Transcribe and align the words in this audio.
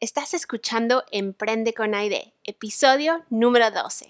Estás 0.00 0.32
escuchando 0.32 1.02
Emprende 1.10 1.74
con 1.74 1.92
Aide, 1.92 2.32
episodio 2.44 3.24
número 3.30 3.72
12. 3.72 4.06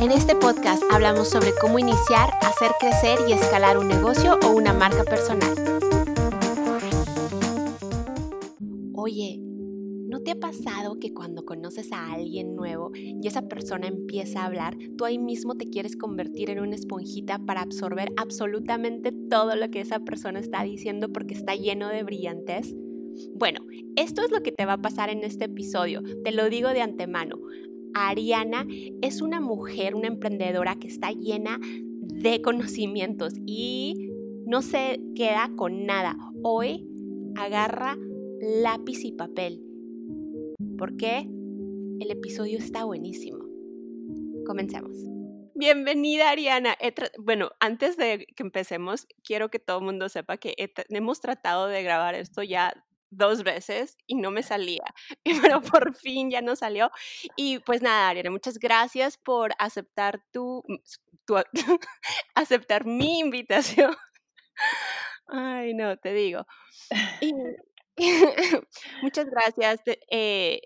En 0.00 0.10
este 0.10 0.34
podcast 0.34 0.82
hablamos 0.90 1.28
sobre 1.28 1.52
cómo 1.60 1.78
iniciar, 1.78 2.30
hacer 2.40 2.70
crecer 2.80 3.18
y 3.28 3.34
escalar 3.34 3.76
un 3.76 3.88
negocio 3.88 4.38
o 4.42 4.52
una 4.52 4.72
marca 4.72 5.04
personal. 5.04 5.54
Oye, 8.94 9.45
¿no 10.08 10.20
te 10.20 10.32
ha 10.32 10.40
pasado 10.40 10.98
que 10.98 11.12
cuando 11.12 11.44
conoces 11.44 11.92
a 11.92 12.12
alguien 12.12 12.54
nuevo 12.54 12.92
y 12.94 13.26
esa 13.26 13.48
persona 13.48 13.88
empieza 13.88 14.40
a 14.40 14.46
hablar, 14.46 14.76
tú 14.96 15.04
ahí 15.04 15.18
mismo 15.18 15.56
te 15.56 15.68
quieres 15.68 15.96
convertir 15.96 16.50
en 16.50 16.60
una 16.60 16.74
esponjita 16.76 17.38
para 17.44 17.62
absorber 17.62 18.12
absolutamente 18.16 19.12
todo 19.12 19.56
lo 19.56 19.70
que 19.70 19.80
esa 19.80 20.00
persona 20.00 20.38
está 20.38 20.62
diciendo 20.62 21.12
porque 21.12 21.34
está 21.34 21.54
lleno 21.54 21.88
de 21.88 22.02
brillantez? 22.02 22.74
Bueno, 23.34 23.60
esto 23.96 24.22
es 24.22 24.30
lo 24.30 24.42
que 24.42 24.52
te 24.52 24.66
va 24.66 24.74
a 24.74 24.82
pasar 24.82 25.10
en 25.10 25.24
este 25.24 25.46
episodio, 25.46 26.02
te 26.22 26.32
lo 26.32 26.48
digo 26.48 26.68
de 26.68 26.82
antemano. 26.82 27.38
Ariana 27.94 28.66
es 29.00 29.22
una 29.22 29.40
mujer, 29.40 29.94
una 29.94 30.08
emprendedora 30.08 30.76
que 30.76 30.86
está 30.86 31.12
llena 31.12 31.58
de 31.62 32.42
conocimientos 32.42 33.32
y 33.46 34.10
no 34.46 34.60
se 34.60 35.00
queda 35.14 35.50
con 35.56 35.86
nada. 35.86 36.16
Hoy 36.42 36.86
agarra 37.36 37.96
lápiz 38.40 39.02
y 39.04 39.12
papel 39.12 39.65
porque 40.78 41.18
el 42.00 42.10
episodio 42.10 42.58
está 42.58 42.84
buenísimo. 42.84 43.44
Comencemos. 44.46 44.96
Bienvenida, 45.54 46.30
Ariana. 46.30 46.76
Bueno, 47.18 47.50
antes 47.60 47.96
de 47.96 48.26
que 48.36 48.42
empecemos, 48.42 49.06
quiero 49.24 49.48
que 49.48 49.58
todo 49.58 49.78
el 49.78 49.84
mundo 49.84 50.08
sepa 50.08 50.36
que 50.36 50.54
hemos 50.90 51.20
tratado 51.20 51.66
de 51.66 51.82
grabar 51.82 52.14
esto 52.14 52.42
ya 52.42 52.74
dos 53.10 53.42
veces 53.42 53.96
y 54.06 54.16
no 54.16 54.30
me 54.30 54.42
salía, 54.42 54.84
pero 55.42 55.62
por 55.62 55.96
fin 55.96 56.30
ya 56.30 56.42
no 56.42 56.56
salió. 56.56 56.90
Y 57.36 57.60
pues 57.60 57.82
nada, 57.82 58.08
Ariana, 58.08 58.30
muchas 58.30 58.58
gracias 58.58 59.16
por 59.16 59.52
aceptar 59.58 60.22
tu, 60.32 60.62
tu 61.24 61.36
aceptar 62.34 62.84
mi 62.84 63.20
invitación. 63.20 63.96
Ay, 65.26 65.74
no, 65.74 65.96
te 65.96 66.12
digo. 66.12 66.46
Y 67.20 67.32
Muchas 69.02 69.26
gracias. 69.26 69.80
Eh, 70.10 70.60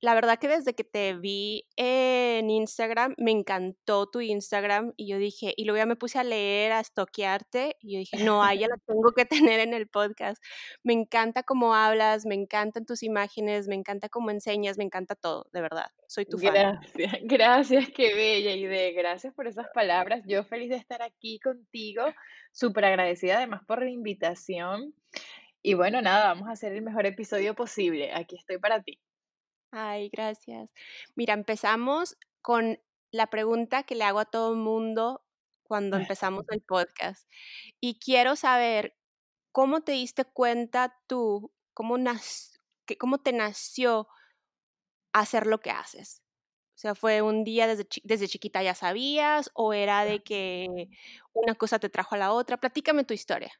la 0.00 0.14
verdad 0.14 0.38
que 0.38 0.46
desde 0.46 0.74
que 0.74 0.84
te 0.84 1.14
vi 1.14 1.66
en 1.76 2.50
Instagram, 2.50 3.14
me 3.18 3.32
encantó 3.32 4.08
tu 4.08 4.20
Instagram 4.20 4.92
y 4.96 5.08
yo 5.08 5.18
dije, 5.18 5.54
y 5.56 5.64
luego 5.64 5.78
ya 5.78 5.86
me 5.86 5.96
puse 5.96 6.20
a 6.20 6.24
leer, 6.24 6.70
a 6.70 6.80
estoquearte 6.80 7.76
y 7.80 7.94
yo 7.94 7.98
dije, 7.98 8.24
no, 8.24 8.44
a 8.44 8.52
ella 8.52 8.68
la 8.68 8.76
tengo 8.86 9.10
que 9.12 9.24
tener 9.50 9.58
en 9.58 9.74
el 9.74 9.88
podcast. 9.88 10.40
Me 10.84 10.92
encanta 10.92 11.42
cómo 11.42 11.74
hablas, 11.74 12.26
me 12.26 12.36
encantan 12.36 12.86
tus 12.86 13.02
imágenes, 13.02 13.66
me 13.66 13.74
encanta 13.74 14.08
cómo 14.08 14.30
enseñas, 14.30 14.78
me 14.78 14.84
encanta 14.84 15.16
todo, 15.16 15.46
de 15.52 15.62
verdad. 15.62 15.86
Soy 16.06 16.26
tu 16.26 16.38
fan. 16.38 16.54
Gracias, 16.54 17.12
gracias, 17.22 17.88
qué 17.90 18.14
bella 18.14 18.54
idea. 18.54 18.92
Gracias 18.92 19.34
por 19.34 19.48
esas 19.48 19.66
palabras. 19.74 20.22
Yo 20.26 20.44
feliz 20.44 20.70
de 20.70 20.76
estar 20.76 21.02
aquí 21.02 21.40
contigo, 21.40 22.04
súper 22.52 22.84
agradecida 22.84 23.38
además 23.38 23.62
por 23.66 23.82
la 23.82 23.90
invitación. 23.90 24.94
Y 25.68 25.74
bueno, 25.74 26.00
nada, 26.00 26.28
vamos 26.28 26.48
a 26.48 26.52
hacer 26.52 26.72
el 26.72 26.80
mejor 26.80 27.04
episodio 27.04 27.54
posible. 27.54 28.10
Aquí 28.14 28.36
estoy 28.36 28.56
para 28.56 28.82
ti. 28.82 28.98
Ay, 29.70 30.08
gracias. 30.08 30.70
Mira, 31.14 31.34
empezamos 31.34 32.16
con 32.40 32.80
la 33.10 33.26
pregunta 33.26 33.82
que 33.82 33.94
le 33.94 34.04
hago 34.04 34.18
a 34.18 34.24
todo 34.24 34.54
el 34.54 34.58
mundo 34.58 35.22
cuando 35.62 35.98
empezamos 35.98 36.46
el 36.48 36.62
podcast. 36.62 37.28
Y 37.80 37.98
quiero 37.98 38.34
saber 38.34 38.96
cómo 39.52 39.82
te 39.82 39.92
diste 39.92 40.24
cuenta 40.24 40.96
tú, 41.06 41.52
cómo, 41.74 41.96
cómo 42.98 43.18
te 43.18 43.34
nació 43.34 44.08
hacer 45.12 45.46
lo 45.46 45.60
que 45.60 45.70
haces. 45.70 46.22
O 46.76 46.78
sea, 46.78 46.94
¿fue 46.94 47.20
un 47.20 47.44
día 47.44 47.66
desde, 47.66 47.86
desde 48.04 48.28
chiquita 48.28 48.62
ya 48.62 48.74
sabías 48.74 49.50
o 49.52 49.74
era 49.74 50.06
de 50.06 50.22
que 50.22 50.88
una 51.34 51.54
cosa 51.56 51.78
te 51.78 51.90
trajo 51.90 52.14
a 52.14 52.18
la 52.18 52.32
otra? 52.32 52.56
Platícame 52.56 53.04
tu 53.04 53.12
historia. 53.12 53.52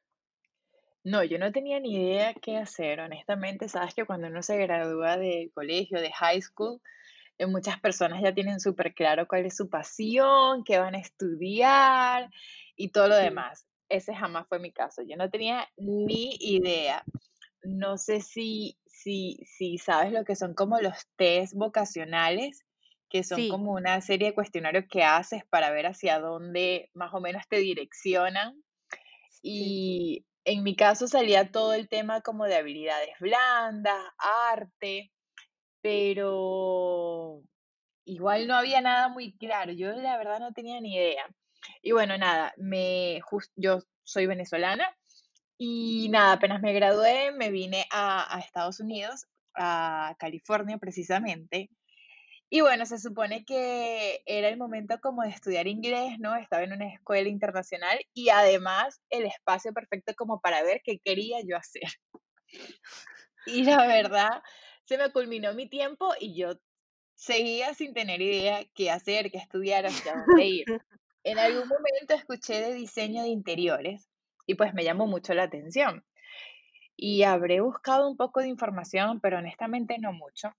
No, 1.04 1.22
yo 1.24 1.38
no 1.38 1.52
tenía 1.52 1.80
ni 1.80 1.94
idea 1.94 2.34
qué 2.34 2.56
hacer, 2.56 3.00
honestamente. 3.00 3.68
Sabes 3.68 3.94
que 3.94 4.04
cuando 4.04 4.26
uno 4.28 4.42
se 4.42 4.56
gradúa 4.58 5.16
del 5.16 5.50
colegio, 5.52 6.00
de 6.00 6.12
high 6.12 6.42
school, 6.42 6.80
eh, 7.38 7.46
muchas 7.46 7.80
personas 7.80 8.20
ya 8.22 8.34
tienen 8.34 8.60
súper 8.60 8.94
claro 8.94 9.28
cuál 9.28 9.46
es 9.46 9.56
su 9.56 9.70
pasión, 9.70 10.64
qué 10.64 10.78
van 10.78 10.96
a 10.96 10.98
estudiar 10.98 12.28
y 12.76 12.90
todo 12.90 13.08
lo 13.08 13.16
demás. 13.16 13.64
Ese 13.88 14.14
jamás 14.14 14.46
fue 14.48 14.58
mi 14.58 14.72
caso. 14.72 15.02
Yo 15.02 15.16
no 15.16 15.30
tenía 15.30 15.68
ni 15.76 16.36
idea. 16.40 17.04
No 17.62 17.96
sé 17.96 18.20
si, 18.20 18.76
si, 18.86 19.38
si 19.46 19.78
sabes 19.78 20.12
lo 20.12 20.24
que 20.24 20.36
son 20.36 20.54
como 20.54 20.80
los 20.80 21.06
test 21.16 21.54
vocacionales, 21.54 22.64
que 23.08 23.24
son 23.24 23.48
como 23.48 23.72
una 23.72 24.00
serie 24.00 24.28
de 24.28 24.34
cuestionarios 24.34 24.84
que 24.90 25.02
haces 25.02 25.42
para 25.48 25.70
ver 25.70 25.86
hacia 25.86 26.18
dónde 26.18 26.90
más 26.92 27.14
o 27.14 27.20
menos 27.20 27.44
te 27.48 27.58
direccionan. 27.58 28.62
Y 29.42 30.26
en 30.48 30.62
mi 30.62 30.74
caso 30.74 31.06
salía 31.06 31.52
todo 31.52 31.74
el 31.74 31.88
tema 31.88 32.22
como 32.22 32.46
de 32.46 32.56
habilidades 32.56 33.14
blandas, 33.20 34.02
arte, 34.50 35.12
pero 35.82 37.42
igual 38.06 38.46
no 38.46 38.54
había 38.54 38.80
nada 38.80 39.08
muy 39.08 39.36
claro. 39.36 39.72
Yo 39.72 39.92
la 39.92 40.16
verdad 40.16 40.40
no 40.40 40.52
tenía 40.52 40.80
ni 40.80 40.94
idea. 40.94 41.26
Y 41.82 41.92
bueno, 41.92 42.16
nada, 42.16 42.54
me 42.56 43.20
yo 43.56 43.80
soy 44.04 44.26
venezolana 44.26 44.88
y 45.58 46.08
nada, 46.10 46.32
apenas 46.32 46.62
me 46.62 46.72
gradué, 46.72 47.32
me 47.32 47.50
vine 47.50 47.86
a 47.90 48.40
Estados 48.42 48.80
Unidos, 48.80 49.26
a 49.54 50.16
California 50.18 50.78
precisamente, 50.78 51.68
y 52.50 52.62
bueno, 52.62 52.86
se 52.86 52.98
supone 52.98 53.44
que 53.44 54.22
era 54.26 54.48
el 54.48 54.56
momento 54.56 54.98
como 55.00 55.22
de 55.22 55.30
estudiar 55.30 55.66
inglés, 55.66 56.18
¿no? 56.18 56.34
Estaba 56.36 56.62
en 56.62 56.72
una 56.72 56.92
escuela 56.92 57.28
internacional 57.28 57.98
y 58.14 58.30
además 58.30 59.00
el 59.10 59.26
espacio 59.26 59.72
perfecto 59.74 60.14
como 60.16 60.40
para 60.40 60.62
ver 60.62 60.80
qué 60.82 60.98
quería 60.98 61.38
yo 61.46 61.56
hacer. 61.56 61.82
Y 63.46 63.64
la 63.64 63.86
verdad, 63.86 64.42
se 64.84 64.98
me 64.98 65.10
culminó 65.10 65.54
mi 65.54 65.68
tiempo 65.70 66.12
y 66.20 66.38
yo 66.38 66.60
seguía 67.14 67.72
sin 67.72 67.94
tener 67.94 68.20
idea 68.20 68.64
qué 68.74 68.90
hacer, 68.90 69.30
qué 69.30 69.38
estudiar, 69.38 69.86
hasta 69.86 70.14
dónde 70.26 70.44
ir. 70.44 70.64
En 71.24 71.38
algún 71.38 71.68
momento 71.68 72.14
escuché 72.14 72.60
de 72.60 72.72
diseño 72.72 73.22
de 73.22 73.28
interiores 73.28 74.08
y 74.46 74.54
pues 74.54 74.72
me 74.72 74.84
llamó 74.84 75.06
mucho 75.06 75.34
la 75.34 75.42
atención. 75.42 76.04
Y 76.96 77.24
habré 77.24 77.60
buscado 77.60 78.08
un 78.08 78.16
poco 78.16 78.40
de 78.40 78.48
información, 78.48 79.20
pero 79.20 79.38
honestamente 79.38 79.98
no 79.98 80.12
mucho. 80.12 80.54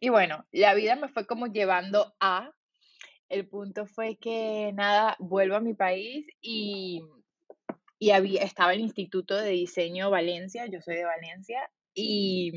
Y 0.00 0.10
bueno, 0.10 0.44
la 0.52 0.74
vida 0.74 0.96
me 0.96 1.08
fue 1.08 1.26
como 1.26 1.46
llevando 1.46 2.14
a, 2.20 2.52
el 3.28 3.48
punto 3.48 3.86
fue 3.86 4.16
que 4.16 4.72
nada, 4.74 5.16
vuelvo 5.18 5.56
a 5.56 5.60
mi 5.60 5.74
país 5.74 6.26
y, 6.40 7.02
y 7.98 8.10
había, 8.10 8.42
estaba 8.42 8.74
el 8.74 8.80
Instituto 8.80 9.36
de 9.36 9.50
Diseño 9.50 10.10
Valencia, 10.10 10.66
yo 10.66 10.80
soy 10.80 10.96
de 10.96 11.04
Valencia, 11.04 11.68
y, 11.94 12.52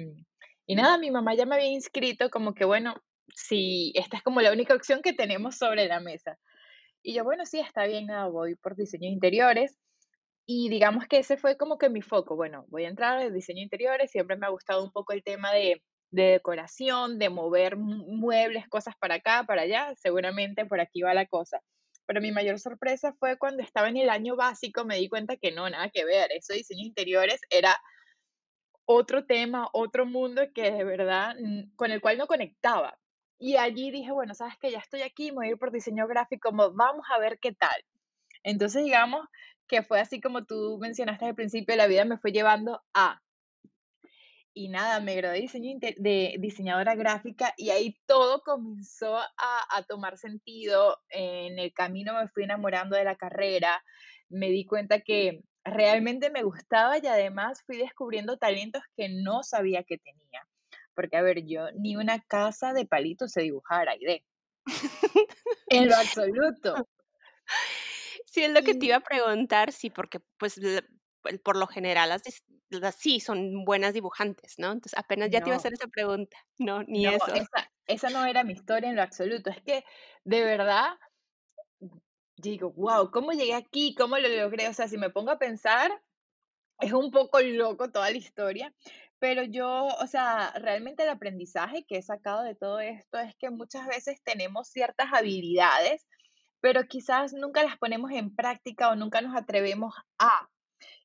y 0.68 0.75
nada, 0.75 0.97
mi 0.97 1.09
mamá 1.09 1.34
ya 1.34 1.46
me 1.46 1.56
había 1.56 1.68
inscrito 1.68 2.29
como 2.29 2.53
que 2.53 2.66
bueno, 2.66 2.96
si 3.35 3.91
esta 3.96 4.18
es 4.18 4.23
como 4.23 4.41
la 4.41 4.52
única 4.52 4.75
opción 4.75 5.02
que 5.02 5.13
tenemos 5.13 5.58
sobre 5.58 5.88
la 5.88 6.00
mesa. 6.00 6.38
Y 7.03 7.16
yo, 7.16 7.23
bueno, 7.23 7.46
sí, 7.46 7.59
está 7.59 7.85
bien, 7.88 8.08
nada, 8.08 8.28
voy 8.28 8.56
por 8.56 8.75
diseño 8.75 9.08
de 9.08 9.13
interiores. 9.13 9.78
Y 10.46 10.69
digamos 10.69 11.08
que 11.08 11.19
ese 11.19 11.38
fue 11.38 11.58
como 11.58 11.78
que 11.78 11.90
mi 11.90 12.02
foco. 12.02 12.35
Bueno, 12.35 12.66
voy 12.68 12.85
a 12.85 12.90
entrar 12.90 13.22
en 13.22 13.34
diseño 13.34 13.62
interiores, 13.62 14.12
siempre 14.12 14.38
me 14.38 14.46
ha 14.46 14.50
gustado 14.50 14.84
un 14.84 14.91
poco 14.91 15.13
el 15.13 15.23
tema 15.23 15.52
de 15.52 15.81
de 16.12 16.24
decoración, 16.24 17.20
de 17.20 17.30
mover 17.30 17.78
muebles, 17.78 18.68
cosas 18.68 18.96
para 19.00 19.16
acá, 19.16 19.44
para 19.48 19.64
allá, 19.64 19.94
seguramente 19.96 20.66
por 20.66 20.80
aquí 20.82 21.02
va 21.02 21.14
la 21.14 21.26
cosa. 21.26 21.62
Pero 22.06 22.22
mi 22.22 22.32
mayor 22.32 22.60
sorpresa 22.60 23.14
fue 23.20 23.38
cuando 23.38 23.64
estaba 23.64 23.88
en 23.90 23.98
el 23.98 24.10
año 24.10 24.36
básico, 24.36 24.84
me 24.84 24.98
di 24.98 25.08
cuenta 25.08 25.38
que 25.38 25.52
no, 25.52 25.70
nada 25.70 25.90
que 25.90 26.06
ver, 26.06 26.32
eso 26.32 26.54
de 26.54 26.60
diseño 26.60 26.86
interiores 26.86 27.40
era 27.50 27.76
otro 28.86 29.26
tema, 29.26 29.70
otro 29.72 30.06
mundo 30.06 30.41
que 30.53 30.72
de 30.72 30.84
verdad, 30.84 31.35
con 31.76 31.91
el 31.91 32.02
cual 32.02 32.18
no 32.18 32.28
conectaba. 32.28 32.97
Y 33.40 33.56
allí 33.56 33.90
dije, 33.90 34.12
bueno, 34.12 34.35
sabes 34.35 34.56
que 34.59 34.70
ya 34.70 34.80
estoy 34.80 35.02
aquí, 35.02 35.32
me 35.32 35.38
voy 35.38 35.47
a 35.47 35.50
ir 35.52 35.58
por 35.58 35.72
diseño 35.72 36.08
gráfico, 36.08 36.52
vamos 36.52 37.06
a 37.09 37.18
ver 37.20 37.40
qué 37.40 37.53
tal. 37.53 37.82
Entonces, 38.44 38.84
digamos 38.84 39.26
que 39.68 39.82
fue 39.82 40.02
así 40.02 40.20
como 40.20 40.44
tú 40.46 40.78
mencionaste 40.82 41.26
al 41.26 41.35
principio, 41.35 41.76
la 41.78 41.88
vida 41.88 42.03
me 42.03 42.18
fue 42.18 42.34
llevando 42.34 42.82
a 42.94 43.22
y 44.53 44.70
nada, 44.70 45.00
me 45.00 45.16
gradué 45.16 45.36
de, 45.38 45.42
diseño 45.42 45.80
de 45.80 46.36
diseñadora 46.40 46.96
gráfica 46.96 47.53
y 47.58 47.70
ahí 47.70 47.98
todo 48.06 48.42
comenzó 48.42 49.18
a, 49.18 49.28
a, 49.38 49.84
tomar 49.84 50.18
sentido. 50.18 51.00
En 51.09 51.59
el 51.59 51.74
camino 51.74 52.14
me 52.14 52.28
fui 52.28 52.44
enamorando 52.44 52.96
de 52.96 53.03
la 53.03 53.16
carrera, 53.16 53.84
me 54.30 54.50
di 54.50 54.66
cuenta 54.66 55.02
que 55.02 55.44
realmente 55.64 56.30
me 56.30 56.44
gustaba 56.44 56.98
y 56.98 57.08
además 57.08 57.64
fui 57.66 57.78
descubriendo 57.78 58.38
talentos 58.38 58.84
que 58.96 59.09
no 59.09 59.44
sabía 59.44 59.84
que 59.84 59.98
tenía. 59.98 60.48
Porque, 60.94 61.18
a 61.18 61.22
ver, 61.22 61.46
yo 61.46 61.72
ni 61.74 61.96
una 61.96 62.20
casa 62.20 62.74
de 62.74 62.86
palitos 62.86 63.32
sé 63.32 63.42
dibujar, 63.42 63.88
de 64.00 64.24
en 65.68 65.88
lo 65.88 65.96
absoluto. 65.96 66.88
Sí, 68.26 68.44
es 68.44 68.52
lo 68.52 68.62
que 68.62 68.76
te 68.76 68.86
iba 68.86 68.97
a 68.97 69.02
preguntar, 69.02 69.72
sí, 69.72 69.90
porque 69.90 70.20
pues 70.38 70.59
por 71.44 71.58
lo 71.58 71.68
general 71.68 72.09
las 72.09 72.24
sí 72.96 73.20
son 73.20 73.66
buenas 73.66 73.94
dibujantes, 73.94 74.58
¿no? 74.58 74.72
Entonces 74.72 74.97
apenas 74.97 75.29
ya 75.29 75.41
te 75.41 75.50
iba 75.50 75.56
a 75.56 75.59
hacer 75.59 75.73
esa 75.73 75.88
pregunta. 75.88 76.38
No, 76.58 76.84
ni 76.84 77.08
eso. 77.08 77.34
Esa, 77.34 77.72
esa 77.88 78.09
no 78.12 78.26
era 78.26 78.44
mi 78.44 78.53
historia 78.53 78.90
en 78.90 78.96
lo 78.96 79.02
absoluto. 79.02 79.50
Es 79.50 79.62
que 79.64 79.84
de 80.23 80.44
verdad 80.44 80.94
digo, 82.38 82.72
wow, 82.73 83.12
¿cómo 83.12 83.32
llegué 83.32 83.53
aquí? 83.53 83.96
¿Cómo 83.96 84.18
lo 84.18 84.28
logré? 84.28 84.68
O 84.68 84.73
sea, 84.73 84.88
si 84.88 84.97
me 84.97 85.09
pongo 85.09 85.32
a 85.32 85.40
pensar, 85.40 85.91
es 86.79 86.94
un 86.94 87.12
poco 87.12 87.40
loco 87.41 87.91
toda 87.91 88.09
la 88.09 88.18
historia, 88.18 88.73
pero 89.20 89.44
yo, 89.44 89.88
o 89.88 90.08
sea, 90.08 90.52
realmente 90.56 91.03
el 91.03 91.09
aprendizaje 91.09 91.85
que 91.88 91.97
he 91.97 92.02
sacado 92.02 92.44
de 92.44 92.56
todo 92.56 92.79
esto 92.79 93.20
es 93.20 93.35
que 93.38 93.52
muchas 93.52 93.88
veces 93.88 94.22
tenemos 94.23 94.70
ciertas 94.70 95.08
habilidades, 95.14 96.08
pero 96.59 96.84
quizás 96.85 97.34
nunca 97.34 97.64
las 97.64 97.78
ponemos 97.78 98.12
en 98.12 98.35
práctica 98.35 98.90
o 98.90 98.96
nunca 98.96 99.22
nos 99.22 99.35
atrevemos 99.35 99.94
a. 100.20 100.50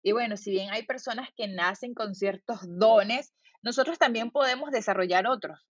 Y 0.06 0.12
bueno, 0.12 0.36
si 0.36 0.52
bien 0.52 0.70
hay 0.70 0.84
personas 0.84 1.30
que 1.36 1.48
nacen 1.48 1.92
con 1.92 2.14
ciertos 2.14 2.60
dones, 2.62 3.34
nosotros 3.60 3.98
también 3.98 4.30
podemos 4.30 4.70
desarrollar 4.70 5.26
otros. 5.26 5.66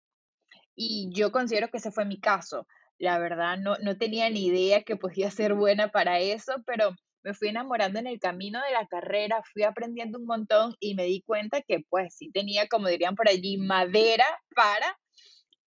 Y 0.74 1.08
yo 1.12 1.30
considero 1.30 1.68
que 1.68 1.76
ese 1.76 1.92
fue 1.92 2.04
mi 2.04 2.18
caso. 2.18 2.66
La 2.98 3.20
verdad, 3.20 3.58
no, 3.58 3.76
no 3.76 3.96
tenía 3.96 4.28
ni 4.30 4.46
idea 4.46 4.82
que 4.82 4.96
podía 4.96 5.30
ser 5.30 5.54
buena 5.54 5.92
para 5.92 6.18
eso, 6.18 6.54
pero 6.66 6.96
me 7.22 7.32
fui 7.32 7.46
enamorando 7.46 8.00
en 8.00 8.08
el 8.08 8.18
camino 8.18 8.60
de 8.64 8.72
la 8.72 8.88
carrera, 8.88 9.40
fui 9.52 9.62
aprendiendo 9.62 10.18
un 10.18 10.26
montón 10.26 10.74
y 10.80 10.96
me 10.96 11.04
di 11.04 11.22
cuenta 11.22 11.62
que 11.62 11.84
pues 11.88 12.16
sí 12.16 12.32
tenía, 12.32 12.66
como 12.66 12.88
dirían 12.88 13.14
por 13.14 13.28
allí, 13.28 13.56
madera 13.56 14.26
para 14.56 14.98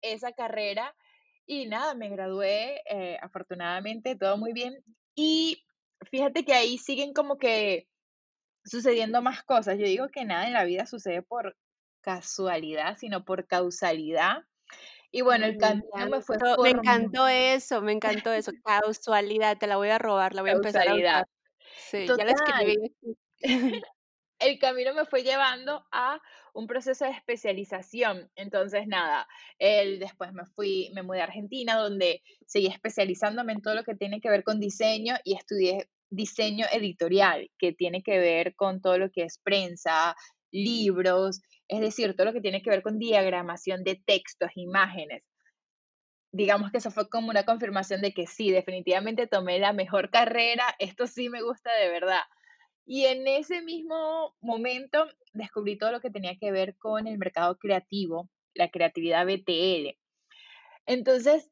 esa 0.03 0.33
carrera. 0.33 0.93
Y 1.47 1.67
nada, 1.67 1.95
me 1.95 2.09
gradué, 2.09 2.83
eh, 2.91 3.17
afortunadamente, 3.23 4.17
todo 4.17 4.37
muy 4.39 4.53
bien. 4.53 4.83
Y 5.15 5.63
fíjate 6.11 6.45
que 6.45 6.55
ahí 6.55 6.79
siguen 6.79 7.13
como 7.13 7.39
que 7.39 7.87
sucediendo 8.67 9.23
más 9.23 9.43
cosas. 9.43 9.79
Yo 9.79 9.87
digo 9.87 10.09
que 10.09 10.25
nada 10.25 10.47
en 10.47 10.53
la 10.53 10.65
vida 10.65 10.87
sucede 10.87 11.23
por 11.23 11.57
casualidad, 12.01 12.97
sino 12.99 13.25
por 13.25 13.47
causalidad. 13.47 14.43
Y 15.11 15.23
bueno, 15.23 15.47
el 15.47 15.57
camino 15.57 16.09
me 16.11 16.21
fue 16.21 16.37
Me 16.63 16.71
encantó 16.71 17.27
eso, 17.29 17.81
me 17.81 17.93
encantó 17.93 18.33
eso. 18.33 18.53
Causalidad, 18.65 19.57
te 19.57 19.67
la 19.67 19.77
voy 19.77 19.89
a 19.89 19.99
robar, 19.99 20.35
la 20.35 20.43
voy 20.43 20.51
a 20.51 20.55
empezar 20.55 20.89
a. 20.89 21.27
Sí, 21.79 22.07
ya 22.07 22.25
la 22.25 22.33
escribí. 22.33 22.95
el 24.39 24.59
camino 24.59 24.95
me 24.95 25.07
fue 25.07 25.23
llevando 25.23 25.85
a 25.91 26.21
un 26.53 26.67
proceso 26.67 27.05
de 27.05 27.13
especialización. 27.13 28.31
Entonces, 28.35 28.87
nada, 28.87 29.27
él 29.59 29.99
después 29.99 30.33
me 30.33 30.45
fui, 30.45 30.91
me 30.95 31.03
mudé 31.03 31.21
a 31.21 31.25
Argentina, 31.25 31.77
donde 31.77 32.23
seguí 32.47 32.67
especializándome 32.67 33.53
en 33.53 33.63
todo 33.63 33.75
lo 33.75 33.85
que 33.85 33.95
tiene 33.95 34.21
que 34.21 34.31
ver 34.31 34.45
con 34.45 34.61
diseño 34.61 35.17
y 35.25 35.35
estudié 35.35 35.89
diseño 36.11 36.67
editorial, 36.73 37.51
que 37.59 37.73
tiene 37.73 38.03
que 38.03 38.19
ver 38.19 38.55
con 38.55 38.81
todo 38.81 38.99
lo 38.99 39.11
que 39.11 39.23
es 39.23 39.39
prensa, 39.43 40.17
libros, 40.51 41.41
es 41.69 41.81
decir, 41.81 42.15
todo 42.17 42.27
lo 42.27 42.33
que 42.33 42.41
tiene 42.41 42.63
que 42.63 42.71
ver 42.71 42.83
con 42.83 42.99
diagramación 42.99 43.85
de 43.85 44.01
textos, 44.07 44.51
imágenes. 44.55 45.23
Digamos 46.33 46.71
que 46.71 46.79
eso 46.79 46.91
fue 46.91 47.09
como 47.09 47.31
una 47.31 47.45
confirmación 47.45 48.03
de 48.03 48.13
que 48.13 48.27
sí, 48.27 48.51
definitivamente 48.51 49.27
tomé 49.27 49.59
la 49.59 49.73
mejor 49.73 50.11
carrera, 50.11 50.65
esto 50.79 51.07
sí 51.07 51.29
me 51.29 51.43
gusta 51.43 51.73
de 51.75 51.89
verdad. 51.89 52.23
Y 52.85 53.07
en 53.07 53.27
ese 53.27 53.63
mismo 53.63 54.37
momento 54.41 55.07
descubrí 55.33 55.77
todo 55.77 55.93
lo 55.93 56.01
que 56.01 56.11
tenía 56.11 56.37
que 56.39 56.53
ver 56.53 56.77
con 56.77 57.07
el 57.07 57.19
mercado 57.19 57.59
creativo, 57.59 58.29
la 58.55 58.71
creatividad 58.71 59.27
BTL. 59.27 59.99
Entonces, 60.87 61.51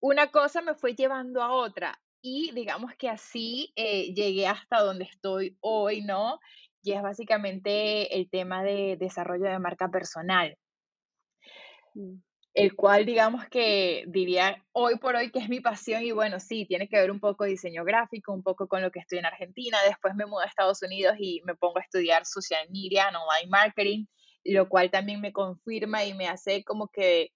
una 0.00 0.30
cosa 0.30 0.62
me 0.62 0.74
fue 0.74 0.94
llevando 0.94 1.42
a 1.42 1.52
otra 1.52 2.00
y 2.26 2.50
digamos 2.52 2.92
que 2.96 3.08
así 3.08 3.72
eh, 3.76 4.12
llegué 4.12 4.48
hasta 4.48 4.80
donde 4.80 5.04
estoy 5.04 5.56
hoy, 5.60 6.02
¿no? 6.02 6.40
y 6.86 6.92
es 6.92 7.02
básicamente 7.02 8.16
el 8.16 8.30
tema 8.30 8.62
de 8.62 8.96
desarrollo 8.96 9.46
de 9.46 9.58
marca 9.58 9.90
personal. 9.90 10.56
Mm. 11.94 12.18
El 12.54 12.74
cual, 12.74 13.04
digamos 13.04 13.44
que 13.48 14.04
diría 14.06 14.64
hoy 14.72 14.96
por 14.96 15.14
hoy 15.14 15.30
que 15.30 15.40
es 15.40 15.48
mi 15.48 15.60
pasión 15.60 16.02
y 16.04 16.12
bueno, 16.12 16.40
sí, 16.40 16.64
tiene 16.64 16.88
que 16.88 16.96
ver 16.96 17.10
un 17.10 17.20
poco 17.20 17.44
diseño 17.44 17.84
gráfico, 17.84 18.32
un 18.32 18.42
poco 18.42 18.66
con 18.66 18.82
lo 18.82 18.90
que 18.90 19.00
estoy 19.00 19.18
en 19.18 19.26
Argentina. 19.26 19.76
Después 19.86 20.14
me 20.14 20.26
mudo 20.26 20.40
a 20.40 20.46
Estados 20.46 20.80
Unidos 20.82 21.16
y 21.18 21.42
me 21.44 21.54
pongo 21.54 21.78
a 21.78 21.82
estudiar 21.82 22.24
social 22.24 22.66
media, 22.70 23.08
online 23.08 23.50
marketing, 23.50 24.06
lo 24.44 24.68
cual 24.68 24.90
también 24.90 25.20
me 25.20 25.32
confirma 25.32 26.04
y 26.04 26.14
me 26.14 26.28
hace 26.28 26.64
como 26.64 26.88
que 26.88 27.32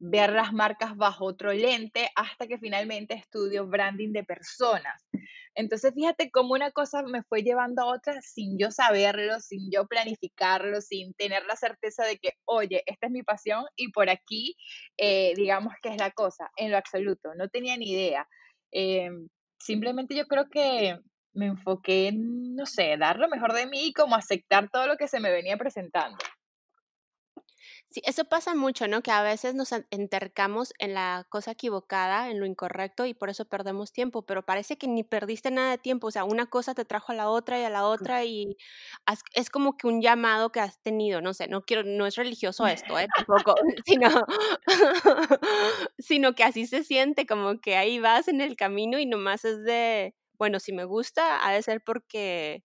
ver 0.00 0.32
las 0.32 0.52
marcas 0.52 0.96
bajo 0.96 1.26
otro 1.26 1.52
lente 1.52 2.08
hasta 2.16 2.46
que 2.46 2.58
finalmente 2.58 3.14
estudio 3.14 3.66
branding 3.66 4.12
de 4.12 4.24
personas. 4.24 5.06
Entonces, 5.54 5.92
fíjate 5.94 6.30
cómo 6.30 6.54
una 6.54 6.70
cosa 6.70 7.02
me 7.02 7.22
fue 7.22 7.42
llevando 7.42 7.82
a 7.82 7.94
otra 7.94 8.20
sin 8.22 8.58
yo 8.58 8.70
saberlo, 8.70 9.40
sin 9.40 9.70
yo 9.70 9.86
planificarlo, 9.86 10.80
sin 10.80 11.12
tener 11.14 11.44
la 11.44 11.54
certeza 11.54 12.04
de 12.04 12.18
que, 12.18 12.32
oye, 12.46 12.82
esta 12.86 13.06
es 13.06 13.12
mi 13.12 13.22
pasión 13.22 13.64
y 13.76 13.92
por 13.92 14.08
aquí, 14.08 14.56
eh, 14.96 15.34
digamos 15.36 15.74
que 15.82 15.90
es 15.90 15.98
la 15.98 16.10
cosa, 16.12 16.50
en 16.56 16.70
lo 16.70 16.78
absoluto, 16.78 17.34
no 17.36 17.48
tenía 17.48 17.76
ni 17.76 17.90
idea. 17.92 18.26
Em, 18.72 19.28
simplemente 19.58 20.14
yo 20.16 20.26
creo 20.26 20.48
que 20.48 20.98
me 21.34 21.46
enfoqué 21.46 22.08
en, 22.08 22.54
no 22.56 22.64
sé, 22.64 22.96
dar 22.96 23.18
lo 23.18 23.28
mejor 23.28 23.52
de 23.52 23.66
mí 23.66 23.88
y 23.88 23.92
como 23.92 24.16
aceptar 24.16 24.70
todo 24.70 24.86
lo 24.86 24.96
que 24.96 25.08
se 25.08 25.20
me 25.20 25.30
venía 25.30 25.56
presentando. 25.58 26.16
Sí, 27.92 28.00
eso 28.04 28.24
pasa 28.24 28.54
mucho, 28.54 28.86
¿no? 28.86 29.02
Que 29.02 29.10
a 29.10 29.20
veces 29.20 29.56
nos 29.56 29.72
entercamos 29.90 30.72
en 30.78 30.94
la 30.94 31.26
cosa 31.28 31.50
equivocada, 31.50 32.30
en 32.30 32.38
lo 32.38 32.46
incorrecto 32.46 33.04
y 33.04 33.14
por 33.14 33.30
eso 33.30 33.46
perdemos 33.46 33.92
tiempo, 33.92 34.22
pero 34.24 34.44
parece 34.46 34.78
que 34.78 34.86
ni 34.86 35.02
perdiste 35.02 35.50
nada 35.50 35.72
de 35.72 35.78
tiempo, 35.78 36.06
o 36.06 36.10
sea, 36.12 36.22
una 36.22 36.46
cosa 36.46 36.72
te 36.72 36.84
trajo 36.84 37.10
a 37.10 37.16
la 37.16 37.28
otra 37.28 37.58
y 37.58 37.64
a 37.64 37.68
la 37.70 37.84
otra 37.84 38.24
y 38.24 38.56
es 39.34 39.50
como 39.50 39.76
que 39.76 39.88
un 39.88 40.00
llamado 40.02 40.52
que 40.52 40.60
has 40.60 40.80
tenido, 40.82 41.20
no 41.20 41.34
sé, 41.34 41.48
no 41.48 41.62
quiero, 41.62 41.82
no 41.84 42.06
es 42.06 42.14
religioso 42.16 42.64
esto, 42.68 42.98
¿eh? 42.98 43.08
Tampoco, 43.16 43.54
sino, 43.86 44.08
sino 45.98 46.34
que 46.34 46.44
así 46.44 46.66
se 46.66 46.84
siente, 46.84 47.26
como 47.26 47.60
que 47.60 47.76
ahí 47.76 47.98
vas 47.98 48.28
en 48.28 48.40
el 48.40 48.56
camino 48.56 48.98
y 49.00 49.06
nomás 49.06 49.44
es 49.44 49.64
de, 49.64 50.14
bueno, 50.38 50.60
si 50.60 50.72
me 50.72 50.84
gusta, 50.84 51.44
ha 51.46 51.52
de 51.52 51.62
ser 51.62 51.82
porque 51.84 52.62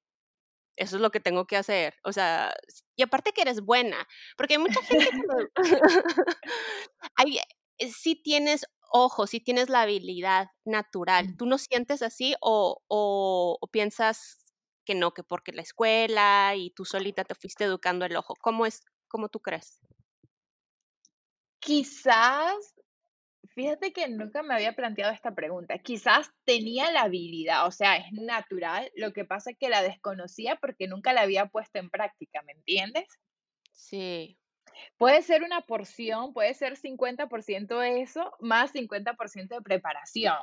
eso 0.77 0.95
es 0.97 1.01
lo 1.01 1.11
que 1.11 1.19
tengo 1.19 1.45
que 1.45 1.57
hacer. 1.57 1.95
O 2.03 2.11
sea, 2.11 2.53
y 2.95 3.03
aparte 3.03 3.31
que 3.31 3.41
eres 3.41 3.61
buena, 3.61 4.07
porque 4.37 4.55
hay 4.55 4.59
mucha 4.59 4.81
gente 4.83 5.09
que... 5.09 5.49
hay, 7.15 7.37
eh, 7.77 7.91
sí 7.91 8.15
tienes 8.15 8.65
ojo, 8.91 9.27
sí 9.27 9.39
tienes 9.39 9.69
la 9.69 9.81
habilidad 9.81 10.47
natural. 10.63 11.35
¿Tú 11.37 11.45
no 11.45 11.57
sientes 11.57 12.01
así 12.01 12.35
o, 12.41 12.81
o, 12.87 13.59
piensas 13.71 14.45
que 14.85 14.95
no, 14.95 15.13
que 15.13 15.23
porque 15.23 15.51
la 15.51 15.61
escuela 15.61 16.53
y 16.55 16.71
tú 16.71 16.85
solita 16.85 17.23
te 17.23 17.35
fuiste 17.35 17.65
educando 17.65 18.05
el 18.05 18.15
ojo? 18.15 18.35
¿Cómo 18.41 18.65
es, 18.65 18.83
cómo 19.07 19.29
tú 19.29 19.39
crees? 19.41 19.79
Quizás 21.59 22.74
Fíjate 23.55 23.93
que 23.93 24.09
nunca 24.09 24.43
me 24.43 24.53
había 24.53 24.73
planteado 24.73 25.13
esta 25.13 25.33
pregunta. 25.33 25.77
Quizás 25.77 26.29
tenía 26.43 26.91
la 26.91 27.03
habilidad, 27.03 27.65
o 27.65 27.71
sea, 27.71 27.95
es 27.95 28.11
natural, 28.11 28.91
lo 28.95 29.13
que 29.13 29.23
pasa 29.23 29.51
es 29.51 29.57
que 29.57 29.69
la 29.69 29.81
desconocía 29.81 30.57
porque 30.57 30.89
nunca 30.89 31.13
la 31.13 31.21
había 31.21 31.45
puesto 31.45 31.79
en 31.79 31.89
práctica, 31.89 32.41
¿me 32.41 32.51
entiendes? 32.51 33.07
Sí. 33.71 34.37
Puede 34.97 35.21
ser 35.21 35.43
una 35.43 35.61
porción, 35.61 36.33
puede 36.33 36.53
ser 36.53 36.75
50% 36.75 37.81
eso, 37.81 38.29
más 38.41 38.73
50% 38.73 39.55
de 39.55 39.61
preparación. 39.61 40.35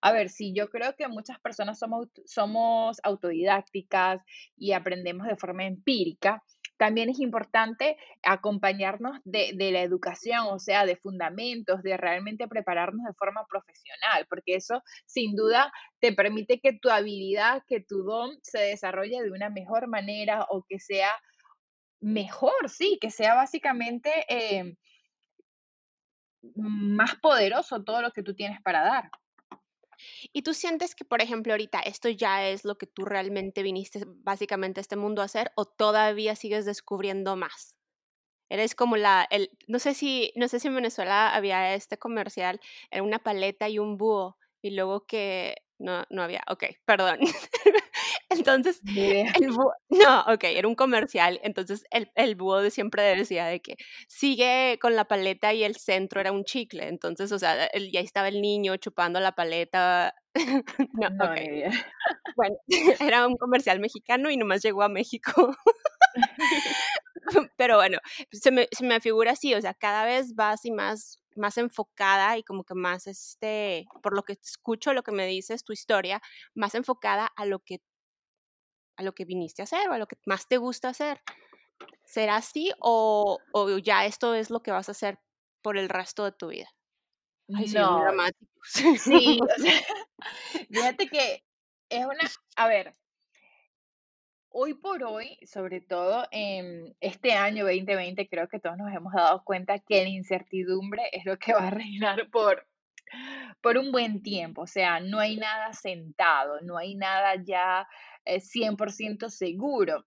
A 0.00 0.12
ver, 0.12 0.28
sí, 0.28 0.52
yo 0.52 0.68
creo 0.68 0.94
que 0.96 1.06
muchas 1.08 1.38
personas 1.40 1.78
somos, 1.78 2.08
somos 2.26 2.98
autodidácticas 3.04 4.22
y 4.56 4.72
aprendemos 4.72 5.26
de 5.26 5.36
forma 5.36 5.64
empírica, 5.64 6.42
también 6.76 7.08
es 7.08 7.20
importante 7.20 7.96
acompañarnos 8.22 9.18
de, 9.24 9.54
la 9.70 9.82
educación, 9.82 10.46
o 10.50 10.58
sea, 10.58 10.86
de 10.86 10.96
fundamentos, 10.96 11.82
de 11.82 11.96
realmente 11.96 12.48
prepararnos 12.48 13.04
de 13.06 13.14
forma 13.14 13.46
profesional, 13.48 14.26
porque 14.28 14.56
eso 14.56 14.82
sin 15.06 15.34
duda 15.34 15.72
te 16.00 16.12
permite 16.12 16.60
que 16.60 16.72
tu 16.72 16.90
habilidad, 16.90 17.62
que 17.66 17.80
tu 17.80 18.02
don 18.02 18.38
se 18.42 18.58
desarrolle 18.58 19.22
de 19.22 19.30
una 19.30 19.50
mejor 19.50 19.88
manera 19.88 20.46
o 20.50 20.64
que 20.68 20.78
sea 20.78 21.10
mejor, 22.00 22.68
sí, 22.68 22.98
que 23.00 23.10
sea 23.10 23.34
básicamente 23.34 24.10
eh, 24.28 24.76
más 26.54 27.16
poderoso 27.16 27.82
todo 27.82 28.02
lo 28.02 28.12
que 28.12 28.22
tú 28.22 28.34
tienes 28.34 28.60
para 28.62 28.82
dar. 28.82 29.10
¿Y 30.32 30.42
tú 30.42 30.54
sientes 30.54 30.94
que, 30.94 31.04
por 31.04 31.22
ejemplo, 31.22 31.52
ahorita 31.52 31.80
esto 31.80 32.08
ya 32.08 32.46
es 32.48 32.64
lo 32.64 32.76
que 32.78 32.86
tú 32.86 33.04
realmente 33.04 33.62
viniste 33.62 34.02
básicamente 34.06 34.80
a 34.80 34.82
este 34.82 34.96
mundo 34.96 35.22
a 35.22 35.26
hacer 35.26 35.52
o 35.56 35.64
todavía 35.66 36.36
sigues 36.36 36.64
descubriendo 36.64 37.36
más? 37.36 37.76
Eres 38.50 38.74
como 38.74 38.96
la, 38.96 39.26
el, 39.30 39.50
no 39.68 39.78
sé 39.80 39.94
si, 39.94 40.32
no 40.36 40.48
sé 40.48 40.60
si 40.60 40.68
en 40.68 40.76
Venezuela 40.76 41.34
había 41.34 41.74
este 41.74 41.98
comercial, 41.98 42.60
era 42.90 43.02
una 43.02 43.18
paleta 43.18 43.68
y 43.68 43.78
un 43.78 43.96
búho 43.98 44.38
y 44.62 44.70
luego 44.70 45.06
que 45.06 45.56
no, 45.78 46.04
no 46.10 46.22
había, 46.22 46.42
ok, 46.48 46.64
perdón. 46.84 47.20
Entonces, 48.28 48.80
el 48.86 49.50
búho, 49.52 49.72
no, 49.88 50.20
ok, 50.22 50.44
era 50.44 50.66
un 50.66 50.74
comercial. 50.74 51.38
Entonces, 51.42 51.84
el, 51.90 52.10
el 52.16 52.34
búho 52.34 52.68
siempre 52.70 53.02
decía 53.16 53.46
de 53.46 53.60
que 53.60 53.76
sigue 54.08 54.78
con 54.80 54.96
la 54.96 55.04
paleta 55.04 55.54
y 55.54 55.62
el 55.62 55.76
centro 55.76 56.20
era 56.20 56.32
un 56.32 56.44
chicle. 56.44 56.88
Entonces, 56.88 57.30
o 57.30 57.38
sea, 57.38 57.70
ya 57.72 58.00
estaba 58.00 58.28
el 58.28 58.40
niño 58.40 58.76
chupando 58.76 59.20
la 59.20 59.32
paleta. 59.32 60.14
no, 60.94 61.06
ok. 61.06 61.40
Bueno, 62.36 62.56
era 63.00 63.26
un 63.26 63.36
comercial 63.36 63.78
mexicano 63.78 64.30
y 64.30 64.36
nomás 64.36 64.62
llegó 64.62 64.82
a 64.82 64.88
México. 64.88 65.56
Pero 67.56 67.76
bueno, 67.76 67.98
se 68.32 68.50
me, 68.50 68.68
se 68.70 68.84
me 68.84 69.00
figura 69.00 69.32
así, 69.32 69.54
o 69.54 69.60
sea, 69.60 69.74
cada 69.74 70.04
vez 70.04 70.34
vas 70.34 70.64
y 70.64 70.70
más 70.70 71.20
más 71.36 71.58
enfocada 71.58 72.38
y 72.38 72.42
como 72.42 72.64
que 72.64 72.74
más, 72.74 73.06
este, 73.06 73.86
por 74.02 74.14
lo 74.14 74.22
que 74.22 74.34
escucho, 74.34 74.92
lo 74.92 75.02
que 75.02 75.12
me 75.12 75.26
dices, 75.26 75.64
tu 75.64 75.72
historia, 75.72 76.20
más 76.54 76.74
enfocada 76.74 77.26
a 77.36 77.44
lo 77.44 77.60
que, 77.60 77.80
a 78.96 79.02
lo 79.02 79.14
que 79.14 79.24
viniste 79.24 79.62
a 79.62 79.64
hacer 79.64 79.88
o 79.88 79.92
a 79.92 79.98
lo 79.98 80.06
que 80.06 80.16
más 80.26 80.48
te 80.48 80.56
gusta 80.56 80.88
hacer. 80.88 81.20
¿Será 82.04 82.36
así 82.36 82.72
o, 82.80 83.38
o 83.52 83.78
ya 83.78 84.06
esto 84.06 84.34
es 84.34 84.50
lo 84.50 84.62
que 84.62 84.70
vas 84.70 84.88
a 84.88 84.92
hacer 84.92 85.18
por 85.62 85.76
el 85.76 85.88
resto 85.88 86.24
de 86.24 86.32
tu 86.32 86.48
vida? 86.48 86.68
Ay, 87.54 87.66
no. 87.74 88.02
Sí, 88.62 89.40
o 89.42 89.60
sea, 89.60 89.80
fíjate 90.70 91.08
que 91.08 91.44
es 91.88 92.04
una, 92.04 92.30
a 92.56 92.68
ver, 92.68 92.94
hoy 94.50 94.74
por 94.74 95.04
hoy, 95.04 95.38
sobre 95.46 95.80
todo 95.80 96.26
en 96.30 96.96
este 97.00 97.32
año 97.32 97.64
2020, 97.64 98.28
creo 98.28 98.48
que 98.48 98.58
todos 98.58 98.76
nos 98.76 98.92
hemos 98.92 99.12
dado 99.12 99.44
cuenta 99.44 99.78
que 99.78 100.02
la 100.02 100.08
incertidumbre 100.08 101.02
es 101.12 101.24
lo 101.24 101.38
que 101.38 101.52
va 101.52 101.68
a 101.68 101.70
reinar 101.70 102.30
por, 102.30 102.66
por 103.60 103.78
un 103.78 103.92
buen 103.92 104.22
tiempo. 104.22 104.62
O 104.62 104.66
sea, 104.66 104.98
no 104.98 105.18
hay 105.18 105.36
nada 105.36 105.72
sentado, 105.72 106.60
no 106.62 106.78
hay 106.78 106.94
nada 106.96 107.34
ya 107.44 107.86
100% 108.26 109.26
eh, 109.26 109.30
seguro. 109.30 110.04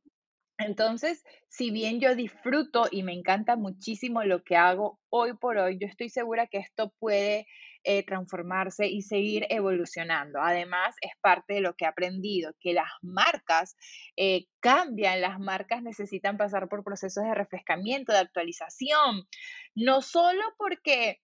Entonces, 0.60 1.24
si 1.48 1.72
bien 1.72 2.02
yo 2.02 2.16
disfruto 2.16 2.88
y 2.92 3.04
me 3.04 3.14
encanta 3.14 3.56
muchísimo 3.56 4.24
lo 4.24 4.44
que 4.44 4.58
hago 4.58 5.00
hoy 5.10 5.34
por 5.38 5.58
hoy, 5.58 5.78
yo 5.80 5.88
estoy 5.88 6.10
segura 6.10 6.48
que 6.48 6.58
esto 6.58 6.94
puede 7.00 7.48
eh, 7.86 8.06
transformarse 8.06 8.88
y 8.88 9.02
seguir 9.02 9.46
evolucionando. 9.50 10.42
Además, 10.42 10.96
es 11.00 11.14
parte 11.22 11.54
de 11.54 11.62
lo 11.62 11.76
que 11.76 11.86
he 11.86 11.88
aprendido, 11.88 12.52
que 12.60 12.74
las 12.74 12.90
marcas 13.02 13.78
eh, 14.18 14.48
cambian, 14.60 15.22
las 15.22 15.40
marcas 15.40 15.82
necesitan 15.82 16.36
pasar 16.36 16.68
por 16.68 16.84
procesos 16.84 17.24
de 17.24 17.34
refrescamiento, 17.34 18.12
de 18.12 18.20
actualización, 18.20 19.30
no 19.76 20.02
solo 20.02 20.42
porque 20.58 21.22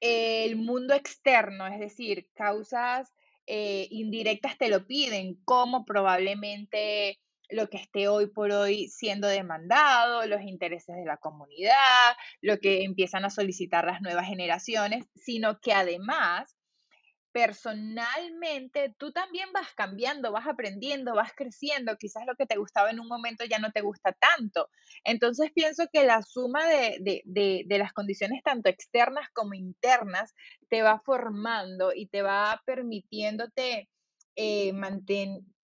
el 0.00 0.56
mundo 0.56 0.94
externo, 0.94 1.66
es 1.66 1.80
decir, 1.80 2.28
causas 2.34 3.12
eh, 3.46 3.86
indirectas 3.90 4.58
te 4.58 4.68
lo 4.68 4.86
piden, 4.86 5.36
como 5.44 5.84
probablemente 5.84 7.20
lo 7.48 7.68
que 7.68 7.76
esté 7.76 8.08
hoy 8.08 8.26
por 8.26 8.50
hoy 8.50 8.88
siendo 8.88 9.28
demandado, 9.28 10.26
los 10.26 10.42
intereses 10.42 10.96
de 10.96 11.04
la 11.04 11.16
comunidad, 11.16 12.16
lo 12.40 12.58
que 12.58 12.82
empiezan 12.82 13.24
a 13.24 13.30
solicitar 13.30 13.84
las 13.84 14.00
nuevas 14.00 14.26
generaciones, 14.26 15.06
sino 15.14 15.60
que 15.60 15.72
además 15.72 16.55
personalmente 17.36 18.94
tú 18.96 19.12
también 19.12 19.52
vas 19.52 19.74
cambiando, 19.74 20.32
vas 20.32 20.46
aprendiendo, 20.46 21.14
vas 21.14 21.34
creciendo, 21.36 21.94
quizás 21.98 22.24
lo 22.26 22.34
que 22.34 22.46
te 22.46 22.56
gustaba 22.56 22.90
en 22.90 22.98
un 22.98 23.08
momento 23.08 23.44
ya 23.44 23.58
no 23.58 23.72
te 23.72 23.82
gusta 23.82 24.14
tanto. 24.14 24.70
Entonces 25.04 25.50
pienso 25.54 25.84
que 25.92 26.06
la 26.06 26.22
suma 26.22 26.64
de, 26.66 27.62
las 27.68 27.92
condiciones 27.92 28.42
tanto 28.42 28.70
externas 28.70 29.28
como 29.34 29.52
internas 29.52 30.34
te 30.70 30.80
va 30.80 30.98
formando 31.04 31.92
y 31.94 32.06
te 32.06 32.22
va 32.22 32.62
permitiéndote 32.64 33.90
eh, 34.34 34.72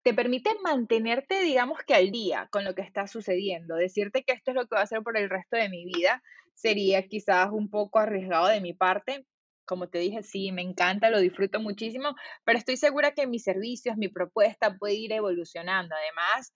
te 0.05 0.15
permite 0.15 0.51
mantenerte, 0.63 1.43
digamos 1.43 1.81
que 1.85 1.95
al 1.95 2.13
día 2.13 2.49
con 2.53 2.63
lo 2.63 2.77
que 2.77 2.83
está 2.83 3.09
sucediendo. 3.09 3.75
Decirte 3.75 4.23
que 4.23 4.35
esto 4.35 4.53
es 4.53 4.55
lo 4.55 4.63
que 4.69 4.77
voy 4.77 4.79
a 4.79 4.85
hacer 4.85 5.03
por 5.03 5.19
el 5.19 5.29
resto 5.29 5.57
de 5.57 5.69
mi 5.69 5.85
vida 5.85 6.23
sería 6.55 7.03
quizás 7.09 7.49
un 7.51 7.69
poco 7.69 7.99
arriesgado 7.99 8.47
de 8.47 8.61
mi 8.61 8.73
parte. 8.73 9.27
Como 9.67 9.89
te 9.89 9.99
dije, 9.99 10.23
sí, 10.23 10.53
me 10.53 10.63
encanta, 10.63 11.11
lo 11.11 11.21
disfruto 11.21 11.61
muchísimo, 11.61 12.15
pero 12.45 12.59
estoy 12.59 12.77
segura 12.77 13.13
que 13.13 13.27
mis 13.27 13.43
servicios, 13.43 13.97
mi 13.97 14.09
propuesta 14.09 14.77
puede 14.79 14.95
ir 14.95 15.13
evolucionando. 15.13 15.95
Además, 15.95 16.55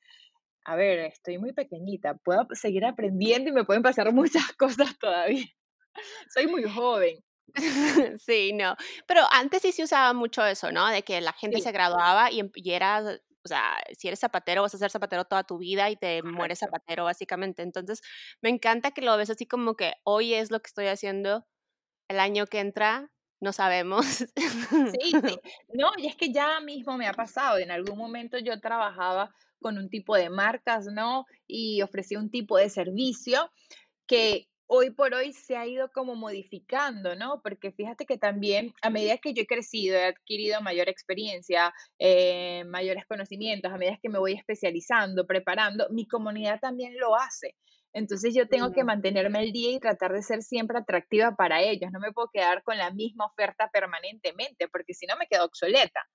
a 0.64 0.76
ver, 0.76 1.00
estoy 1.00 1.38
muy 1.38 1.52
pequeñita, 1.52 2.14
puedo 2.24 2.46
seguir 2.52 2.84
aprendiendo 2.84 3.50
y 3.50 3.52
me 3.52 3.64
pueden 3.64 3.82
pasar 3.82 4.12
muchas 4.14 4.52
cosas 4.52 4.98
todavía. 4.98 5.46
Soy 6.32 6.46
muy 6.46 6.64
joven. 6.64 7.18
Sí, 8.20 8.52
no. 8.52 8.76
Pero 9.06 9.22
antes 9.32 9.62
sí 9.62 9.72
se 9.72 9.82
usaba 9.82 10.12
mucho 10.12 10.44
eso, 10.46 10.70
¿no? 10.70 10.86
De 10.88 11.02
que 11.02 11.20
la 11.20 11.32
gente 11.32 11.60
se 11.60 11.72
graduaba 11.72 12.30
y, 12.30 12.48
y, 12.54 12.70
era 12.70 13.02
o 13.44 13.48
sea, 13.48 13.78
si 13.96 14.08
eres 14.08 14.20
zapatero, 14.20 14.62
vas 14.62 14.74
a 14.74 14.78
ser 14.78 14.90
zapatero 14.90 15.24
toda 15.24 15.44
tu 15.44 15.58
vida 15.58 15.90
y 15.90 15.96
te 15.96 16.22
mueres 16.22 16.58
zapatero, 16.58 17.04
básicamente. 17.04 17.62
Entonces, 17.62 18.02
me 18.42 18.50
encanta 18.50 18.90
que 18.90 19.02
lo 19.02 19.16
ves 19.16 19.30
así 19.30 19.46
como 19.46 19.76
que 19.76 19.94
hoy 20.04 20.34
es 20.34 20.50
lo 20.50 20.60
que 20.60 20.68
estoy 20.68 20.86
haciendo, 20.86 21.46
el 22.10 22.18
año 22.18 22.46
que 22.46 22.58
entra, 22.58 23.08
no 23.40 23.52
sabemos. 23.52 24.04
Sí, 24.06 24.26
sí. 25.12 25.12
No, 25.72 25.92
y 25.96 26.08
es 26.08 26.16
que 26.16 26.32
ya 26.32 26.60
mismo 26.60 26.96
me 26.96 27.06
ha 27.06 27.12
pasado. 27.12 27.58
En 27.58 27.70
algún 27.70 27.96
momento 27.96 28.36
yo 28.38 28.60
trabajaba 28.60 29.30
con 29.60 29.78
un 29.78 29.88
tipo 29.88 30.16
de 30.16 30.28
marcas, 30.28 30.86
¿no? 30.86 31.24
Y 31.46 31.82
ofrecía 31.82 32.18
un 32.18 32.30
tipo 32.30 32.58
de 32.58 32.68
servicio 32.68 33.50
que 34.08 34.48
hoy 34.66 34.90
por 34.90 35.14
hoy 35.14 35.32
se 35.32 35.56
ha 35.56 35.66
ido 35.66 35.90
como 35.92 36.16
modificando, 36.16 37.14
¿no? 37.14 37.40
Porque 37.42 37.70
fíjate 37.70 38.06
que 38.06 38.18
también 38.18 38.72
a 38.82 38.90
medida 38.90 39.18
que 39.18 39.32
yo 39.32 39.42
he 39.42 39.46
crecido, 39.46 39.96
he 39.96 40.06
adquirido 40.06 40.60
mayor 40.60 40.88
experiencia, 40.88 41.72
eh, 42.00 42.64
mayores 42.66 43.04
conocimientos, 43.06 43.72
a 43.72 43.78
medida 43.78 43.98
que 44.02 44.08
me 44.08 44.18
voy 44.18 44.32
especializando, 44.32 45.26
preparando, 45.26 45.86
mi 45.90 46.08
comunidad 46.08 46.58
también 46.60 46.98
lo 46.98 47.14
hace. 47.16 47.54
Entonces 47.92 48.34
yo 48.34 48.48
tengo 48.48 48.72
que 48.72 48.84
mantenerme 48.84 49.40
al 49.40 49.52
día 49.52 49.72
y 49.72 49.80
tratar 49.80 50.12
de 50.12 50.22
ser 50.22 50.42
siempre 50.42 50.78
atractiva 50.78 51.34
para 51.34 51.60
ellos. 51.62 51.90
No 51.92 51.98
me 51.98 52.12
puedo 52.12 52.30
quedar 52.32 52.62
con 52.62 52.78
la 52.78 52.90
misma 52.90 53.26
oferta 53.26 53.68
permanentemente, 53.72 54.68
porque 54.68 54.94
si 54.94 55.06
no 55.06 55.16
me 55.16 55.26
quedo 55.26 55.44
obsoleta. 55.44 56.06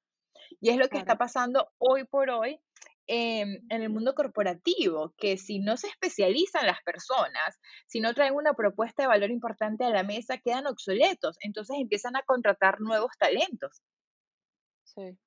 Y 0.61 0.69
es 0.69 0.77
lo 0.77 0.87
que 0.87 0.97
está 0.97 1.17
pasando 1.17 1.69
hoy 1.77 2.05
por 2.05 2.29
hoy 2.29 2.59
en 3.07 3.61
el 3.69 3.89
mundo 3.89 4.15
corporativo, 4.15 5.13
que 5.17 5.37
si 5.37 5.59
no 5.59 5.77
se 5.77 5.87
especializan 5.87 6.65
las 6.65 6.81
personas, 6.81 7.59
si 7.85 7.99
no 7.99 8.13
traen 8.15 8.33
una 8.33 8.53
propuesta 8.53 9.03
de 9.03 9.07
valor 9.07 9.29
importante 9.29 9.83
a 9.83 9.91
la 9.91 10.03
mesa, 10.03 10.39
quedan 10.39 10.65
obsoletos. 10.65 11.37
Entonces 11.41 11.77
empiezan 11.79 12.15
a 12.15 12.23
contratar 12.23 12.79
nuevos 12.79 13.11
talentos. 13.19 13.83
Sí. 14.85 15.17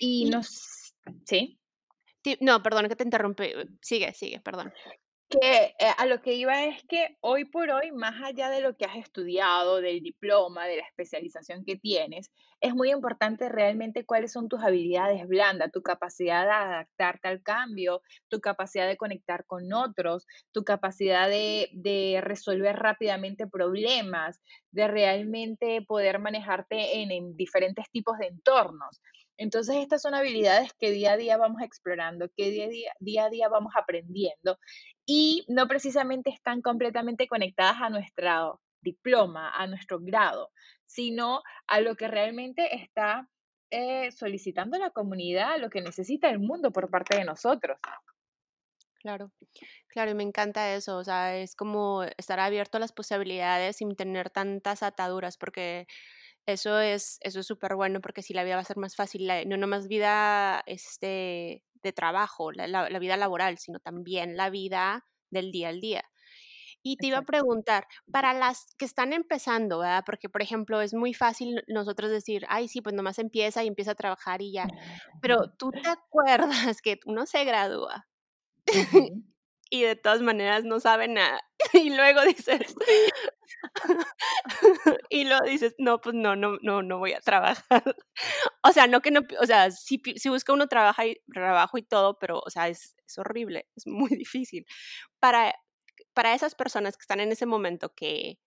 Y, 0.00 0.28
nos... 0.28 0.94
¿Sí? 1.24 1.58
No, 2.40 2.62
perdón 2.62 2.88
que 2.88 2.96
te 2.96 3.04
interrumpí. 3.04 3.52
Sigue, 3.80 4.12
sigue, 4.12 4.40
perdón 4.40 4.72
que 5.28 5.74
eh, 5.78 5.92
a 5.96 6.06
lo 6.06 6.20
que 6.20 6.34
iba 6.34 6.64
es 6.64 6.82
que 6.84 7.16
hoy 7.20 7.44
por 7.44 7.70
hoy, 7.70 7.92
más 7.92 8.22
allá 8.22 8.50
de 8.50 8.60
lo 8.60 8.76
que 8.76 8.84
has 8.84 8.96
estudiado, 8.96 9.80
del 9.80 10.00
diploma, 10.00 10.66
de 10.66 10.76
la 10.76 10.82
especialización 10.82 11.64
que 11.64 11.76
tienes, 11.76 12.30
es 12.60 12.74
muy 12.74 12.90
importante 12.90 13.48
realmente 13.48 14.06
cuáles 14.06 14.32
son 14.32 14.48
tus 14.48 14.62
habilidades 14.62 15.26
blandas, 15.26 15.72
tu 15.72 15.82
capacidad 15.82 16.44
de 16.44 16.52
adaptarte 16.52 17.28
al 17.28 17.42
cambio, 17.42 18.02
tu 18.28 18.40
capacidad 18.40 18.86
de 18.86 18.96
conectar 18.96 19.44
con 19.46 19.72
otros, 19.72 20.26
tu 20.52 20.64
capacidad 20.64 21.28
de, 21.28 21.68
de 21.72 22.20
resolver 22.22 22.76
rápidamente 22.76 23.46
problemas, 23.46 24.40
de 24.70 24.88
realmente 24.88 25.82
poder 25.82 26.18
manejarte 26.18 27.02
en, 27.02 27.10
en 27.10 27.36
diferentes 27.36 27.90
tipos 27.90 28.18
de 28.18 28.28
entornos. 28.28 29.00
Entonces, 29.36 29.76
estas 29.76 30.02
son 30.02 30.14
habilidades 30.14 30.72
que 30.78 30.92
día 30.92 31.12
a 31.12 31.16
día 31.16 31.36
vamos 31.36 31.60
explorando, 31.62 32.28
que 32.36 32.50
día 32.50 32.68
día, 32.68 32.92
día, 33.00 33.24
a 33.24 33.30
día 33.30 33.48
vamos 33.48 33.72
aprendiendo 33.76 34.58
y 35.06 35.44
no 35.48 35.68
precisamente 35.68 36.30
están 36.30 36.62
completamente 36.62 37.28
conectadas 37.28 37.76
a 37.80 37.90
nuestro 37.90 38.60
diploma, 38.80 39.50
a 39.50 39.66
nuestro 39.66 39.98
grado, 40.00 40.50
sino 40.86 41.42
a 41.66 41.80
lo 41.80 41.96
que 41.96 42.08
realmente 42.08 42.74
está 42.76 43.28
eh, 43.70 44.10
solicitando 44.12 44.78
la 44.78 44.90
comunidad, 44.90 45.58
lo 45.58 45.70
que 45.70 45.80
necesita 45.80 46.28
el 46.30 46.38
mundo 46.38 46.70
por 46.70 46.90
parte 46.90 47.16
de 47.16 47.24
nosotros. 47.24 47.78
Claro, 49.00 49.32
claro, 49.88 50.12
y 50.12 50.14
me 50.14 50.22
encanta 50.22 50.74
eso, 50.74 50.96
o 50.96 51.04
sea, 51.04 51.36
es 51.36 51.54
como 51.54 52.04
estar 52.16 52.40
abierto 52.40 52.78
a 52.78 52.80
las 52.80 52.92
posibilidades 52.92 53.76
sin 53.76 53.96
tener 53.96 54.30
tantas 54.30 54.82
ataduras, 54.82 55.36
porque 55.36 55.86
eso 56.46 56.80
es 56.80 57.18
eso 57.20 57.40
es 57.40 57.46
súper 57.46 57.74
bueno, 57.74 58.00
porque 58.00 58.22
si 58.22 58.32
la 58.32 58.44
vida 58.44 58.56
va 58.56 58.62
a 58.62 58.64
ser 58.64 58.78
más 58.78 58.96
fácil, 58.96 59.28
no 59.46 59.56
nomás 59.58 59.88
vida 59.88 60.62
este, 60.66 61.64
de 61.84 61.92
trabajo, 61.92 62.50
la, 62.50 62.66
la, 62.66 62.98
vida 62.98 63.16
laboral, 63.16 63.58
sino 63.58 63.78
también 63.78 64.36
la 64.36 64.50
vida 64.50 65.06
del 65.30 65.52
día 65.52 65.68
al 65.68 65.80
día. 65.80 66.04
Y 66.82 66.96
te 66.96 67.06
iba 67.06 67.18
a 67.18 67.22
preguntar, 67.22 67.86
para 68.10 68.34
las 68.34 68.74
que 68.76 68.84
están 68.84 69.12
empezando, 69.12 69.78
¿verdad? 69.78 70.02
Porque, 70.04 70.28
por 70.28 70.42
ejemplo, 70.42 70.80
es 70.82 70.92
muy 70.92 71.14
fácil 71.14 71.62
nosotros 71.68 72.10
decir, 72.10 72.44
ay, 72.48 72.68
sí, 72.68 72.82
pues 72.82 72.94
nomás 72.94 73.18
empieza 73.18 73.62
y 73.62 73.68
empieza 73.68 73.92
a 73.92 73.94
trabajar 73.94 74.42
y 74.42 74.52
ya. 74.52 74.66
Pero 75.22 75.50
tú 75.58 75.70
te 75.70 75.88
acuerdas 75.88 76.46
que 76.82 76.98
uno 77.06 77.26
se 77.26 77.44
gradúa 77.44 78.06
y 79.70 79.82
de 79.82 79.96
todas 79.96 80.20
maneras 80.20 80.64
no 80.64 80.80
sabe 80.80 81.08
nada. 81.08 81.40
Y 81.72 81.90
luego 81.90 82.22
dices, 82.22 82.74
y 85.10 85.24
luego 85.24 85.44
dices, 85.44 85.74
no, 85.78 86.00
pues 86.00 86.14
no, 86.14 86.36
no, 86.36 86.58
no, 86.62 86.82
no 86.82 86.98
voy 86.98 87.12
a 87.12 87.20
trabajar. 87.20 87.64
O 88.66 88.72
sea, 88.72 88.86
no 88.86 89.02
que 89.02 89.10
no, 89.10 89.20
o 89.40 89.46
sea, 89.46 89.70
si, 89.70 90.00
si 90.16 90.28
busca 90.30 90.52
uno 90.52 90.68
trabaja 90.68 91.06
y, 91.06 91.20
trabajo 91.32 91.76
y 91.76 91.82
todo, 91.82 92.18
pero, 92.18 92.38
o 92.38 92.50
sea, 92.50 92.68
es, 92.68 92.96
es 93.06 93.18
horrible, 93.18 93.68
es 93.76 93.86
muy 93.86 94.08
difícil. 94.16 94.66
Para, 95.20 95.54
para 96.14 96.34
esas 96.34 96.54
personas 96.54 96.96
que 96.96 97.02
están 97.02 97.20
en 97.20 97.32
ese 97.32 97.46
momento 97.46 97.94
que, 97.94 98.38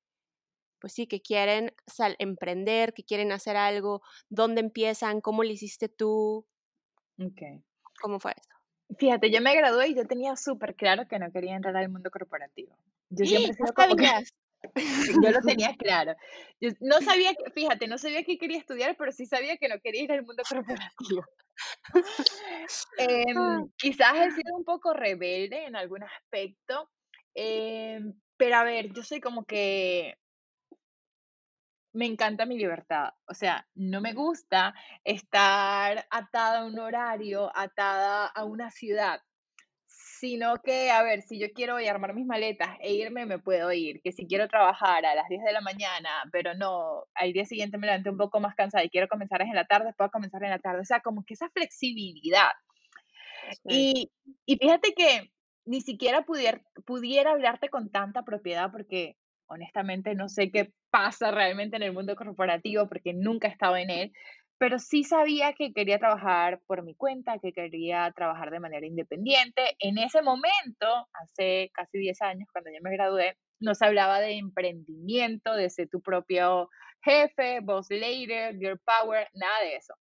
pues 0.79 0.93
sí, 0.93 1.07
que 1.07 1.21
quieren 1.21 1.73
emprender, 2.19 2.93
que 2.93 3.03
quieren 3.03 3.31
hacer 3.31 3.57
algo, 3.57 4.01
¿dónde 4.29 4.61
empiezan? 4.61 5.21
¿Cómo 5.21 5.43
lo 5.43 5.51
hiciste 5.51 5.89
tú? 5.89 6.47
Okay. 7.19 7.63
¿Cómo 8.01 8.19
fue 8.19 8.31
eso? 8.31 8.57
Fíjate, 8.97 9.29
yo 9.31 9.41
me 9.41 9.55
gradué 9.55 9.89
y 9.89 9.95
yo 9.95 10.05
tenía 10.05 10.35
súper 10.35 10.75
claro 10.75 11.07
que 11.07 11.19
no 11.19 11.31
quería 11.31 11.55
entrar 11.55 11.75
al 11.75 11.89
mundo 11.89 12.09
corporativo. 12.09 12.77
Yo 13.09 13.25
siempre 13.25 13.51
he 13.51 13.55
¿No 13.59 13.67
sido 13.67 13.73
como 13.73 13.95
que? 13.95 14.07
Yo 15.23 15.31
lo 15.31 15.41
tenía 15.41 15.75
claro. 15.77 16.15
Yo 16.59 16.71
no 16.81 17.01
sabía 17.01 17.33
que 17.33 17.51
fíjate, 17.51 17.87
no 17.87 17.97
sabía 17.97 18.23
qué 18.23 18.37
quería 18.37 18.59
estudiar, 18.59 18.95
pero 18.97 19.11
sí 19.11 19.25
sabía 19.25 19.57
que 19.57 19.69
no 19.69 19.79
quería 19.81 20.03
ir 20.03 20.11
al 20.11 20.25
mundo 20.25 20.43
corporativo. 20.47 21.23
Ah, 23.35 23.59
Em, 23.59 23.69
quizás 23.77 24.13
he 24.15 24.31
sido 24.31 24.55
un 24.55 24.63
poco 24.63 24.93
rebelde 24.93 25.65
en 25.65 25.75
algún 25.75 26.03
aspecto, 26.03 26.91
em, 27.33 28.13
pero 28.37 28.57
a 28.57 28.63
ver, 28.63 28.93
yo 28.93 29.03
soy 29.03 29.19
como 29.21 29.45
que 29.45 30.15
me 31.93 32.05
encanta 32.05 32.45
mi 32.45 32.57
libertad. 32.57 33.09
O 33.27 33.33
sea, 33.33 33.67
no 33.75 34.01
me 34.01 34.13
gusta 34.13 34.73
estar 35.03 36.05
atada 36.11 36.59
a 36.59 36.65
un 36.65 36.79
horario, 36.79 37.51
atada 37.55 38.27
a 38.27 38.43
una 38.45 38.69
ciudad, 38.71 39.21
sino 40.19 40.61
que, 40.61 40.91
a 40.91 41.03
ver, 41.03 41.21
si 41.21 41.39
yo 41.39 41.47
quiero 41.53 41.77
armar 41.77 42.13
mis 42.13 42.25
maletas 42.25 42.69
e 42.79 42.93
irme, 42.93 43.25
me 43.25 43.39
puedo 43.39 43.71
ir. 43.71 44.01
Que 44.01 44.11
si 44.11 44.27
quiero 44.27 44.47
trabajar 44.47 45.05
a 45.05 45.15
las 45.15 45.27
10 45.29 45.43
de 45.43 45.51
la 45.53 45.61
mañana, 45.61 46.09
pero 46.31 46.53
no, 46.55 47.05
al 47.15 47.33
día 47.33 47.45
siguiente 47.45 47.77
me 47.77 47.87
levanté 47.87 48.09
un 48.09 48.17
poco 48.17 48.39
más 48.39 48.55
cansada 48.55 48.83
y 48.83 48.89
quiero 48.89 49.07
comenzar 49.07 49.41
en 49.41 49.53
la 49.53 49.65
tarde, 49.65 49.93
puedo 49.97 50.11
comenzar 50.11 50.43
en 50.43 50.51
la 50.51 50.59
tarde. 50.59 50.81
O 50.81 50.85
sea, 50.85 51.01
como 51.01 51.23
que 51.25 51.33
esa 51.35 51.49
flexibilidad. 51.49 52.51
sí. 53.63 54.09
Y, 54.45 54.53
y 54.53 54.57
fíjate 54.57 54.93
que 54.93 55.31
ni 55.65 55.81
siquiera 55.81 56.23
pudiera, 56.23 56.61
pudiera 56.85 57.31
hablarte 57.31 57.69
con 57.69 57.91
tanta 57.91 58.23
propiedad 58.23 58.71
porque 58.71 59.17
honestamente 59.47 60.15
no 60.15 60.29
sé 60.29 60.51
qué 60.51 60.73
pasa 60.89 61.31
realmente 61.31 61.75
en 61.75 61.83
el 61.83 61.93
mundo 61.93 62.15
corporativo 62.15 62.87
porque 62.87 63.13
nunca 63.13 63.47
he 63.47 63.51
estado 63.51 63.77
en 63.77 63.89
él, 63.89 64.13
pero 64.57 64.79
sí 64.79 65.03
sabía 65.03 65.53
que 65.53 65.73
quería 65.73 65.99
trabajar 65.99 66.61
por 66.67 66.83
mi 66.83 66.95
cuenta, 66.95 67.39
que 67.39 67.53
quería 67.53 68.11
trabajar 68.15 68.51
de 68.51 68.59
manera 68.59 68.85
independiente. 68.87 69.75
En 69.79 69.97
ese 69.97 70.21
momento, 70.21 71.07
hace 71.13 71.69
casi 71.73 71.99
10 71.99 72.21
años, 72.21 72.49
cuando 72.51 72.71
yo 72.71 72.79
me 72.81 72.91
gradué, 72.91 73.37
no 73.59 73.75
se 73.75 73.85
hablaba 73.85 74.19
de 74.19 74.37
emprendimiento, 74.37 75.53
de 75.53 75.69
ser 75.69 75.89
tu 75.89 76.01
propio 76.01 76.69
jefe, 77.03 77.59
boss 77.61 77.87
leader, 77.89 78.55
girl 78.57 78.79
power, 78.79 79.29
nada 79.33 79.61
de 79.61 79.75
eso. 79.75 79.93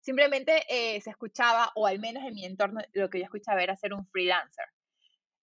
Simplemente 0.00 0.62
eh, 0.68 1.00
se 1.00 1.10
escuchaba, 1.10 1.72
o 1.74 1.86
al 1.86 1.98
menos 1.98 2.22
en 2.24 2.34
mi 2.34 2.44
entorno, 2.44 2.80
lo 2.92 3.08
que 3.08 3.18
yo 3.18 3.24
escuchaba 3.24 3.62
era 3.62 3.76
ser 3.76 3.94
un 3.94 4.06
freelancer. 4.08 4.66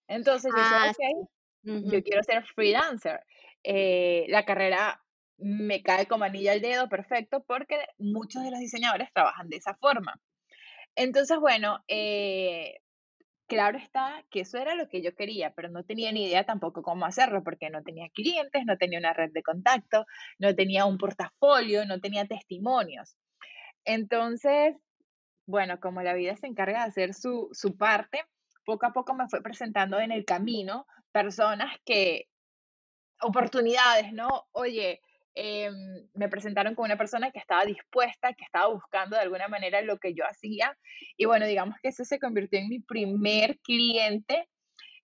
Entonces 0.08 0.52
yo 0.54 0.62
decía, 0.62 0.78
Ah, 0.78 0.90
ok, 0.90 1.28
sí. 1.64 1.90
yo 1.92 2.02
quiero 2.02 2.22
ser 2.22 2.44
freelancer. 2.54 3.20
Eh, 3.64 4.26
la 4.28 4.44
carrera 4.44 5.01
me 5.42 5.82
cae 5.82 6.06
como 6.06 6.24
anillo 6.24 6.52
al 6.52 6.60
dedo, 6.60 6.88
perfecto, 6.88 7.44
porque 7.46 7.78
muchos 7.98 8.42
de 8.42 8.50
los 8.50 8.60
diseñadores 8.60 9.12
trabajan 9.12 9.48
de 9.48 9.56
esa 9.56 9.74
forma. 9.76 10.20
Entonces, 10.96 11.38
bueno, 11.38 11.78
eh, 11.88 12.78
claro 13.46 13.78
está 13.78 14.24
que 14.30 14.40
eso 14.40 14.58
era 14.58 14.74
lo 14.74 14.88
que 14.88 15.02
yo 15.02 15.14
quería, 15.14 15.52
pero 15.54 15.68
no 15.68 15.84
tenía 15.84 16.12
ni 16.12 16.26
idea 16.26 16.44
tampoco 16.44 16.82
cómo 16.82 17.06
hacerlo, 17.06 17.42
porque 17.44 17.70
no 17.70 17.82
tenía 17.82 18.08
clientes, 18.10 18.64
no 18.66 18.76
tenía 18.78 18.98
una 18.98 19.12
red 19.12 19.30
de 19.32 19.42
contacto, 19.42 20.06
no 20.38 20.54
tenía 20.54 20.86
un 20.86 20.98
portafolio, 20.98 21.84
no 21.86 22.00
tenía 22.00 22.26
testimonios. 22.26 23.16
Entonces, 23.84 24.76
bueno, 25.46 25.80
como 25.80 26.02
la 26.02 26.14
vida 26.14 26.36
se 26.36 26.46
encarga 26.46 26.82
de 26.82 26.88
hacer 26.90 27.14
su, 27.14 27.48
su 27.52 27.76
parte, 27.76 28.24
poco 28.64 28.86
a 28.86 28.92
poco 28.92 29.14
me 29.14 29.28
fue 29.28 29.42
presentando 29.42 29.98
en 29.98 30.12
el 30.12 30.24
camino 30.24 30.86
personas 31.12 31.76
que, 31.84 32.28
oportunidades, 33.22 34.12
¿no? 34.12 34.46
Oye, 34.52 35.00
em, 35.34 35.74
me 36.14 36.28
presentaron 36.28 36.74
con 36.74 36.84
una 36.86 36.96
persona 36.96 37.30
que 37.30 37.38
estaba 37.38 37.64
dispuesta, 37.64 38.32
que 38.34 38.44
estaba 38.44 38.72
buscando 38.72 39.16
de 39.16 39.22
alguna 39.22 39.48
manera 39.48 39.82
lo 39.82 39.98
que 39.98 40.14
yo 40.14 40.24
hacía. 40.24 40.76
Y 41.16 41.26
bueno, 41.26 41.46
digamos 41.46 41.76
que 41.82 41.88
ese 41.88 42.04
se 42.04 42.18
convirtió 42.18 42.58
en 42.58 42.68
mi 42.68 42.80
primer 42.80 43.58
cliente, 43.60 44.48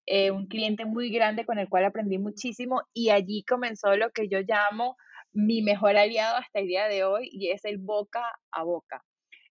eh, 0.05 0.31
un 0.31 0.47
cliente 0.47 0.85
muy 0.85 1.11
grande 1.11 1.45
con 1.45 1.59
el 1.59 1.69
cual 1.69 1.85
aprendí 1.85 2.17
muchísimo 2.17 2.83
y 2.93 3.09
allí 3.11 3.43
comenzó 3.43 3.95
lo 3.95 4.11
que 4.11 4.27
yo 4.27 4.39
llamo 4.41 4.97
mi 5.31 5.61
mejor 5.61 5.97
aliado 5.97 6.37
hasta 6.37 6.59
el 6.59 6.67
día 6.67 6.87
de 6.87 7.03
hoy 7.03 7.29
y 7.31 7.51
es 7.51 7.65
el 7.65 7.77
boca 7.77 8.23
a 8.51 8.63
boca 8.63 9.03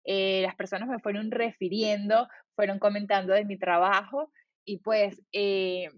eh, 0.07 0.41
las 0.41 0.55
personas 0.55 0.87
me 0.87 0.99
fueron 0.99 1.31
refiriendo, 1.31 2.29
fueron 2.55 2.79
comentando 2.79 3.33
de 3.33 3.43
mi 3.43 3.59
trabajo 3.59 4.31
y 4.63 4.77
pues 4.77 5.21
eh, 5.33 5.89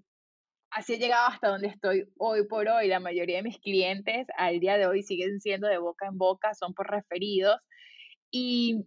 así 0.71 0.93
he 0.93 0.97
llegado 0.97 1.27
hasta 1.27 1.49
donde 1.49 1.67
estoy 1.67 2.05
hoy 2.17 2.47
por 2.47 2.67
hoy. 2.67 2.87
La 2.87 2.99
mayoría 2.99 3.37
de 3.37 3.43
mis 3.43 3.59
clientes 3.59 4.27
al 4.37 4.59
día 4.59 4.77
de 4.77 4.87
hoy 4.87 5.03
siguen 5.03 5.39
siendo 5.39 5.67
de 5.67 5.77
boca 5.77 6.07
en 6.07 6.17
boca, 6.17 6.53
son 6.53 6.73
por 6.73 6.89
referidos. 6.89 7.57
Y 8.31 8.85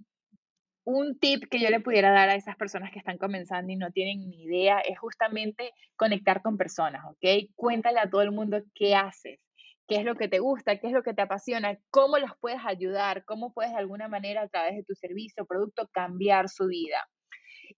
un 0.85 1.18
tip 1.18 1.45
que 1.51 1.61
yo 1.61 1.71
le 1.71 1.81
pudiera 1.81 2.12
dar 2.12 2.29
a 2.29 2.35
esas 2.35 2.57
personas 2.57 2.90
que 2.92 2.99
están 2.99 3.18
comenzando 3.18 3.73
y 3.73 3.77
no 3.77 3.90
tienen 3.92 4.29
ni 4.29 4.45
idea 4.45 4.81
es 4.81 4.99
justamente 4.99 5.73
conectar 5.97 6.42
con 6.42 6.57
personas, 6.57 7.05
¿ok? 7.07 7.51
Cuéntale 7.55 8.01
a 8.01 8.11
todo 8.11 8.23
el 8.23 8.33
mundo 8.33 8.62
qué 8.75 8.95
haces, 8.95 9.38
qué 9.87 9.97
es 9.97 10.05
lo 10.05 10.16
que 10.16 10.29
te 10.29 10.40
gusta, 10.40 10.79
qué 10.79 10.88
es 10.88 10.92
lo 10.92 11.03
que 11.03 11.14
te 11.14 11.23
apasiona, 11.23 11.79
cómo 11.90 12.18
los 12.18 12.33
puedes 12.40 12.61
ayudar, 12.64 13.25
cómo 13.25 13.53
puedes 13.53 13.73
de 13.73 13.79
alguna 13.79 14.09
manera 14.09 14.42
a 14.42 14.49
través 14.49 14.75
de 14.75 14.85
tu 14.85 14.95
servicio 14.95 15.45
o 15.45 15.47
producto 15.47 15.88
cambiar 15.92 16.49
su 16.49 16.66
vida. 16.66 17.07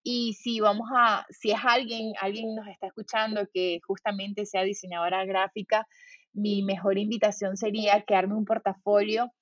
Y 0.02 0.35
si 0.35 0.61
vamos 0.61 0.88
a, 0.94 1.26
si 1.30 1.50
es 1.50 1.59
alguien, 1.62 2.12
alguien 2.20 2.54
nos 2.54 2.66
está 2.68 2.88
escuchando 2.88 3.48
que 3.52 3.80
justamente 3.87 4.46
sea 4.46 4.62
diseñadora 4.62 5.24
gráfica, 5.24 5.87
mi 6.33 6.62
mejor 6.62 6.98
invitación 6.98 7.57
sería 7.57 8.02
crearme 8.04 8.35
un 8.35 8.44
portafolio 8.44 9.33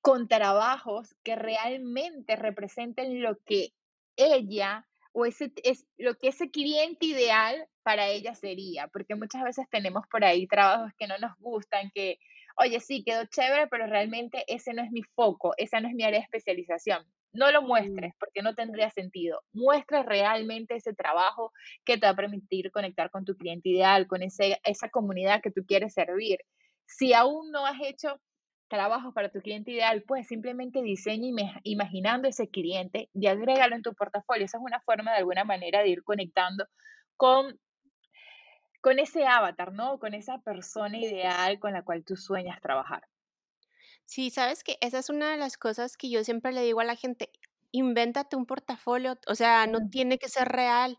con 0.00 0.28
trabajos 0.28 1.14
que 1.22 1.36
realmente 1.36 2.36
representen 2.36 3.22
lo 3.22 3.38
que 3.44 3.70
ella 4.16 4.86
o 5.12 5.26
ese 5.26 5.52
es 5.62 5.86
lo 5.98 6.14
que 6.14 6.28
ese 6.28 6.50
cliente 6.50 7.06
ideal 7.06 7.68
para 7.82 8.08
ella 8.08 8.34
sería, 8.34 8.88
porque 8.88 9.14
muchas 9.14 9.42
veces 9.44 9.66
tenemos 9.70 10.06
por 10.10 10.24
ahí 10.24 10.46
trabajos 10.46 10.92
que 10.98 11.06
no 11.06 11.18
nos 11.18 11.36
gustan, 11.38 11.90
que, 11.94 12.18
oye, 12.56 12.80
sí, 12.80 13.04
quedó 13.04 13.26
chévere, 13.26 13.66
pero 13.68 13.86
realmente 13.86 14.44
ese 14.46 14.72
no 14.72 14.82
es 14.82 14.90
mi 14.90 15.02
foco, 15.02 15.52
esa 15.58 15.80
no 15.80 15.88
es 15.88 15.94
mi 15.94 16.04
área 16.04 16.20
de 16.20 16.24
especialización. 16.24 17.04
No 17.32 17.50
lo 17.50 17.62
Mm. 17.62 17.66
muestres 17.66 18.14
porque 18.18 18.42
no 18.42 18.54
tendría 18.54 18.90
sentido. 18.90 19.42
Muestra 19.52 20.02
realmente 20.02 20.76
ese 20.76 20.94
trabajo 20.94 21.52
que 21.84 21.98
te 21.98 22.06
va 22.06 22.10
a 22.12 22.16
permitir 22.16 22.70
conectar 22.70 23.10
con 23.10 23.24
tu 23.24 23.36
cliente 23.36 23.70
ideal, 23.70 24.06
con 24.06 24.22
ese, 24.22 24.60
esa 24.64 24.88
comunidad 24.90 25.40
que 25.42 25.50
tú 25.50 25.64
quieres 25.66 25.94
servir. 25.94 26.38
Si 26.86 27.14
aún 27.14 27.50
no 27.50 27.66
has 27.66 27.80
hecho 27.82 28.20
trabajos 28.68 29.14
para 29.14 29.30
tu 29.30 29.40
cliente 29.40 29.70
ideal, 29.70 30.02
pues 30.06 30.26
simplemente 30.28 30.82
diseña 30.82 31.28
imaginando 31.62 32.28
ese 32.28 32.48
cliente 32.48 33.10
y 33.12 33.26
agrégalo 33.26 33.76
en 33.76 33.82
tu 33.82 33.94
portafolio. 33.94 34.46
Esa 34.46 34.58
es 34.58 34.64
una 34.64 34.80
forma 34.80 35.12
de 35.12 35.18
alguna 35.18 35.44
manera 35.44 35.82
de 35.82 35.88
ir 35.90 36.02
conectando 36.04 36.66
con, 37.16 37.58
con 38.80 38.98
ese 38.98 39.26
avatar, 39.26 39.72
¿no? 39.72 39.98
Con 39.98 40.14
esa 40.14 40.38
persona 40.38 40.98
ideal 40.98 41.58
con 41.60 41.72
la 41.74 41.82
cual 41.82 42.04
tú 42.04 42.16
sueñas 42.16 42.60
trabajar. 42.60 43.02
Sí, 44.12 44.30
sabes 44.30 44.62
que 44.62 44.76
esa 44.82 44.98
es 44.98 45.08
una 45.08 45.30
de 45.30 45.38
las 45.38 45.56
cosas 45.56 45.96
que 45.96 46.10
yo 46.10 46.22
siempre 46.22 46.52
le 46.52 46.62
digo 46.62 46.80
a 46.80 46.84
la 46.84 46.96
gente, 46.96 47.30
invéntate 47.70 48.36
un 48.36 48.44
portafolio, 48.46 49.18
o 49.26 49.34
sea, 49.34 49.66
no 49.66 49.88
tiene 49.88 50.18
que 50.18 50.28
ser 50.28 50.48
real, 50.48 50.98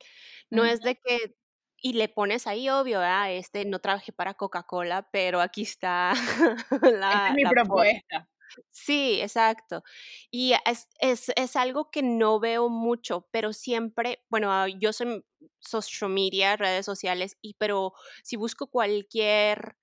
no 0.49 0.65
es 0.65 0.79
de 0.81 0.95
que 0.95 1.35
y 1.77 1.93
le 1.93 2.09
pones 2.09 2.47
ahí 2.47 2.69
obvio, 2.69 2.99
ah, 3.01 3.29
este, 3.31 3.65
no 3.65 3.79
trabajé 3.79 4.13
para 4.13 4.33
Coca-Cola, 4.35 5.09
pero 5.11 5.41
aquí 5.41 5.61
está 5.63 6.13
Esta 7.13 7.27
es 7.27 7.29
la 7.29 7.33
mi 7.35 7.43
la 7.43 7.51
propuesta. 7.51 8.27
Sí, 8.71 9.19
exacto. 9.21 9.83
Y 10.31 10.53
es 10.65 10.87
es 10.99 11.31
es 11.35 11.55
algo 11.55 11.91
que 11.91 12.01
no 12.03 12.39
veo 12.39 12.69
mucho, 12.69 13.27
pero 13.31 13.53
siempre, 13.53 14.23
bueno, 14.29 14.51
ah, 14.51 14.67
yo 14.69 14.93
soy 14.93 15.23
social 15.59 16.09
media, 16.11 16.55
redes 16.57 16.85
sociales, 16.85 17.37
y 17.41 17.55
pero 17.59 17.93
si 18.23 18.37
busco 18.37 18.67
cualquier 18.67 19.77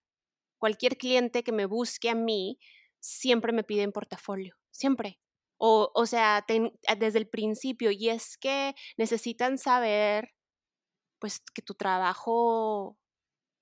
Cualquier 0.59 0.99
cliente 0.99 1.43
que 1.43 1.53
me 1.53 1.65
busque 1.67 2.11
a 2.11 2.15
mí, 2.15 2.59
siempre 3.01 3.53
me 3.53 3.65
piden 3.65 3.93
portafolio, 3.93 4.57
siempre. 4.71 5.21
O 5.59 5.91
o 5.95 6.07
sea, 6.07 6.45
ten 6.47 6.73
desde 6.99 7.19
el 7.19 7.29
principio, 7.29 7.91
y 7.91 8.09
es 8.11 8.39
que 8.39 8.75
necesitan 8.99 9.59
saber, 9.59 10.33
pues, 11.21 11.41
que 11.55 11.63
tu 11.63 11.75
trabajo 11.75 12.99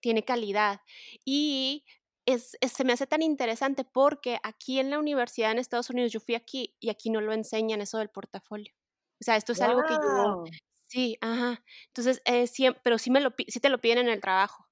tiene 0.03 0.24
calidad. 0.24 0.81
Y 1.24 1.85
es 2.27 2.57
es 2.62 2.72
se 2.72 2.85
me 2.85 2.92
hace 2.94 3.07
tan 3.09 3.22
interesante 3.22 3.85
porque 3.85 4.38
aquí 4.44 4.81
en 4.81 4.90
la 4.90 4.98
universidad 5.01 5.53
en 5.53 5.59
Estados 5.61 5.90
Unidos, 5.90 6.12
yo 6.12 6.20
fui 6.20 6.35
aquí, 6.37 6.77
y 6.81 6.90
aquí 6.90 7.11
no 7.11 7.20
lo 7.22 7.33
enseñan 7.35 7.81
eso 7.83 7.98
del 7.98 8.11
portafolio. 8.11 8.74
O 9.20 9.24
sea, 9.24 9.37
esto 9.37 9.53
es 9.55 9.62
algo 9.62 9.83
que 9.85 9.94
yo 9.94 10.44
sí, 10.88 11.18
ajá. 11.22 11.64
Entonces, 11.88 12.22
eh, 12.27 12.46
pero 12.85 12.98
sí 12.98 13.11
me 13.11 13.20
lo 13.20 13.33
sí 13.48 13.61
te 13.61 13.70
lo 13.70 13.81
piden 13.81 13.98
en 14.01 14.11
el 14.11 14.20
trabajo. 14.22 14.67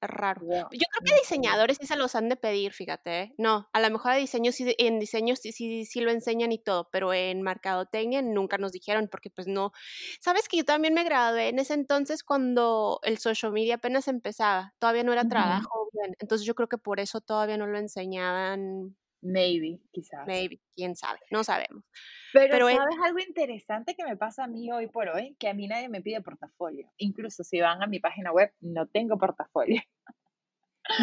Raro. 0.00 0.42
Yo 0.70 0.84
creo 0.92 1.02
que 1.04 1.20
diseñadores 1.22 1.76
sí 1.80 1.86
se 1.86 1.96
los 1.96 2.14
han 2.14 2.28
de 2.28 2.36
pedir, 2.36 2.72
fíjate, 2.72 3.20
¿eh? 3.20 3.34
No, 3.36 3.68
a 3.72 3.80
lo 3.80 3.90
mejor 3.90 4.12
a 4.12 4.14
diseño 4.14 4.52
sí 4.52 4.72
en 4.78 5.00
diseño 5.00 5.34
sí 5.34 5.50
sí 5.50 5.84
sí 5.84 6.00
lo 6.00 6.12
enseñan 6.12 6.52
y 6.52 6.58
todo, 6.58 6.88
pero 6.92 7.12
en 7.12 7.42
mercadotecnia 7.42 8.22
nunca 8.22 8.58
nos 8.58 8.70
dijeron 8.70 9.08
porque, 9.10 9.28
pues, 9.30 9.48
no. 9.48 9.72
¿Sabes 10.20 10.48
que 10.48 10.58
yo 10.58 10.64
también 10.64 10.94
me 10.94 11.02
gradué 11.02 11.48
en 11.48 11.58
ese 11.58 11.74
entonces 11.74 12.22
cuando 12.22 13.00
el 13.02 13.18
social 13.18 13.50
media 13.52 13.76
apenas 13.76 14.06
empezaba? 14.06 14.74
Todavía 14.78 15.02
no 15.02 15.12
era 15.12 15.24
trabajo 15.24 15.88
bien, 15.92 16.14
entonces 16.20 16.46
yo 16.46 16.54
creo 16.54 16.68
que 16.68 16.78
por 16.78 17.00
eso 17.00 17.20
todavía 17.20 17.56
no 17.56 17.66
lo 17.66 17.78
enseñaban, 17.78 18.96
Maybe, 19.20 19.80
quizás. 19.92 20.26
Maybe, 20.26 20.60
quién 20.74 20.94
sabe, 20.94 21.20
no 21.30 21.42
sabemos. 21.42 21.84
Pero, 22.32 22.68
¿sabes 22.68 22.96
algo 23.04 23.18
interesante 23.18 23.94
que 23.94 24.04
me 24.04 24.16
pasa 24.16 24.44
a 24.44 24.46
mí 24.46 24.70
hoy 24.70 24.86
por 24.88 25.08
hoy? 25.08 25.36
Que 25.38 25.48
a 25.48 25.54
mí 25.54 25.66
nadie 25.66 25.88
me 25.88 26.00
pide 26.00 26.20
portafolio. 26.20 26.90
Incluso 26.98 27.42
si 27.42 27.60
van 27.60 27.82
a 27.82 27.86
mi 27.86 28.00
página 28.00 28.32
web, 28.32 28.52
no 28.60 28.86
tengo 28.86 29.18
portafolio. 29.18 29.82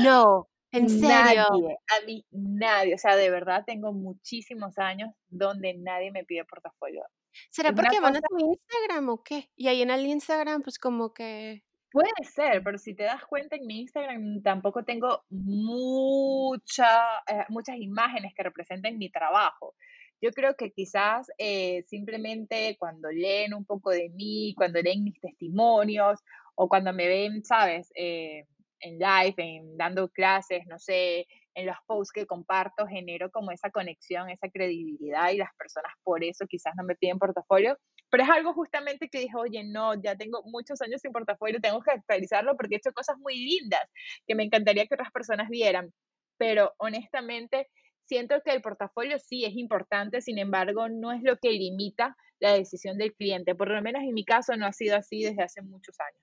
No, 0.04 0.48
en 0.72 0.90
serio. 0.90 1.10
Nadie, 1.10 1.78
a 1.88 2.06
mí 2.06 2.26
nadie. 2.32 2.96
O 2.96 2.98
sea, 2.98 3.16
de 3.16 3.30
verdad 3.30 3.64
tengo 3.66 3.92
muchísimos 3.92 4.78
años 4.78 5.12
donde 5.28 5.74
nadie 5.74 6.12
me 6.12 6.24
pide 6.24 6.46
portafolio. 6.46 7.04
¿Será 7.50 7.74
porque 7.74 8.00
van 8.00 8.16
a 8.16 8.22
tu 8.22 8.38
Instagram 8.40 9.10
o 9.10 9.24
qué? 9.24 9.50
Y 9.56 9.68
ahí 9.68 9.82
en 9.82 9.92
el 9.92 10.06
Instagram, 10.06 10.62
pues 10.62 10.80
como 10.80 11.14
que 11.14 11.64
Puede 11.96 12.26
ser, 12.30 12.62
pero 12.62 12.78
si 12.78 12.94
te 12.94 13.04
das 13.04 13.24
cuenta 13.26 13.56
en 13.56 13.66
mi 13.66 13.80
Instagram 13.80 14.42
tampoco 14.44 14.84
tengo 14.84 15.24
mucha, 15.30 16.90
eh, 17.26 17.46
muchas 17.48 17.78
imágenes 17.78 18.34
que 18.36 18.44
representen 18.44 18.98
mi 18.98 19.10
trabajo. 19.10 19.76
Yo 20.22 20.32
creo 20.32 20.58
que 20.58 20.72
quizás 20.74 21.28
eh, 21.38 21.84
simplemente 21.88 22.76
cuando 22.78 23.10
leen 23.10 23.54
un 23.54 23.64
poco 23.64 23.92
de 23.92 24.10
mí, 24.10 24.54
cuando 24.58 24.82
leen 24.82 25.06
mis 25.06 25.22
testimonios 25.22 26.20
o 26.56 26.68
cuando 26.68 26.92
me 26.92 27.08
ven, 27.08 27.46
sabes, 27.46 27.90
eh, 27.96 28.44
en 28.82 29.00
live, 29.00 29.36
en 29.38 29.78
dando 29.78 30.10
clases, 30.10 30.68
no 30.68 30.78
sé, 30.78 31.26
en 31.54 31.66
los 31.66 31.78
posts 31.88 32.12
que 32.12 32.26
comparto, 32.26 32.88
genero 32.88 33.32
como 33.32 33.52
esa 33.52 33.70
conexión, 33.70 34.30
esa 34.30 34.50
credibilidad 34.50 35.32
y 35.32 35.38
las 35.38 35.56
personas 35.56 35.94
por 36.04 36.26
eso 36.26 36.46
quizás 36.46 36.74
no 36.76 36.84
me 36.84 36.96
piden 36.96 37.20
portafolio, 37.20 37.78
pero 38.16 38.24
es 38.24 38.30
algo 38.30 38.54
justamente 38.54 39.10
que 39.10 39.20
dije, 39.20 39.36
oye, 39.36 39.62
no, 39.66 39.94
ya 40.02 40.16
tengo 40.16 40.42
muchos 40.46 40.82
años 40.82 41.02
sin 41.02 41.12
portafolio, 41.12 41.60
tengo 41.60 41.82
que 41.82 41.92
actualizarlo 41.92 42.56
porque 42.56 42.76
he 42.76 42.78
hecho 42.78 42.94
cosas 42.94 43.18
muy 43.18 43.36
lindas 43.36 43.82
que 44.26 44.36
me 44.36 44.44
encantaría 44.44 44.86
que 44.88 44.96
otras 44.96 45.12
personas 45.12 45.50
vieran. 45.50 45.92
Pero 46.38 46.72
honestamente, 46.78 47.68
siento 48.06 48.40
que 48.46 48.52
el 48.52 48.62
portafolio 48.62 49.20
sí 49.20 49.44
es 49.44 49.54
importante, 49.58 50.22
sin 50.22 50.38
embargo, 50.38 50.88
no 50.88 51.12
es 51.12 51.24
lo 51.24 51.36
que 51.36 51.52
limita 51.52 52.16
la 52.40 52.54
decisión 52.54 52.98
del 52.98 53.14
cliente. 53.14 53.54
Por 53.54 53.70
lo 53.70 53.82
menos 53.82 54.02
en 54.02 54.14
mi 54.14 54.24
caso 54.24 54.56
no 54.56 54.66
ha 54.66 54.72
sido 54.72 54.96
así 54.96 55.22
desde 55.22 55.44
hace 55.44 55.62
muchos 55.62 56.00
años. 56.00 56.22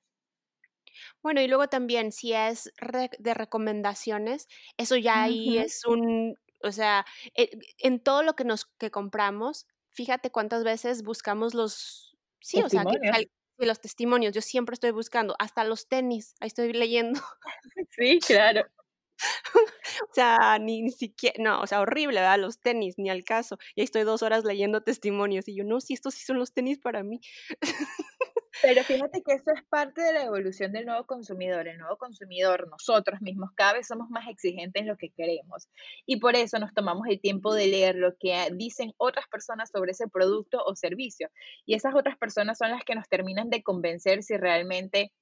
Bueno, 1.22 1.42
y 1.42 1.46
luego 1.46 1.68
también, 1.68 2.10
si 2.10 2.32
es 2.32 2.72
de 3.18 3.34
recomendaciones, 3.34 4.48
eso 4.78 4.96
ya 4.96 5.24
ahí 5.24 5.58
es 5.58 5.84
un, 5.84 6.38
o 6.62 6.72
sea, 6.72 7.04
e, 7.36 7.50
en 7.76 8.02
todo 8.02 8.22
lo 8.22 8.32
que 8.32 8.44
nos 8.44 8.64
que 8.78 8.90
compramos, 8.90 9.66
fíjate 9.92 10.30
cuántas 10.30 10.64
veces 10.64 11.02
buscamos 11.02 11.54
los, 11.54 12.16
sí, 12.40 12.62
o 12.62 12.68
sea, 12.68 12.84
los 13.58 13.80
testimonios, 13.80 14.34
yo 14.34 14.40
siempre 14.40 14.74
estoy 14.74 14.90
buscando, 14.90 15.36
hasta 15.38 15.64
los 15.64 15.86
tenis, 15.88 16.34
ahí 16.40 16.48
estoy 16.48 16.72
leyendo. 16.72 17.20
Sí, 17.96 18.18
claro. 18.20 18.66
o 20.10 20.14
sea, 20.14 20.58
ni, 20.58 20.90
siquiera, 20.90 21.36
no, 21.38 21.60
o 21.60 21.66
sea, 21.66 21.80
horrible, 21.80 22.20
¿verdad? 22.20 22.38
Los 22.38 22.60
tenis, 22.60 22.94
ni 22.98 23.10
al 23.10 23.24
caso. 23.24 23.58
Y 23.74 23.80
ahí 23.80 23.84
estoy 23.84 24.02
dos 24.02 24.22
horas 24.22 24.44
leyendo 24.44 24.82
testimonios 24.82 25.48
y 25.48 25.54
yo, 25.54 25.64
no, 25.64 25.80
si 25.80 25.94
estos 25.94 26.14
sí 26.14 26.24
son 26.24 26.38
los 26.38 26.52
tenis 26.52 26.78
para 26.78 27.02
mí. 27.02 27.20
Pero 28.62 28.82
fíjate 28.84 29.22
que 29.22 29.34
eso 29.34 29.50
es 29.54 29.62
parte 29.68 30.02
de 30.02 30.12
la 30.12 30.24
evolución 30.24 30.72
del 30.72 30.86
nuevo 30.86 31.06
consumidor. 31.06 31.68
El 31.68 31.78
nuevo 31.78 31.96
consumidor, 31.96 32.68
nosotros 32.68 33.20
mismos, 33.20 33.50
cada 33.54 33.74
vez 33.74 33.86
somos 33.86 34.10
más 34.10 34.28
exigentes 34.28 34.82
en 34.82 34.88
lo 34.88 34.96
que 34.96 35.10
queremos. 35.10 35.68
Y 36.06 36.16
por 36.16 36.36
eso 36.36 36.58
nos 36.58 36.74
tomamos 36.74 37.06
el 37.08 37.20
tiempo 37.20 37.54
de 37.54 37.66
leer 37.66 37.96
lo 37.96 38.14
que 38.18 38.48
dicen 38.52 38.92
otras 38.96 39.26
personas 39.28 39.70
sobre 39.72 39.92
ese 39.92 40.08
producto 40.08 40.62
o 40.64 40.74
servicio. 40.76 41.28
Y 41.66 41.74
esas 41.74 41.94
otras 41.94 42.16
personas 42.18 42.58
son 42.58 42.70
las 42.70 42.84
que 42.84 42.94
nos 42.94 43.08
terminan 43.08 43.50
de 43.50 43.62
convencer 43.62 44.22
si 44.22 44.36
realmente 44.36 45.12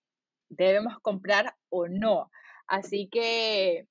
debemos 0.48 0.98
comprar 1.00 1.54
o 1.68 1.88
no. 1.88 2.30
Así 2.66 3.08
que 3.10 3.86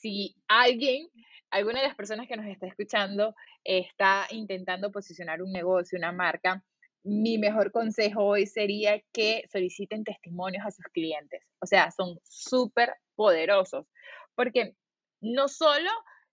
si 0.00 0.36
alguien, 0.48 1.08
alguna 1.50 1.80
de 1.80 1.88
las 1.88 1.96
personas 1.96 2.28
que 2.28 2.36
nos 2.36 2.46
está 2.46 2.66
escuchando, 2.66 3.34
está 3.64 4.26
intentando 4.30 4.90
posicionar 4.92 5.42
un 5.42 5.52
negocio, 5.52 5.98
una 5.98 6.12
marca, 6.12 6.62
mi 7.04 7.38
mejor 7.38 7.70
consejo 7.72 8.24
hoy 8.24 8.46
sería 8.46 9.00
que 9.12 9.44
soliciten 9.50 10.04
testimonios 10.04 10.66
a 10.66 10.70
sus 10.70 10.84
clientes. 10.86 11.42
O 11.60 11.66
sea, 11.66 11.90
son 11.90 12.18
súper 12.24 12.94
poderosos 13.14 13.86
porque 14.34 14.74
no 15.20 15.48
solo 15.48 15.90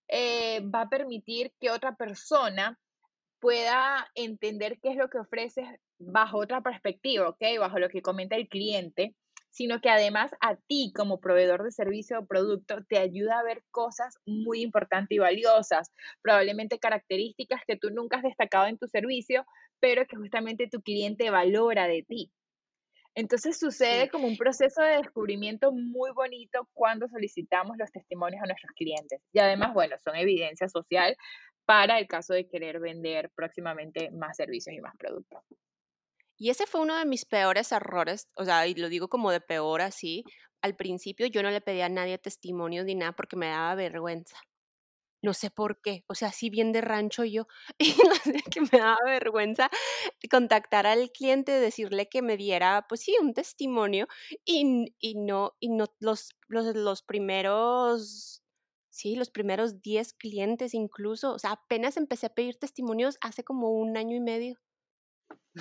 eh, 0.08 0.60
va 0.60 0.82
a 0.82 0.88
permitir 0.88 1.52
que 1.60 1.70
otra 1.70 1.96
persona 1.96 2.78
pueda 3.40 4.08
entender 4.14 4.78
qué 4.80 4.90
es 4.90 4.96
lo 4.96 5.08
que 5.08 5.18
ofreces 5.18 5.66
bajo 5.98 6.38
otra 6.38 6.60
perspectiva, 6.60 7.28
¿ok? 7.28 7.42
Bajo 7.58 7.78
lo 7.78 7.88
que 7.88 8.02
comenta 8.02 8.36
el 8.36 8.48
cliente, 8.48 9.14
sino 9.56 9.80
que 9.80 9.88
además 9.88 10.32
a 10.42 10.56
ti 10.56 10.92
como 10.94 11.18
proveedor 11.18 11.64
de 11.64 11.72
servicio 11.72 12.18
o 12.18 12.26
producto 12.26 12.84
te 12.84 12.98
ayuda 12.98 13.38
a 13.38 13.42
ver 13.42 13.62
cosas 13.70 14.18
muy 14.26 14.60
importantes 14.60 15.16
y 15.16 15.18
valiosas, 15.18 15.94
probablemente 16.20 16.78
características 16.78 17.62
que 17.66 17.78
tú 17.78 17.88
nunca 17.88 18.18
has 18.18 18.22
destacado 18.22 18.66
en 18.66 18.76
tu 18.76 18.86
servicio, 18.86 19.46
pero 19.80 20.04
que 20.06 20.16
justamente 20.16 20.68
tu 20.68 20.82
cliente 20.82 21.30
valora 21.30 21.88
de 21.88 22.02
ti. 22.02 22.30
Entonces 23.14 23.58
sucede 23.58 24.10
como 24.10 24.26
un 24.26 24.36
proceso 24.36 24.82
de 24.82 24.98
descubrimiento 24.98 25.72
muy 25.72 26.10
bonito 26.10 26.68
cuando 26.74 27.08
solicitamos 27.08 27.78
los 27.78 27.90
testimonios 27.90 28.42
a 28.42 28.46
nuestros 28.46 28.72
clientes. 28.72 29.22
Y 29.32 29.38
además, 29.38 29.72
bueno, 29.72 29.96
son 30.04 30.16
evidencia 30.16 30.68
social 30.68 31.16
para 31.64 31.98
el 31.98 32.06
caso 32.06 32.34
de 32.34 32.46
querer 32.46 32.78
vender 32.78 33.30
próximamente 33.34 34.10
más 34.10 34.36
servicios 34.36 34.76
y 34.76 34.82
más 34.82 34.94
productos. 34.98 35.40
Y 36.38 36.50
ese 36.50 36.66
fue 36.66 36.80
uno 36.82 36.96
de 36.96 37.06
mis 37.06 37.24
peores 37.24 37.72
errores, 37.72 38.28
o 38.34 38.44
sea, 38.44 38.66
y 38.66 38.74
lo 38.74 38.88
digo 38.88 39.08
como 39.08 39.30
de 39.30 39.40
peor 39.40 39.80
así. 39.80 40.24
Al 40.62 40.76
principio 40.76 41.26
yo 41.26 41.42
no 41.42 41.50
le 41.50 41.60
pedía 41.60 41.86
a 41.86 41.88
nadie 41.88 42.18
testimonios 42.18 42.84
ni 42.86 42.94
nada 42.94 43.12
porque 43.12 43.36
me 43.36 43.48
daba 43.48 43.74
vergüenza. 43.74 44.36
No 45.22 45.34
sé 45.34 45.50
por 45.50 45.80
qué, 45.80 46.04
o 46.08 46.14
sea, 46.14 46.28
así 46.28 46.50
bien 46.50 46.72
de 46.72 46.82
rancho 46.82 47.24
yo, 47.24 47.46
y 47.78 47.94
no 48.04 48.14
sé, 48.16 48.42
que 48.50 48.60
me 48.60 48.78
daba 48.78 48.98
vergüenza 49.04 49.70
contactar 50.30 50.86
al 50.86 51.10
cliente, 51.10 51.52
decirle 51.52 52.08
que 52.08 52.22
me 52.22 52.36
diera, 52.36 52.86
pues 52.88 53.00
sí, 53.02 53.16
un 53.20 53.34
testimonio, 53.34 54.06
y, 54.44 54.94
y 55.00 55.14
no, 55.16 55.56
y 55.58 55.70
no, 55.70 55.86
los, 56.00 56.36
los, 56.48 56.76
los 56.76 57.02
primeros, 57.02 58.42
sí, 58.90 59.16
los 59.16 59.30
primeros 59.30 59.80
10 59.82 60.14
clientes 60.14 60.74
incluso, 60.74 61.32
o 61.32 61.38
sea, 61.38 61.52
apenas 61.52 61.96
empecé 61.96 62.26
a 62.26 62.34
pedir 62.34 62.58
testimonios 62.58 63.16
hace 63.20 63.42
como 63.44 63.70
un 63.72 63.96
año 63.96 64.16
y 64.16 64.20
medio. 64.20 64.58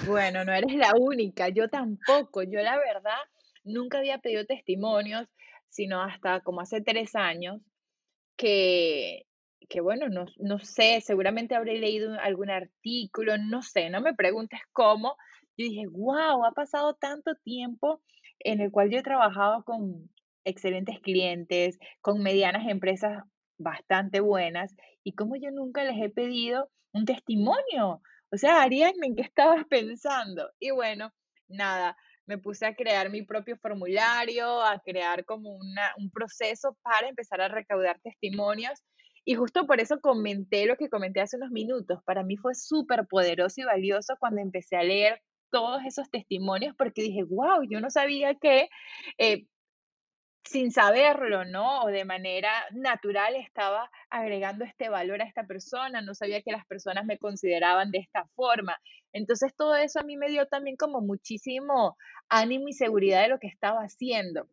Bueno, 0.03 0.43
no 0.43 0.51
eres 0.51 0.75
la 0.75 0.91
única, 0.99 1.47
yo 1.47 1.69
tampoco. 1.69 2.43
Yo 2.43 2.59
la 2.61 2.77
verdad 2.77 3.17
nunca 3.63 3.99
había 3.99 4.17
pedido 4.17 4.45
testimonios, 4.45 5.27
sino 5.69 6.01
hasta 6.01 6.41
como 6.41 6.59
hace 6.59 6.81
tres 6.81 7.15
años, 7.15 7.61
que, 8.35 9.25
que 9.69 9.79
bueno, 9.79 10.09
no, 10.09 10.25
no 10.37 10.59
sé, 10.59 10.99
seguramente 10.99 11.55
habré 11.55 11.79
leído 11.79 12.19
algún 12.19 12.49
artículo, 12.49 13.37
no 13.37 13.61
sé, 13.61 13.89
no 13.89 14.01
me 14.01 14.13
preguntes 14.13 14.59
cómo. 14.73 15.15
Yo 15.57 15.65
dije, 15.65 15.87
wow, 15.87 16.43
ha 16.45 16.51
pasado 16.51 16.95
tanto 16.95 17.35
tiempo 17.35 18.01
en 18.39 18.59
el 18.59 18.71
cual 18.71 18.89
yo 18.89 18.99
he 18.99 19.03
trabajado 19.03 19.63
con 19.63 20.09
excelentes 20.43 20.99
clientes, 20.99 21.79
con 22.01 22.21
medianas 22.21 22.67
empresas 22.67 23.23
bastante 23.57 24.19
buenas, 24.19 24.75
y 25.03 25.13
como 25.13 25.37
yo 25.37 25.51
nunca 25.51 25.85
les 25.85 26.01
he 26.01 26.09
pedido 26.09 26.69
un 26.91 27.05
testimonio. 27.05 28.01
O 28.31 28.37
sea, 28.37 28.61
Ariadne, 28.61 29.07
¿en 29.07 29.15
qué 29.15 29.21
estabas 29.23 29.65
pensando? 29.69 30.49
Y 30.59 30.71
bueno, 30.71 31.11
nada, 31.47 31.95
me 32.25 32.37
puse 32.37 32.65
a 32.65 32.75
crear 32.75 33.09
mi 33.09 33.21
propio 33.23 33.57
formulario, 33.57 34.61
a 34.63 34.79
crear 34.79 35.25
como 35.25 35.55
una, 35.55 35.93
un 35.97 36.09
proceso 36.11 36.77
para 36.81 37.07
empezar 37.07 37.41
a 37.41 37.47
recaudar 37.47 37.99
testimonios. 38.01 38.83
Y 39.25 39.35
justo 39.35 39.65
por 39.65 39.79
eso 39.79 39.99
comenté 40.01 40.65
lo 40.65 40.75
que 40.77 40.89
comenté 40.89 41.21
hace 41.21 41.37
unos 41.37 41.51
minutos. 41.51 41.99
Para 42.05 42.23
mí 42.23 42.37
fue 42.37 42.53
súper 42.55 43.07
poderoso 43.07 43.61
y 43.61 43.63
valioso 43.63 44.15
cuando 44.19 44.41
empecé 44.41 44.75
a 44.75 44.83
leer 44.83 45.21
todos 45.51 45.81
esos 45.85 46.09
testimonios 46.09 46.75
porque 46.77 47.01
dije, 47.01 47.23
wow, 47.23 47.63
yo 47.69 47.79
no 47.79 47.89
sabía 47.89 48.35
que 48.35 48.69
eh, 49.17 49.45
sin 50.45 50.71
saberlo, 50.71 51.43
¿no? 51.45 51.81
O 51.83 51.87
de 51.87 52.05
manera 52.05 52.51
natural 52.71 53.35
estaba 53.35 53.89
agregando 54.09 54.63
este 54.63 54.89
valor 54.89 55.21
a 55.21 55.25
esta 55.25 55.45
persona, 55.45 56.01
no 56.01 56.13
sabía 56.13 56.41
que 56.41 56.51
las 56.51 56.65
personas 56.65 57.05
me 57.05 57.17
consideraban 57.17 57.91
de 57.91 57.99
esta 57.99 58.25
forma. 58.35 58.77
Entonces 59.11 59.53
todo 59.55 59.75
eso 59.75 59.99
a 59.99 60.03
mí 60.03 60.17
me 60.17 60.29
dio 60.29 60.45
también 60.47 60.77
como 60.77 61.01
muchísimo 61.01 61.97
ánimo 62.29 62.67
y 62.67 62.73
seguridad 62.73 63.23
de 63.23 63.29
lo 63.29 63.39
que 63.39 63.47
estaba 63.47 63.81
haciendo. 63.81 64.47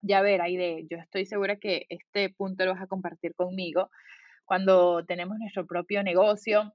Ya 0.00 0.22
ver, 0.22 0.40
Aide, 0.40 0.86
yo 0.90 0.98
estoy 0.98 1.26
segura 1.26 1.56
que 1.56 1.86
este 1.88 2.30
punto 2.30 2.64
lo 2.64 2.72
vas 2.72 2.82
a 2.82 2.86
compartir 2.86 3.34
conmigo. 3.34 3.90
Cuando 4.44 5.04
tenemos 5.06 5.38
nuestro 5.38 5.66
propio 5.66 6.02
negocio, 6.02 6.74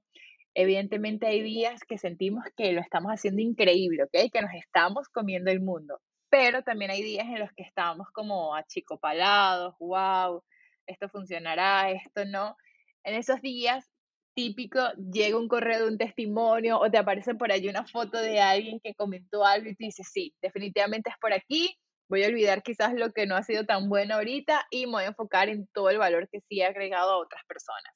evidentemente 0.54 1.26
hay 1.26 1.42
días 1.42 1.80
que 1.86 1.98
sentimos 1.98 2.44
que 2.56 2.72
lo 2.72 2.80
estamos 2.80 3.12
haciendo 3.12 3.42
increíble, 3.42 4.04
¿ok? 4.04 4.30
Que 4.32 4.42
nos 4.42 4.52
estamos 4.54 5.08
comiendo 5.08 5.50
el 5.50 5.60
mundo 5.60 6.00
pero 6.30 6.62
también 6.62 6.90
hay 6.90 7.02
días 7.02 7.26
en 7.26 7.40
los 7.40 7.50
que 7.52 7.64
estábamos 7.64 8.08
como 8.12 8.54
achicopalados, 8.54 9.74
wow, 9.80 10.42
esto 10.86 11.08
funcionará, 11.08 11.90
esto 11.90 12.24
no. 12.24 12.56
En 13.04 13.14
esos 13.14 13.40
días, 13.42 13.90
típico, 14.34 14.80
llega 15.12 15.36
un 15.36 15.48
correo 15.48 15.80
de 15.80 15.88
un 15.88 15.98
testimonio 15.98 16.78
o 16.78 16.90
te 16.90 16.98
aparece 16.98 17.34
por 17.34 17.52
allí 17.52 17.68
una 17.68 17.86
foto 17.86 18.18
de 18.18 18.40
alguien 18.40 18.80
que 18.80 18.94
comentó 18.94 19.44
algo 19.44 19.68
y 19.68 19.74
tú 19.74 19.84
dices, 19.84 20.08
sí, 20.12 20.34
definitivamente 20.40 21.10
es 21.10 21.16
por 21.20 21.32
aquí, 21.32 21.76
voy 22.08 22.24
a 22.24 22.28
olvidar 22.28 22.62
quizás 22.62 22.94
lo 22.94 23.12
que 23.12 23.26
no 23.26 23.36
ha 23.36 23.42
sido 23.42 23.66
tan 23.66 23.88
bueno 23.88 24.14
ahorita 24.14 24.66
y 24.70 24.86
me 24.86 24.92
voy 24.92 25.04
a 25.04 25.08
enfocar 25.08 25.48
en 25.48 25.66
todo 25.72 25.90
el 25.90 25.98
valor 25.98 26.28
que 26.30 26.40
sí 26.48 26.62
ha 26.62 26.68
agregado 26.68 27.12
a 27.12 27.18
otras 27.18 27.44
personas. 27.46 27.92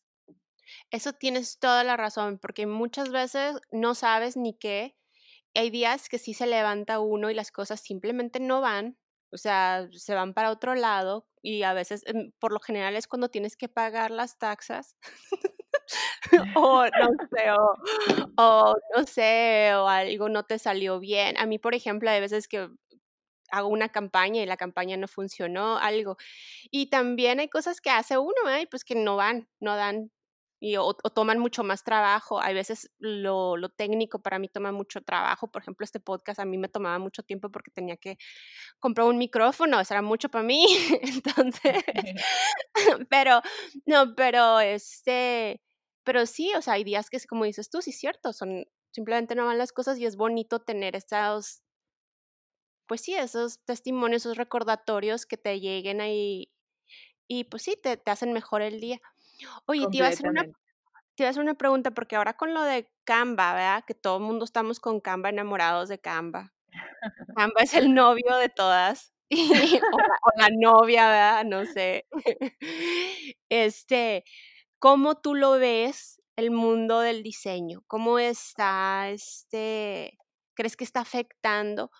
Eso 0.90 1.12
tienes 1.12 1.58
toda 1.58 1.84
la 1.84 1.96
razón, 1.96 2.38
porque 2.38 2.66
muchas 2.66 3.10
veces 3.10 3.56
no 3.70 3.94
sabes 3.94 4.36
ni 4.36 4.56
qué. 4.56 4.96
Hay 5.54 5.70
días 5.70 6.08
que 6.08 6.18
sí 6.18 6.34
se 6.34 6.46
levanta 6.46 7.00
uno 7.00 7.30
y 7.30 7.34
las 7.34 7.52
cosas 7.52 7.80
simplemente 7.80 8.40
no 8.40 8.60
van, 8.60 8.96
o 9.30 9.36
sea, 9.38 9.88
se 9.92 10.14
van 10.14 10.34
para 10.34 10.50
otro 10.50 10.74
lado 10.74 11.26
y 11.42 11.62
a 11.64 11.72
veces, 11.74 12.02
em, 12.06 12.32
por 12.38 12.52
lo 12.52 12.60
general 12.60 12.96
es 12.96 13.06
cuando 13.08 13.28
tienes 13.28 13.56
que 13.56 13.68
pagar 13.68 14.10
las 14.10 14.38
taxas. 14.38 14.96
o 16.58 16.84
no 16.84 17.08
sé, 17.30 17.50
o, 18.36 18.74
no 18.96 19.04
sé, 19.06 19.74
o 19.74 19.88
algo 19.88 20.28
no 20.28 20.44
te 20.44 20.58
salió 20.58 21.00
bien. 21.00 21.36
A 21.38 21.46
mí, 21.46 21.58
por 21.58 21.74
ejemplo, 21.74 22.10
hay 22.10 22.20
veces 22.20 22.48
que 22.48 22.68
hago 23.50 23.68
una 23.68 23.88
campaña 23.90 24.42
y 24.42 24.46
la 24.46 24.56
campaña 24.56 24.96
no 24.96 25.08
funcionó, 25.08 25.78
algo. 25.78 26.16
Y 26.70 26.86
también 26.90 27.40
hay 27.40 27.48
cosas 27.48 27.80
que 27.80 27.90
hace 27.90 28.18
uno, 28.18 28.50
¿eh? 28.50 28.66
pues 28.70 28.84
que 28.84 28.94
no 28.94 29.16
van, 29.16 29.48
no 29.60 29.76
dan, 29.76 30.10
y, 30.64 30.78
o, 30.78 30.94
toman 30.94 31.38
mucho 31.38 31.62
más 31.62 31.84
trabajo. 31.84 32.40
Hay 32.40 32.54
veces 32.54 32.90
lo, 32.98 33.58
lo, 33.58 33.68
técnico 33.68 34.22
para 34.22 34.38
mí 34.38 34.48
toma 34.48 34.72
mucho 34.72 35.02
trabajo. 35.02 35.48
Por 35.48 35.60
ejemplo, 35.60 35.84
este 35.84 36.00
podcast 36.00 36.40
a 36.40 36.46
mí 36.46 36.56
me 36.56 36.70
tomaba 36.70 36.98
mucho 36.98 37.22
tiempo 37.22 37.50
porque 37.50 37.70
tenía 37.70 37.98
que 37.98 38.16
comprar 38.80 39.06
un 39.06 39.18
micrófono, 39.18 39.78
eso 39.78 39.92
era 39.92 40.00
mucho 40.00 40.30
para 40.30 40.42
mí. 40.42 40.64
Entonces, 41.02 41.84
pero, 43.10 43.42
no, 43.84 44.14
pero 44.16 44.60
este, 44.60 45.60
pero 46.02 46.24
sí, 46.24 46.50
o 46.56 46.62
sea, 46.62 46.74
hay 46.74 46.84
días 46.84 47.10
que, 47.10 47.18
como 47.28 47.44
dices 47.44 47.68
tú, 47.68 47.82
sí 47.82 47.90
es 47.90 47.98
cierto, 47.98 48.32
son, 48.32 48.64
simplemente 48.90 49.34
no 49.34 49.44
van 49.44 49.58
las 49.58 49.72
cosas 49.72 49.98
y 49.98 50.06
es 50.06 50.16
bonito 50.16 50.60
tener 50.62 50.96
estos 50.96 51.60
pues 52.86 53.00
sí, 53.02 53.14
esos 53.14 53.60
testimonios, 53.64 54.22
esos 54.22 54.36
recordatorios 54.36 55.26
que 55.26 55.38
te 55.38 55.58
lleguen 55.60 56.00
ahí 56.00 56.50
y 57.28 57.44
pues 57.44 57.62
sí, 57.64 57.76
te, 57.82 57.96
te 57.96 58.10
hacen 58.10 58.32
mejor 58.32 58.62
el 58.62 58.80
día. 58.80 59.00
Oye, 59.66 59.86
te 59.90 59.98
iba, 59.98 60.06
a 60.06 60.10
hacer 60.10 60.28
una, 60.28 60.44
te 60.44 61.22
iba 61.22 61.26
a 61.28 61.30
hacer 61.30 61.42
una 61.42 61.54
pregunta 61.54 61.92
porque 61.92 62.16
ahora 62.16 62.34
con 62.34 62.54
lo 62.54 62.62
de 62.62 62.90
Canva, 63.04 63.54
¿verdad? 63.54 63.84
Que 63.86 63.94
todo 63.94 64.18
el 64.18 64.22
mundo 64.22 64.44
estamos 64.44 64.80
con 64.80 65.00
Canva 65.00 65.28
enamorados 65.28 65.88
de 65.88 65.98
Canva. 65.98 66.52
Canva 67.36 67.60
es 67.62 67.74
el 67.74 67.94
novio 67.94 68.36
de 68.36 68.48
todas. 68.48 69.12
o, 69.30 69.98
la, 69.98 70.18
o, 70.22 70.30
la, 70.36 70.48
novia, 70.50 71.06
¿verdad? 71.06 71.44
No 71.44 71.64
sé. 71.66 72.06
Este, 73.48 74.24
¿cómo 74.78 75.20
tú 75.20 75.34
lo 75.34 75.52
ves 75.52 76.20
el 76.36 76.50
mundo 76.50 77.00
del 77.00 77.22
diseño? 77.22 77.84
¿Cómo 77.86 78.18
está, 78.18 79.10
este, 79.10 80.18
crees 80.54 80.76
que 80.76 80.84
está 80.84 81.00
afectando? 81.00 81.90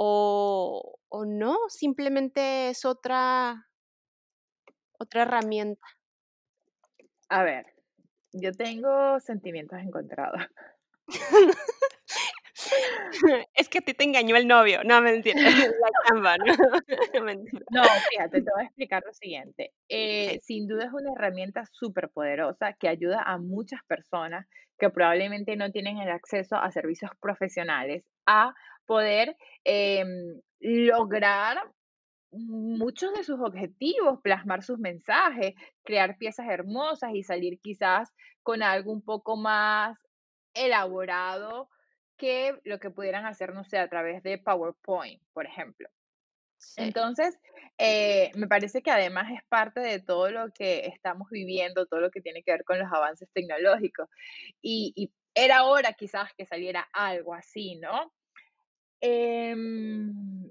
o, 0.00 1.00
o 1.08 1.24
no, 1.24 1.58
simplemente 1.68 2.70
es 2.70 2.84
otra, 2.84 3.68
otra 4.96 5.22
herramienta. 5.22 5.84
A 7.28 7.42
ver, 7.42 7.66
yo 8.32 8.52
tengo 8.52 9.20
sentimientos 9.20 9.78
encontrados. 9.80 10.40
es 13.54 13.68
que 13.68 13.78
a 13.78 13.80
ti 13.80 13.94
te 13.94 14.04
engañó 14.04 14.36
el 14.36 14.46
novio. 14.46 14.82
No, 14.84 15.00
mentira. 15.00 15.36
La 15.80 15.88
chamba, 16.06 16.36
¿no? 16.38 16.44
no, 17.70 17.82
fíjate, 18.10 18.42
te 18.42 18.50
voy 18.54 18.62
a 18.62 18.64
explicar 18.64 19.02
lo 19.04 19.12
siguiente. 19.12 19.72
Eh, 19.88 20.40
sin 20.42 20.66
duda 20.66 20.86
es 20.86 20.92
una 20.92 21.12
herramienta 21.12 21.64
súper 21.72 22.10
poderosa 22.10 22.74
que 22.74 22.88
ayuda 22.88 23.22
a 23.22 23.38
muchas 23.38 23.80
personas 23.86 24.46
que 24.78 24.90
probablemente 24.90 25.56
no 25.56 25.70
tienen 25.70 25.98
el 25.98 26.10
acceso 26.10 26.56
a 26.56 26.70
servicios 26.70 27.10
profesionales 27.20 28.04
a 28.26 28.54
poder 28.86 29.36
em, 29.64 30.40
lograr 30.60 31.58
muchos 32.30 33.14
de 33.14 33.24
sus 33.24 33.40
objetivos, 33.40 34.20
plasmar 34.22 34.62
sus 34.62 34.78
mensajes, 34.78 35.54
crear 35.84 36.18
piezas 36.18 36.46
hermosas 36.48 37.10
y 37.14 37.22
salir 37.22 37.58
quizás 37.60 38.12
con 38.42 38.62
algo 38.62 38.92
un 38.92 39.02
poco 39.02 39.36
más 39.36 39.98
elaborado 40.54 41.68
que 42.16 42.58
lo 42.64 42.78
que 42.78 42.90
pudieran 42.90 43.26
hacer, 43.26 43.54
no 43.54 43.64
sé, 43.64 43.78
a 43.78 43.88
través 43.88 44.22
de 44.22 44.38
PowerPoint, 44.38 45.22
por 45.32 45.46
ejemplo. 45.46 45.88
Entonces, 46.76 47.38
eh, 47.78 48.32
me 48.34 48.48
parece 48.48 48.82
que 48.82 48.90
además 48.90 49.30
es 49.32 49.40
parte 49.48 49.80
de 49.80 50.00
todo 50.00 50.30
lo 50.30 50.50
que 50.50 50.86
estamos 50.86 51.28
viviendo, 51.30 51.86
todo 51.86 52.00
lo 52.00 52.10
que 52.10 52.20
tiene 52.20 52.42
que 52.42 52.50
ver 52.50 52.64
con 52.64 52.78
los 52.78 52.92
avances 52.92 53.28
tecnológicos. 53.32 54.08
Y, 54.60 54.92
y 54.96 55.12
era 55.34 55.64
hora 55.64 55.92
quizás 55.92 56.32
que 56.36 56.46
saliera 56.46 56.88
algo 56.92 57.34
así, 57.34 57.76
¿no? 57.76 58.12
Em, 59.00 60.50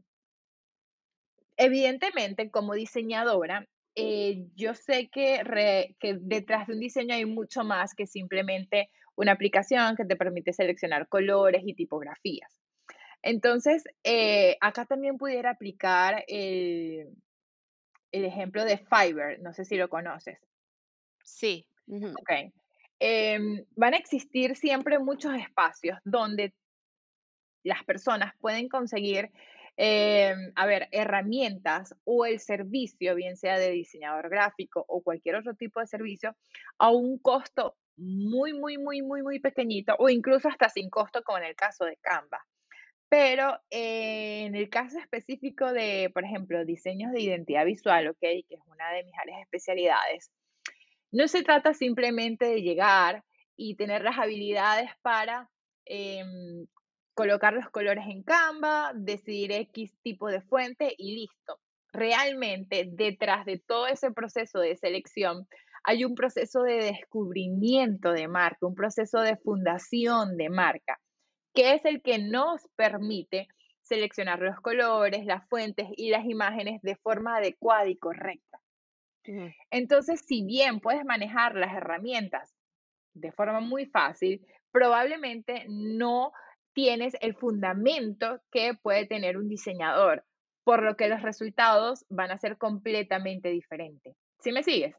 evidentemente, 1.58 2.50
como 2.50 2.74
diseñadora, 2.74 3.68
eh, 3.96 4.46
yo 4.56 4.76
sé 4.76 5.10
que, 5.10 5.42
que 6.00 6.18
detrás 6.22 6.68
de 6.68 6.74
un 6.74 6.80
diseño 6.80 7.16
hay 7.16 7.26
mucho 7.26 7.64
más 7.64 7.96
que 7.96 8.06
simplemente 8.06 8.90
una 9.16 9.32
aplicación 9.32 9.96
que 9.96 10.06
te 10.06 10.16
permite 10.16 10.54
seleccionar 10.54 11.08
colores 11.08 11.64
y 11.66 11.74
tipografías. 11.74 12.62
Entonces, 13.24 13.84
eh, 14.04 14.58
acá 14.62 14.86
también 14.86 15.18
pudiera 15.18 15.50
aplicar 15.50 16.24
el, 16.28 17.10
el, 18.12 18.26
ejemplo 18.26 18.64
de 18.64 18.78
Fiverr, 18.78 19.40
no 19.42 19.54
sé 19.54 19.66
si 19.66 19.76
lo 19.76 19.90
conoces. 19.90 20.40
Sí. 21.24 21.68
Ok. 21.88 22.54
Em, 23.00 23.66
van 23.76 23.94
a 23.94 23.98
existir 23.98 24.56
siempre 24.56 24.98
muchos 25.00 25.34
espacios 25.36 26.00
donde 26.04 26.54
las 27.64 27.84
personas 27.84 28.34
pueden 28.40 28.70
conseguir, 28.70 29.32
eh, 29.78 30.34
a 30.56 30.66
ver, 30.66 30.88
herramientas 30.92 31.96
o 32.04 32.26
el 32.26 32.40
servicio, 32.40 33.16
bien 33.16 33.38
sea 33.38 33.60
de 33.60 33.72
diseñador 33.72 34.30
gráfico 34.30 34.84
o 34.88 35.02
cualquier 35.02 35.36
otro 35.36 35.56
tipo 35.56 35.80
de 35.80 35.88
servicio, 35.88 36.36
a 36.80 36.90
un 36.90 37.20
costo 37.20 37.78
muy, 37.96 38.54
muy, 38.54 38.78
muy, 38.78 39.02
muy, 39.02 39.22
muy 39.22 39.40
pequeñito 39.40 39.96
o 40.00 40.10
incluso 40.10 40.50
hasta 40.50 40.70
sin 40.70 40.90
costo, 40.90 41.24
como 41.24 41.38
en 41.40 41.46
el 41.46 41.56
caso 41.56 41.86
de 41.86 41.98
Canva. 41.98 42.46
Pero 43.10 43.58
eh, 43.70 44.46
en 44.46 44.56
el 44.56 44.70
caso 44.70 45.00
específico 45.00 45.72
de, 45.72 46.12
por 46.14 46.26
ejemplo, 46.26 46.66
diseños 46.66 47.12
de 47.14 47.22
identidad 47.22 47.66
visual, 47.66 48.10
¿ok? 48.10 48.20
Que 48.20 48.46
es 48.50 48.62
una 48.68 48.92
de 48.92 49.04
mis 49.04 49.18
áreas 49.18 49.38
de 49.38 49.44
especialidades, 49.44 50.32
no 51.12 51.28
se 51.28 51.44
trata 51.44 51.74
simplemente 51.74 52.46
de 52.46 52.62
llegar 52.62 53.24
y 53.56 53.76
tener 53.76 54.04
las 54.04 54.18
habilidades 54.18 54.92
para 55.02 55.50
em, 55.86 56.68
colocar 57.18 57.54
los 57.54 57.68
colores 57.72 58.06
en 58.08 58.22
Canva, 58.22 58.92
decidir 58.94 59.52
X 59.52 59.92
tipo 60.04 60.28
de 60.28 60.40
fuente 60.42 60.94
y 61.00 61.16
listo. 61.16 61.60
Realmente 61.92 62.88
detrás 62.88 63.44
de 63.44 63.58
todo 63.58 63.88
ese 63.88 64.12
proceso 64.12 64.60
de 64.60 64.78
selección 64.78 65.48
hay 65.84 66.06
un 66.06 66.14
proceso 66.14 66.62
de 66.62 66.76
descubrimiento 66.76 68.12
de 68.12 68.28
marca, 68.28 68.68
un 68.68 68.76
proceso 68.76 69.20
de 69.22 69.36
fundación 69.36 70.38
de 70.38 70.50
marca, 70.50 71.00
que 71.56 71.74
es 71.74 71.86
el 71.86 72.04
que 72.04 72.20
nos 72.20 72.62
permite 72.76 73.48
seleccionar 73.82 74.40
los 74.40 74.60
colores, 74.60 75.26
las 75.26 75.44
fuentes 75.50 75.88
y 75.98 76.12
las 76.12 76.24
imágenes 76.24 76.84
de 76.84 76.98
forma 76.98 77.38
adecuada 77.38 77.88
y 77.88 77.98
correcta. 77.98 78.60
Entonces, 79.72 80.22
si 80.24 80.46
bien 80.46 80.82
puedes 80.82 81.04
manejar 81.04 81.56
las 81.56 81.74
herramientas 81.76 82.54
de 83.16 83.32
forma 83.32 83.60
muy 83.60 83.88
fácil, 83.88 84.46
probablemente 84.72 85.66
no 85.68 86.32
tienes 86.78 87.16
el 87.22 87.34
fundamento 87.34 88.40
que 88.52 88.76
puede 88.76 89.08
tener 89.08 89.36
un 89.36 89.50
diseñador, 89.50 90.24
por 90.64 90.84
lo 90.84 90.96
que 90.96 91.10
los 91.10 91.24
resultados 91.24 92.06
van 92.08 92.30
a 92.30 92.38
ser 92.38 92.60
completamente 92.60 93.50
diferentes. 93.50 94.16
¿Sí 94.42 94.52
me 94.52 94.62
sigues? 94.62 94.96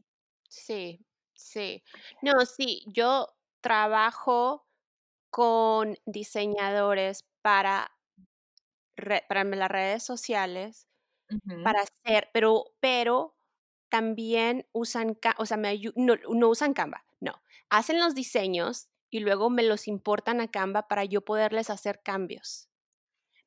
Sí, 0.48 1.06
sí. 1.34 1.84
No, 2.20 2.44
sí, 2.46 2.82
yo 2.88 3.28
trabajo 3.60 4.66
con 5.30 5.96
diseñadores 6.04 7.24
para, 7.42 7.92
para 9.28 9.44
las 9.44 9.70
redes 9.70 10.02
sociales, 10.02 10.88
para 11.62 11.82
hacer, 11.82 12.28
pero, 12.32 12.74
pero 12.80 13.36
también 13.88 14.66
usan, 14.72 15.16
o 15.36 15.46
sea, 15.46 15.56
me 15.56 15.80
no, 15.94 16.16
no 16.16 16.48
usan 16.48 16.74
Canva, 16.74 17.04
no, 17.20 17.40
hacen 17.70 18.00
los 18.00 18.16
diseños 18.16 18.88
y 19.10 19.20
luego 19.20 19.50
me 19.50 19.62
los 19.62 19.88
importan 19.88 20.40
a 20.40 20.48
Canva 20.48 20.88
para 20.88 21.04
yo 21.04 21.24
poderles 21.24 21.70
hacer 21.70 22.00
cambios. 22.02 22.68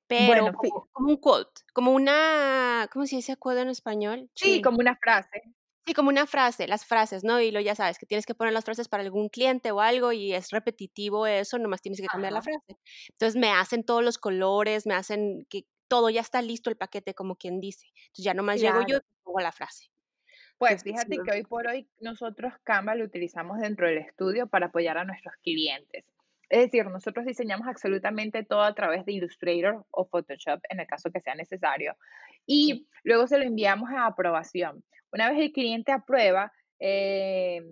Pero 0.07 0.51
como, 0.53 1.07
un 1.07 1.17
quote, 1.17 1.61
como 1.73 1.91
una, 1.91 2.89
¿cómo 2.91 3.05
se 3.05 3.15
dice 3.15 3.37
quote 3.37 3.61
en 3.61 3.69
español? 3.69 4.29
Sí, 4.35 4.61
como 4.61 4.77
una 4.79 4.97
frase. 4.97 5.41
Sí, 5.85 5.93
como 5.93 6.09
una 6.09 6.27
frase, 6.27 6.67
las 6.67 6.85
frases, 6.85 7.23
¿no? 7.23 7.39
Y 7.39 7.49
lo 7.49 7.59
ya 7.59 7.75
sabes, 7.75 7.97
que 7.97 8.05
tienes 8.05 8.25
que 8.25 8.35
poner 8.35 8.53
las 8.53 8.65
frases 8.65 8.87
para 8.87 9.03
algún 9.03 9.29
cliente 9.29 9.71
o 9.71 9.79
algo 9.79 10.11
y 10.11 10.33
es 10.33 10.49
repetitivo 10.51 11.25
eso, 11.27 11.57
nomás 11.57 11.81
tienes 11.81 12.01
que 12.01 12.07
cambiar 12.07 12.33
la 12.33 12.41
frase. 12.41 12.77
Entonces 13.09 13.39
me 13.39 13.51
hacen 13.51 13.83
todos 13.83 14.03
los 14.03 14.17
colores, 14.17 14.85
me 14.85 14.93
hacen 14.93 15.47
que 15.49 15.65
todo 15.87 16.09
ya 16.09 16.21
está 16.21 16.41
listo 16.41 16.69
el 16.69 16.77
paquete, 16.77 17.13
como 17.13 17.35
quien 17.35 17.59
dice. 17.59 17.87
Entonces 17.87 18.25
ya 18.25 18.33
nomás 18.33 18.59
llego 18.59 18.81
yo 18.85 18.97
y 18.97 19.23
pongo 19.23 19.39
la 19.39 19.51
frase. 19.51 19.89
Pues 20.61 20.83
fíjate 20.83 21.17
que 21.25 21.31
hoy 21.31 21.41
por 21.41 21.65
hoy 21.65 21.87
nosotros 22.01 22.53
Canva 22.61 22.93
lo 22.93 23.03
utilizamos 23.03 23.57
dentro 23.59 23.87
del 23.87 23.97
estudio 23.97 24.45
para 24.45 24.67
apoyar 24.67 24.95
a 24.99 25.03
nuestros 25.03 25.33
clientes. 25.37 26.05
Es 26.49 26.65
decir, 26.65 26.85
nosotros 26.85 27.25
diseñamos 27.25 27.67
absolutamente 27.67 28.43
todo 28.43 28.61
a 28.61 28.75
través 28.75 29.03
de 29.03 29.13
Illustrator 29.13 29.83
o 29.89 30.05
Photoshop 30.05 30.61
en 30.69 30.79
el 30.79 30.85
caso 30.85 31.09
que 31.09 31.19
sea 31.19 31.33
necesario. 31.33 31.95
Y 32.45 32.87
luego 33.03 33.25
se 33.25 33.39
lo 33.39 33.43
enviamos 33.43 33.89
a 33.89 34.05
aprobación. 34.05 34.83
Una 35.11 35.31
vez 35.31 35.39
el 35.39 35.51
cliente 35.51 35.91
aprueba, 35.91 36.53
eh, 36.77 37.63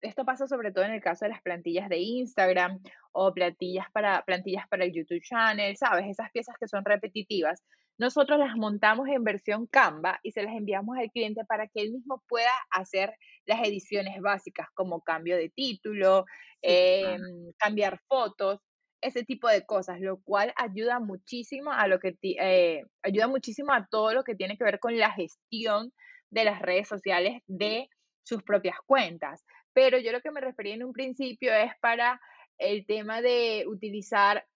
esto 0.00 0.24
pasa 0.24 0.48
sobre 0.48 0.72
todo 0.72 0.84
en 0.86 0.94
el 0.94 1.00
caso 1.00 1.26
de 1.26 1.30
las 1.30 1.42
plantillas 1.42 1.88
de 1.88 1.98
Instagram 1.98 2.80
o 3.12 3.32
plantillas 3.32 3.86
para, 3.92 4.24
plantillas 4.24 4.66
para 4.66 4.84
el 4.84 4.92
YouTube 4.92 5.22
channel, 5.22 5.76
¿sabes? 5.76 6.06
Esas 6.08 6.32
piezas 6.32 6.56
que 6.58 6.66
son 6.66 6.84
repetitivas. 6.84 7.62
Nosotros 8.00 8.38
las 8.38 8.56
montamos 8.56 9.08
en 9.10 9.24
versión 9.24 9.66
Canva 9.66 10.20
y 10.22 10.32
se 10.32 10.42
las 10.42 10.54
enviamos 10.54 10.96
al 10.96 11.10
cliente 11.10 11.44
para 11.44 11.66
que 11.68 11.82
él 11.82 11.92
mismo 11.92 12.22
pueda 12.26 12.50
hacer 12.70 13.14
las 13.44 13.60
ediciones 13.62 14.18
básicas 14.22 14.68
como 14.72 15.02
cambio 15.02 15.36
de 15.36 15.50
título, 15.50 16.24
em, 16.62 17.20
cambiar 17.58 18.00
fotos, 18.08 18.58
ese 19.02 19.22
tipo 19.22 19.48
de 19.48 19.66
cosas, 19.66 20.00
lo 20.00 20.18
cual 20.22 20.54
ayuda 20.56 20.98
muchísimo 20.98 21.72
a 21.72 21.88
lo 21.88 22.00
que 22.00 22.16
eh, 22.22 22.84
ayuda 23.02 23.28
muchísimo 23.28 23.74
a 23.74 23.86
todo 23.90 24.14
lo 24.14 24.24
que 24.24 24.34
tiene 24.34 24.56
que 24.56 24.64
ver 24.64 24.78
con 24.80 24.96
la 24.96 25.10
gestión 25.12 25.92
de 26.30 26.44
las 26.44 26.62
redes 26.62 26.88
sociales 26.88 27.42
de 27.48 27.90
sus 28.22 28.42
propias 28.42 28.76
cuentas. 28.86 29.44
Pero 29.74 29.98
yo 29.98 30.10
lo 30.12 30.22
que 30.22 30.30
me 30.30 30.40
refería 30.40 30.74
en 30.74 30.84
un 30.84 30.94
principio 30.94 31.52
es 31.52 31.72
para 31.82 32.18
el 32.56 32.86
tema 32.86 33.20
de 33.20 33.64
utilizar 33.66 34.46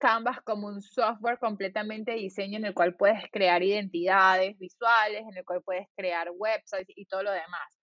Canvas 0.00 0.40
como 0.40 0.66
un 0.66 0.80
software 0.80 1.38
completamente 1.38 2.12
de 2.12 2.16
diseño 2.16 2.56
en 2.56 2.64
el 2.64 2.74
cual 2.74 2.96
puedes 2.96 3.22
crear 3.30 3.62
identidades 3.62 4.58
visuales, 4.58 5.22
en 5.30 5.36
el 5.36 5.44
cual 5.44 5.62
puedes 5.62 5.86
crear 5.94 6.28
websites 6.34 6.96
y 6.96 7.04
todo 7.04 7.22
lo 7.22 7.30
demás. 7.30 7.78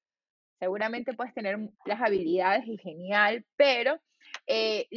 Seguramente 0.60 1.14
puedes 1.14 1.36
tener 1.36 1.60
las 1.86 2.02
habilidades 2.02 2.68
y 2.68 2.78
genial, 2.80 3.46
pero 3.56 4.00
eh, 4.48 4.88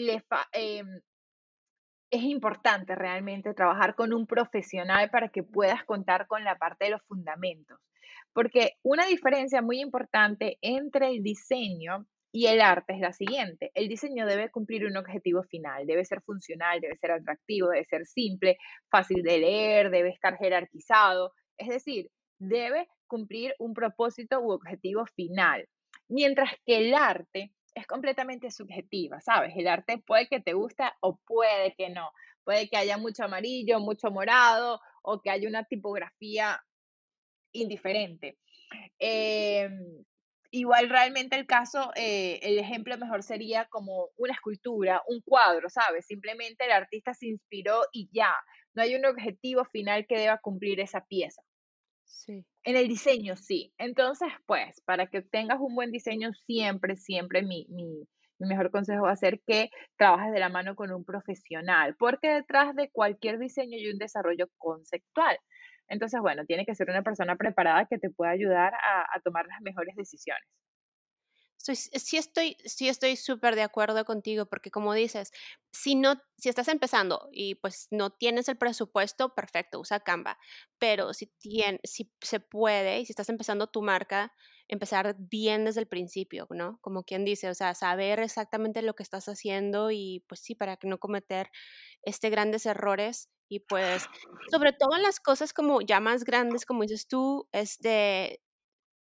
em, 0.53 1.01
es 2.11 2.23
importante 2.23 2.95
realmente 2.95 3.53
trabajar 3.53 3.95
con 3.95 4.15
un 4.15 4.27
profesional 4.27 5.11
para 5.11 5.29
que 5.29 5.43
puedas 5.43 5.85
contar 5.85 6.27
con 6.27 6.43
la 6.43 6.57
parte 6.57 6.87
de 6.87 6.93
los 6.93 7.03
fundamentos. 7.03 7.79
Porque 8.33 8.79
una 8.83 9.05
diferencia 9.05 9.61
muy 9.61 9.81
importante 9.81 10.57
entre 10.63 11.09
el 11.11 11.23
diseño 11.23 12.07
y 12.33 12.47
el 12.47 12.61
arte 12.61 12.95
es 12.95 13.01
la 13.01 13.13
siguiente. 13.13 13.71
El 13.75 13.89
diseño 13.89 14.27
debe 14.27 14.51
cumplir 14.51 14.87
un 14.87 14.97
objetivo 14.97 15.43
final, 15.43 15.87
debe 15.87 16.05
ser 16.05 16.23
funcional, 16.23 16.81
debe 16.81 16.97
ser 16.97 17.13
atractivo, 17.13 17.69
debe 17.69 17.85
ser 17.85 18.07
simple, 18.07 18.57
fácil 18.91 19.23
de 19.23 19.39
leer, 19.39 19.91
debe 19.91 20.11
estar 20.11 20.37
jerarquizado, 20.37 21.33
es 21.57 21.69
decir, 21.69 22.11
debe 22.39 22.89
cumplir 23.07 23.55
un 23.59 23.75
propósito 23.75 24.41
u 24.41 24.53
objetivo 24.53 25.05
final. 25.07 25.69
Mientras 26.09 26.51
que 26.65 26.79
el 26.79 26.95
arte 26.95 27.53
es 27.75 27.87
completamente 27.87 28.51
subjetiva, 28.51 29.21
¿sabes? 29.21 29.53
El 29.57 29.69
arte 29.69 29.99
puede 29.99 30.29
que 30.29 30.41
te 30.41 30.55
guste 30.55 30.85
o 31.01 31.19
puede 31.27 31.75
que 31.77 31.91
no. 31.91 32.11
Puede 32.45 32.69
que 32.69 32.77
haya 32.77 32.97
mucho 32.97 33.25
amarillo, 33.25 33.81
mucho 33.81 34.11
morado 34.11 34.81
o 35.03 35.21
que 35.21 35.31
haya 35.31 35.49
una 35.49 35.65
tipografía 35.65 36.61
indiferente. 37.53 38.39
Em, 38.99 40.05
igual 40.51 40.89
realmente 40.89 41.37
el 41.37 41.47
caso, 41.47 41.93
eh, 41.97 42.41
el 42.43 42.59
ejemplo 42.59 42.97
mejor 42.99 43.23
sería 43.23 43.67
como 43.67 44.11
una 44.17 44.33
escultura, 44.33 45.03
un 45.09 45.21
cuadro, 45.23 45.69
¿sabes? 45.69 46.07
Simplemente 46.07 46.65
el 46.65 46.73
artista 46.73 47.15
se 47.15 47.29
inspiró 47.29 47.83
y 47.93 48.09
ya. 48.13 48.35
No 48.75 48.83
hay 48.83 48.95
un 48.95 49.05
objetivo 49.07 49.65
final 49.65 50.07
que 50.09 50.19
deba 50.19 50.39
cumplir 50.39 50.81
esa 50.81 51.05
pieza. 51.07 51.43
Sí. 52.05 52.45
En 52.65 52.77
el 52.77 52.89
diseño, 52.89 53.37
sí. 53.37 53.73
Entonces, 53.79 54.29
pues, 54.47 54.81
para 54.85 55.07
que 55.07 55.23
tengas 55.23 55.59
un 55.61 55.75
buen 55.75 55.91
diseño, 55.93 56.33
siempre, 56.47 56.97
siempre 56.97 57.43
mi, 57.43 57.67
mi, 57.71 58.07
mi 58.39 58.49
mejor 58.49 58.71
consejo 58.71 59.05
va 59.05 59.13
a 59.13 59.17
ser 59.17 59.41
que 59.47 59.71
trabajes 59.97 60.33
de 60.33 60.41
la 60.41 60.49
mano 60.49 60.75
con 60.75 60.93
un 60.93 61.05
profesional, 61.05 61.95
porque 61.99 62.29
detrás 62.29 62.75
de 62.75 62.91
cualquier 62.91 63.39
diseño 63.39 63.77
hay 63.77 63.91
un 63.91 63.99
desarrollo 63.99 64.49
conceptual. 64.59 65.39
Entonces, 65.91 66.21
bueno, 66.21 66.47
tiene 66.47 66.65
que 66.65 66.75
ser 66.75 66.89
una 66.89 67.03
persona 67.03 67.37
preparada 67.37 67.87
que 67.87 67.99
te 67.99 68.11
pueda 68.11 68.31
ayudar 68.31 68.73
a, 68.75 69.21
tomar 69.23 69.47
las 69.47 69.61
mejores 69.61 69.97
decisiones. 69.97 70.49
sí 71.59 72.17
estoy, 72.17 72.57
sí 72.65 72.89
estoy 72.89 73.17
súper 73.17 73.57
de 73.57 73.63
acuerdo 73.63 74.05
contigo, 74.05 74.47
porque 74.47 74.71
como 74.71 74.95
dices, 74.95 75.33
si 75.73 75.97
no, 75.97 76.15
si 76.39 76.49
estás 76.49 76.69
empezando 76.69 77.29
y 77.33 77.57
pues 77.57 77.89
no 77.91 78.11
tienes 78.11 78.49
el 78.49 78.57
presupuesto, 78.57 79.35
perfecto, 79.35 79.81
usa 79.81 80.01
Canva. 80.01 80.39
Pero 80.79 81.13
si 81.13 81.27
tiene, 81.27 81.81
si 81.85 82.13
se 82.21 82.41
puede 82.41 83.01
y 83.01 83.07
si 83.07 83.13
estás 83.13 83.29
empezando 83.29 83.67
tu 83.67 83.83
marca, 83.83 84.33
empezar 84.69 85.17
bien 85.19 85.65
desde 85.65 85.81
el 85.81 85.89
principio, 85.89 86.47
¿no? 86.51 86.79
Como 86.81 87.03
quien 87.03 87.25
dice, 87.25 87.49
o 87.51 87.55
sea, 87.55 87.75
saber 87.75 88.21
exactamente 88.21 88.83
lo 88.83 88.95
que 88.95 89.03
estás 89.03 89.29
haciendo 89.29 89.91
y 89.91 90.25
pues 90.29 90.41
sí, 90.41 90.55
para 90.55 90.77
que 90.77 90.87
no 90.87 90.99
cometer 90.99 91.51
este 92.03 92.31
grandes 92.31 92.67
errores 92.67 93.29
y 93.49 93.61
pues, 93.61 94.07
sobre 94.51 94.73
todo 94.73 94.97
en 94.97 95.03
las 95.03 95.19
cosas 95.19 95.53
como 95.53 95.81
ya 95.81 95.99
más 95.99 96.25
grandes, 96.25 96.65
como 96.65 96.83
dices 96.83 97.09
tú, 97.09 97.49
este, 97.51 98.41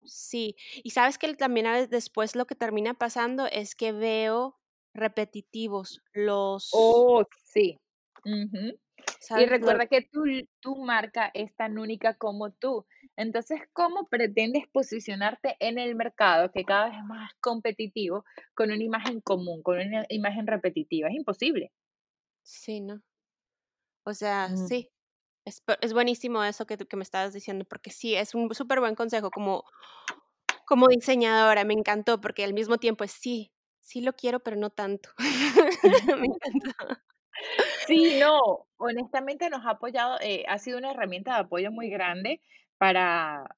sí. 0.04 0.56
Y 0.84 0.90
sabes 0.90 1.18
que 1.20 1.34
también 1.36 1.68
a 1.68 1.74
veces 1.74 1.90
después 1.90 2.36
lo 2.36 2.46
que 2.46 2.56
termina 2.56 2.96
pasando 2.96 3.46
es 3.46 3.76
que 3.76 3.92
veo 3.92 4.58
repetitivos 4.94 6.02
los... 6.14 6.70
Oh, 6.74 7.24
sí. 7.44 7.78
Y 8.26 9.46
recuerda 9.46 9.86
que 9.86 10.02
tu, 10.02 10.24
tu 10.60 10.76
marca 10.78 11.30
es 11.34 11.56
tan 11.56 11.78
única 11.78 12.16
como 12.16 12.52
tú. 12.52 12.86
Entonces, 13.16 13.62
¿cómo 13.74 14.08
pretendes 14.08 14.64
posicionarte 14.72 15.58
en 15.60 15.78
el 15.78 15.96
mercado 15.96 16.52
que 16.52 16.66
cada 16.66 16.86
vez 16.86 16.98
es 16.98 17.04
más 17.06 17.32
competitivo 17.40 18.26
con 18.56 18.72
una 18.72 18.84
imagen 18.84 19.22
común, 19.22 19.62
con 19.62 19.78
una 19.80 20.06
imagen 20.10 20.48
repetitiva? 20.48 21.10
Es 21.10 21.16
imposible. 21.16 21.72
Sí, 22.50 22.82
¿no? 22.82 23.04
O 24.04 24.16
sea, 24.16 24.50
sí, 24.58 24.90
es, 25.46 25.62
es, 25.82 25.94
buenísimo 25.94 26.44
eso 26.44 26.66
que, 26.66 26.78
que 26.78 26.98
me 26.98 27.04
estabas 27.04 27.32
diciendo, 27.32 27.64
porque 27.64 27.92
sí, 27.92 28.16
es 28.16 28.34
un 28.34 28.52
súper 28.56 28.80
buen 28.80 28.96
consejo 28.96 29.30
como, 29.30 29.66
como 30.66 30.88
diseñadora, 30.88 31.64
me 31.64 31.76
encantó, 31.76 32.20
porque 32.20 32.44
al 32.44 32.56
mismo 32.56 32.80
tiempo 32.80 33.04
es 33.04 33.12
sí, 33.12 33.52
sí 33.82 34.02
lo 34.02 34.14
quiero, 34.14 34.40
pero 34.40 34.58
no 34.58 34.72
tanto. 34.72 35.12
me 36.20 36.26
encantó. 36.26 36.72
Sí, 37.86 38.20
no, 38.20 38.68
honestamente 38.78 39.52
nos 39.52 39.64
ha 39.68 39.72
apoyado, 39.72 40.18
eh, 40.20 40.44
ha 40.48 40.58
sido 40.58 40.80
una 40.80 40.90
herramienta 40.90 41.36
de 41.36 41.42
apoyo 41.42 41.72
muy 41.72 41.92
grande 41.92 42.42
para, 42.80 43.56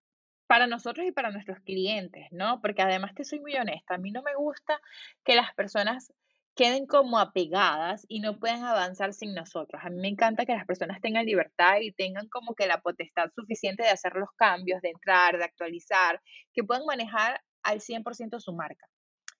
para 0.47 0.67
nosotros 0.67 1.07
y 1.07 1.13
para 1.13 1.31
nuestros 1.31 1.61
clientes, 1.61 2.27
¿no? 2.31 2.59
Porque 2.59 2.81
además 2.81 3.15
te 3.15 3.23
soy 3.23 3.39
muy 3.39 3.55
honesta, 3.55 3.95
a 3.95 3.99
mí 3.99 4.11
no 4.11 4.21
me 4.21 4.35
gusta 4.35 4.81
que 5.23 5.35
las 5.35 5.53
personas 5.55 6.11
queden 6.55 6.85
como 6.85 7.19
apegadas 7.19 8.05
y 8.07 8.19
no 8.19 8.39
puedan 8.39 8.63
avanzar 8.63 9.13
sin 9.13 9.33
nosotros. 9.33 9.81
A 9.83 9.89
mí 9.89 9.99
me 9.99 10.07
encanta 10.09 10.45
que 10.45 10.53
las 10.53 10.65
personas 10.65 11.01
tengan 11.01 11.25
libertad 11.25 11.79
y 11.81 11.91
tengan 11.91 12.27
como 12.29 12.55
que 12.55 12.67
la 12.67 12.81
potestad 12.81 13.29
suficiente 13.35 13.83
de 13.83 13.89
hacer 13.89 14.13
los 14.15 14.29
cambios, 14.35 14.81
de 14.81 14.89
entrar, 14.89 15.37
de 15.37 15.45
actualizar, 15.45 16.21
que 16.53 16.63
puedan 16.63 16.85
manejar 16.85 17.41
al 17.63 17.79
100% 17.79 18.39
su 18.39 18.53
marca. 18.53 18.87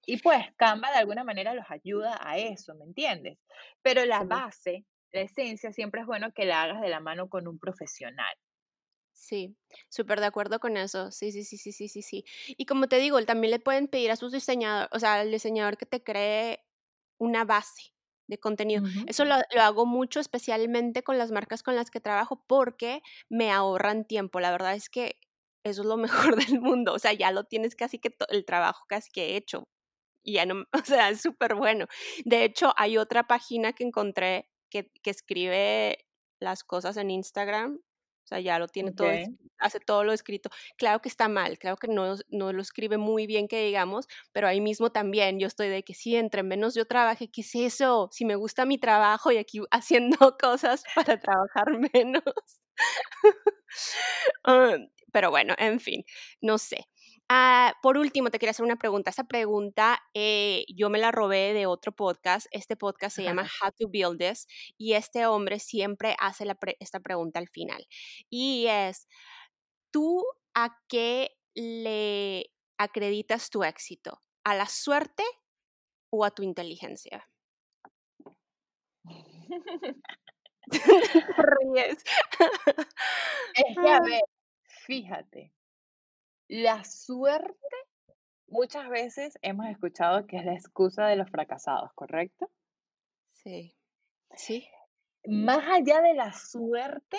Y 0.06 0.18
pues 0.18 0.44
Canva 0.58 0.92
de 0.92 0.98
alguna 0.98 1.24
manera 1.24 1.54
los 1.54 1.70
ayuda 1.70 2.18
a 2.22 2.38
eso, 2.38 2.76
¿me 2.76 2.86
entiendes? 2.86 3.38
Pero 3.82 4.06
la 4.06 4.24
base, 4.24 4.86
la 5.12 5.22
esencia, 5.22 5.72
siempre 5.72 6.02
es 6.02 6.08
bueno 6.08 6.32
que 6.34 6.46
la 6.46 6.64
hagas 6.64 6.82
de 6.82 6.90
la 6.90 7.00
mano 7.00 7.30
con 7.30 7.48
un 7.48 7.60
profesional. 7.60 8.34
Sí, 9.14 9.56
súper 9.90 10.20
de 10.20 10.26
acuerdo 10.26 10.60
con 10.60 10.78
eso. 10.78 11.12
Sí, 11.12 11.32
sí, 11.32 11.44
sí, 11.44 11.58
sí, 11.58 11.72
sí, 11.72 11.88
sí, 11.88 12.02
sí. 12.02 12.26
Y 12.48 12.66
como 12.66 12.88
te 12.88 12.98
digo, 12.98 13.24
también 13.26 13.52
le 13.52 13.60
pueden 13.60 13.88
pedir 13.88 14.10
a 14.12 14.16
sus 14.16 14.32
diseñadores, 14.32 14.90
o 14.92 15.00
sea, 15.00 15.16
al 15.16 15.32
diseñador 15.32 15.78
que 15.78 15.86
te 15.86 16.04
cree 16.04 16.66
una 17.22 17.46
base 17.46 17.94
de 18.28 18.40
contenido. 18.40 18.84
Eso 19.08 19.26
lo, 19.26 19.36
hago 19.60 19.86
mucho, 19.86 20.20
especialmente 20.20 21.04
con 21.04 21.18
las 21.18 21.32
marcas 21.32 21.62
con 21.62 21.76
las 21.76 21.92
que 21.92 22.00
trabajo, 22.00 22.44
porque 22.48 23.02
me 23.30 23.52
ahorran 23.52 24.06
tiempo. 24.06 24.40
La 24.40 24.52
verdad 24.52 24.74
es 24.74 24.90
que 24.90 25.20
eso 25.64 25.82
es 25.82 25.88
lo 25.88 25.98
mejor 26.34 26.36
del 26.36 26.60
mundo. 26.60 26.94
O 26.94 27.00
sea, 27.00 27.14
ya 27.14 27.32
lo 27.32 27.44
tienes 27.44 27.76
casi 27.76 28.00
que 28.00 28.10
el 28.30 28.46
trabajo 28.46 28.86
casi 28.88 29.12
que 29.12 29.38
hecho. 29.38 29.66
Y 30.24 30.34
ya 30.34 30.46
no, 30.46 30.66
o 30.74 30.86
sea, 30.86 31.10
es 31.10 31.22
súper 31.22 31.56
bueno. 31.56 31.86
De 32.26 32.44
hecho, 32.44 32.74
hay 32.78 32.98
otra 32.98 33.28
página 33.28 33.74
que 33.74 33.84
encontré 33.84 34.50
que, 34.72 34.90
que 35.04 35.12
escribe 35.12 36.06
las 36.40 36.64
cosas 36.64 36.98
en 36.98 37.12
Instagram 37.12 37.80
sea, 38.36 38.40
ya 38.40 38.60
lo 38.60 38.68
tiene 38.68 38.92
todo, 38.92 39.10
hace 39.60 39.80
todo 39.80 40.04
lo 40.04 40.14
escrito. 40.14 40.50
Claro 40.78 41.02
que 41.02 41.10
está 41.10 41.28
mal, 41.28 41.58
claro 41.60 41.78
que 41.78 41.88
no, 41.88 42.16
no 42.30 42.54
lo 42.54 42.62
escribe 42.62 42.98
muy 42.98 43.28
bien, 43.28 43.48
que 43.48 43.64
digamos, 43.66 44.08
pero 44.32 44.48
ahí 44.48 44.62
mismo 44.62 44.92
también 44.92 45.40
yo 45.40 45.48
estoy 45.48 45.70
de 45.70 45.84
que 45.84 45.94
sí, 45.94 46.16
entre 46.16 46.44
menos 46.44 46.76
yo 46.76 46.86
trabaje, 46.86 47.30
¿qué 47.32 47.42
es 47.42 47.56
eso? 47.56 48.10
Si 48.12 48.26
me 48.26 48.36
gusta 48.36 48.66
mi 48.66 48.78
trabajo 48.78 49.32
y 49.32 49.38
aquí 49.38 49.60
haciendo 49.72 50.38
cosas 50.40 50.84
para 50.96 51.20
trabajar 51.20 51.68
menos. 51.94 52.24
Ah, 54.44 54.76
pero 55.12 55.30
bueno, 55.32 55.54
en 55.58 55.80
fin, 55.80 56.04
no 56.42 56.58
sé. 56.58 56.88
Ah, 57.34 57.78
por 57.82 57.98
último, 57.98 58.30
te 58.30 58.40
quería 58.40 58.52
hacer 58.52 58.66
una 58.66 58.76
pregunta. 58.76 59.10
Esa 59.10 59.24
pregunta 59.24 60.04
eh, 60.14 60.66
yo 60.68 60.90
me 60.90 61.00
la 61.00 61.12
robé 61.12 61.54
de 61.54 61.66
otro 61.66 61.94
podcast. 61.94 62.48
Este 62.52 62.76
podcast 62.76 63.16
se 63.16 63.24
llama 63.24 63.44
How 63.44 63.72
to 63.72 63.88
Build 63.88 64.20
This 64.20 64.48
y 64.78 64.96
este 64.96 65.26
hombre 65.26 65.60
siempre 65.60 66.18
hace 66.20 66.46
esta 66.82 67.00
pregunta 67.00 67.40
al 67.40 67.48
final. 67.48 67.88
Y 68.30 68.66
es, 68.68 69.08
¿tú 69.92 70.26
a 70.54 70.78
qué 70.90 71.32
le 71.56 72.52
acreditas 72.78 73.50
tu 73.50 73.64
éxito? 73.64 74.22
¿A 74.44 74.54
la 74.54 74.66
suerte 74.66 75.24
o 76.10 76.26
a 76.26 76.32
tu 76.32 76.44
inteligencia? 76.44 77.30
ríes. 81.38 82.04
Es 83.54 83.78
que, 83.82 83.90
a 83.90 84.02
ver, 84.02 84.22
fíjate, 84.86 85.54
la 86.52 86.84
suerte 86.84 87.56
muchas 88.48 88.90
veces 88.90 89.40
hemos 89.42 89.68
escuchado 89.68 90.28
que 90.28 90.36
es 90.36 90.44
la 90.44 90.54
excusa 90.54 91.08
de 91.08 91.16
los 91.16 91.30
fracasados, 91.30 91.94
¿correcto? 91.96 92.52
Sí. 93.32 93.74
Sí. 94.36 94.68
Más 95.26 95.66
allá 95.66 96.02
de 96.02 96.14
la 96.14 96.34
suerte, 96.34 97.18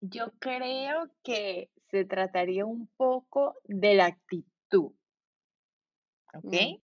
yo 0.00 0.32
creo 0.38 1.10
que 1.22 1.70
se 1.90 2.06
trataría 2.06 2.64
un 2.64 2.88
poco 2.96 3.54
de 3.64 3.94
la 3.94 4.06
actitud, 4.06 4.92
¿ok? 6.32 6.44
Mm. 6.44 6.80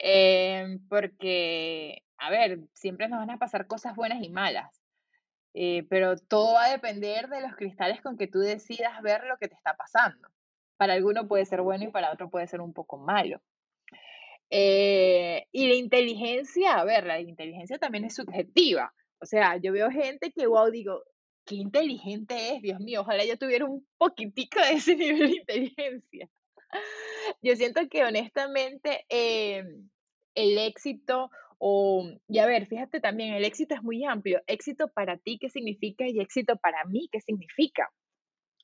Em, 0.00 0.88
porque, 0.88 2.02
a 2.18 2.30
ver, 2.30 2.58
siempre 2.72 3.08
nos 3.08 3.20
van 3.20 3.30
a 3.30 3.38
pasar 3.38 3.68
cosas 3.68 3.94
buenas 3.94 4.20
y 4.24 4.28
malas, 4.28 4.82
eh, 5.52 5.86
pero 5.88 6.16
todo 6.16 6.54
va 6.54 6.64
a 6.64 6.72
depender 6.72 7.28
de 7.28 7.42
los 7.42 7.54
cristales 7.54 8.02
con 8.02 8.16
que 8.16 8.26
tú 8.26 8.40
decidas 8.40 9.00
ver 9.02 9.22
lo 9.24 9.36
que 9.36 9.46
te 9.46 9.54
está 9.54 9.76
pasando. 9.76 10.33
Para 10.76 10.94
alguno 10.94 11.28
puede 11.28 11.44
ser 11.46 11.62
bueno 11.62 11.84
y 11.84 11.90
para 11.90 12.12
otro 12.12 12.30
puede 12.30 12.46
ser 12.46 12.60
un 12.60 12.72
poco 12.72 12.98
malo. 12.98 13.40
Eh, 14.50 15.46
y 15.52 15.68
la 15.68 15.74
inteligencia, 15.74 16.74
a 16.74 16.84
ver, 16.84 17.06
la 17.06 17.20
inteligencia 17.20 17.78
también 17.78 18.04
es 18.04 18.14
subjetiva. 18.14 18.94
O 19.20 19.26
sea, 19.26 19.56
yo 19.56 19.72
veo 19.72 19.90
gente 19.90 20.32
que, 20.32 20.46
wow, 20.46 20.70
digo, 20.70 21.02
qué 21.46 21.56
inteligente 21.56 22.54
es, 22.54 22.62
Dios 22.62 22.80
mío, 22.80 23.02
ojalá 23.02 23.24
yo 23.24 23.38
tuviera 23.38 23.64
un 23.64 23.86
poquitico 23.98 24.60
de 24.60 24.72
ese 24.72 24.96
nivel 24.96 25.30
de 25.30 25.36
inteligencia. 25.36 26.28
Yo 27.42 27.56
siento 27.56 27.88
que 27.88 28.04
honestamente 28.04 29.04
em, 29.08 29.88
el 30.34 30.58
éxito 30.58 31.30
o, 31.58 32.10
y 32.28 32.38
a 32.38 32.46
ver, 32.46 32.66
fíjate 32.66 33.00
también, 33.00 33.34
el 33.34 33.44
éxito 33.44 33.74
es 33.74 33.82
muy 33.82 34.04
amplio. 34.04 34.42
Éxito 34.46 34.88
para 34.88 35.16
ti, 35.18 35.38
¿qué 35.40 35.48
significa? 35.48 36.06
Y 36.06 36.20
éxito 36.20 36.56
para 36.56 36.84
mí, 36.84 37.08
¿qué 37.10 37.20
significa? 37.20 37.90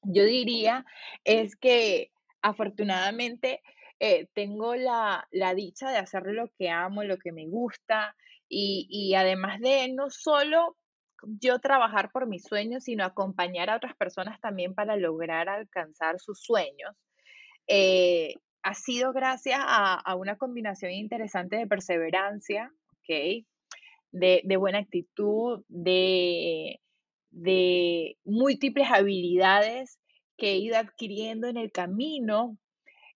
Yo 0.03 0.25
diría 0.25 0.85
es 1.25 1.57
que 1.57 2.11
afortunadamente 2.43 3.63
eh, 4.01 4.29
tengo 4.35 4.75
la, 4.77 5.27
la 5.31 5.55
dicha 5.55 5.91
de 5.91 5.99
hacer 5.99 6.25
lo 6.27 6.49
que 6.59 6.71
amo, 6.71 7.05
lo 7.05 7.19
que 7.19 7.33
me 7.33 7.47
gusta 7.47 8.17
y, 8.49 8.87
y 8.91 9.15
además 9.15 9.61
de 9.61 9.93
no 9.93 10.11
solo 10.11 10.77
yo 11.23 11.59
trabajar 11.59 12.11
por 12.13 12.27
mis 12.27 12.45
sueños, 12.45 12.85
sino 12.85 13.05
acompañar 13.05 13.71
a 13.71 13.77
otras 13.77 13.95
personas 13.97 14.41
también 14.41 14.75
para 14.75 14.97
lograr 14.97 15.49
alcanzar 15.49 16.19
sus 16.21 16.41
sueños. 16.43 16.97
eh, 17.69 18.35
ha 18.63 18.75
sido 18.75 19.13
gracias 19.13 19.59
a, 19.63 19.95
a 19.95 20.15
una 20.17 20.37
combinación 20.37 20.93
interesante 20.93 21.57
de 21.57 21.67
perseverancia. 21.67 22.73
De, 24.13 24.41
de 24.45 24.57
buena 24.57 24.79
actitud, 24.79 25.65
de, 25.69 26.81
de 27.31 28.17
múltiples 28.25 28.89
habilidades 28.91 29.99
que 30.37 30.53
he 30.53 30.57
ido 30.59 30.77
adquiriendo 30.79 31.49
en 31.49 31.57
el 31.57 31.73
camino. 31.73 32.59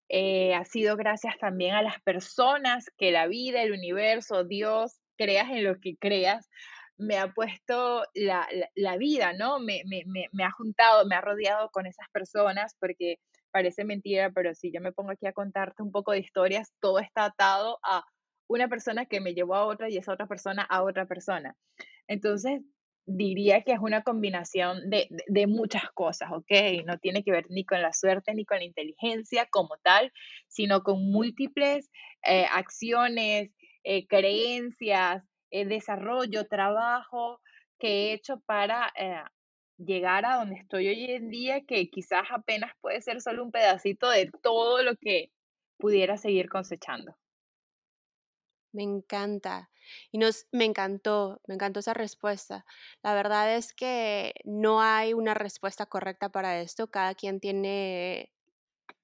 Eh, 0.09 0.53
ha 0.53 0.65
sido 0.65 0.95
gracias 0.97 1.37
también 1.39 1.75
a 1.75 1.81
las 1.81 2.01
personas 2.01 2.85
que 2.97 3.11
la 3.11 3.27
vida, 3.27 3.63
el 3.63 3.71
universo, 3.73 4.43
Dios, 4.43 4.99
creas 5.17 5.49
en 5.51 5.63
lo 5.63 5.79
que 5.79 5.95
creas, 5.97 6.49
me 6.97 7.17
ha 7.17 7.33
puesto 7.33 8.03
la, 8.13 8.47
la- 8.75 8.97
vida, 8.97 9.33
¿no? 9.33 9.59
Me, 9.59 9.81
me, 9.85 10.03
me 10.31 10.43
ha 10.43 10.51
juntado, 10.51 11.05
me 11.05 11.15
ha 11.15 11.21
rodeado 11.21 11.69
con 11.71 11.87
esas 11.87 12.07
personas, 12.11 12.75
porque 12.79 13.15
parece 13.51 13.83
mentira, 13.85 14.31
pero 14.31 14.53
si 14.53 14.71
yo 14.71 14.81
me 14.81 14.91
pongo 14.91 15.11
aquí 15.11 15.25
a 15.27 15.33
contarte 15.33 15.81
un 15.83 15.91
poco 15.91 16.11
de 16.11 16.19
historias, 16.19 16.71
todo 16.79 16.99
está 16.99 17.25
atado 17.25 17.79
a 17.83 18.03
una 18.47 18.67
persona 18.67 19.05
que 19.05 19.21
me 19.21 19.33
llevó 19.33 19.55
a 19.55 19.65
otra 19.65 19.89
y 19.89 19.97
esa 19.97 20.13
otra 20.13 20.27
persona 20.27 20.63
a 20.63 20.83
otra 20.83 21.05
persona. 21.07 21.55
Entonces, 22.07 22.61
diría 23.05 23.61
que 23.63 23.73
es 23.73 23.79
una 23.79 24.03
combinación 24.03 24.89
de, 24.89 25.07
de, 25.27 25.47
muchas 25.47 25.91
cosas, 25.91 26.31
¿ok? 26.31 26.85
No 26.85 26.97
tiene 26.99 27.23
que 27.23 27.31
ver 27.31 27.45
ni 27.49 27.65
con 27.65 27.81
la 27.81 27.93
suerte 27.93 28.33
ni 28.33 28.45
con 28.45 28.59
la 28.59 28.63
inteligencia 28.63 29.45
como 29.49 29.77
tal, 29.83 30.11
sino 30.47 30.83
con 30.83 31.11
múltiples 31.11 31.89
eh, 32.23 32.45
acciones, 32.51 33.51
eh, 33.83 34.07
creencias, 34.07 35.23
eh, 35.51 35.65
desarrollo, 35.65 36.47
trabajo 36.47 37.41
que 37.79 37.87
he 37.87 38.13
hecho 38.13 38.39
para 38.45 38.93
llegar 39.77 40.25
a 40.25 40.37
donde 40.37 40.55
estoy 40.55 40.87
hoy 40.87 41.11
en 41.11 41.29
día, 41.29 41.61
que 41.65 41.89
quizás 41.89 42.23
apenas 42.31 42.71
puede 42.79 43.01
ser 43.01 43.19
solo 43.21 43.43
un 43.43 43.51
pedacito 43.51 44.09
de 44.09 44.31
todo 44.41 44.81
lo 44.83 44.95
que 44.95 45.31
pudiera 45.77 46.15
seguir 46.15 46.47
cosechando. 46.47 47.13
Me 48.73 48.81
encanta. 48.83 49.69
Y 50.11 50.17
nos, 50.17 50.47
me 50.51 50.65
encantó, 50.65 51.41
me 51.47 51.53
encantó 51.55 51.79
esa 51.79 51.93
respuesta. 51.93 52.65
La 53.03 53.13
verdad 53.13 53.55
es 53.55 53.73
que 53.73 54.33
no 54.45 54.81
hay 54.81 55.13
una 55.13 55.33
respuesta 55.35 55.85
correcta 55.85 56.29
para 56.29 56.59
esto. 56.59 56.89
Cada 56.89 57.13
quien 57.13 57.39
tiene, 57.39 58.31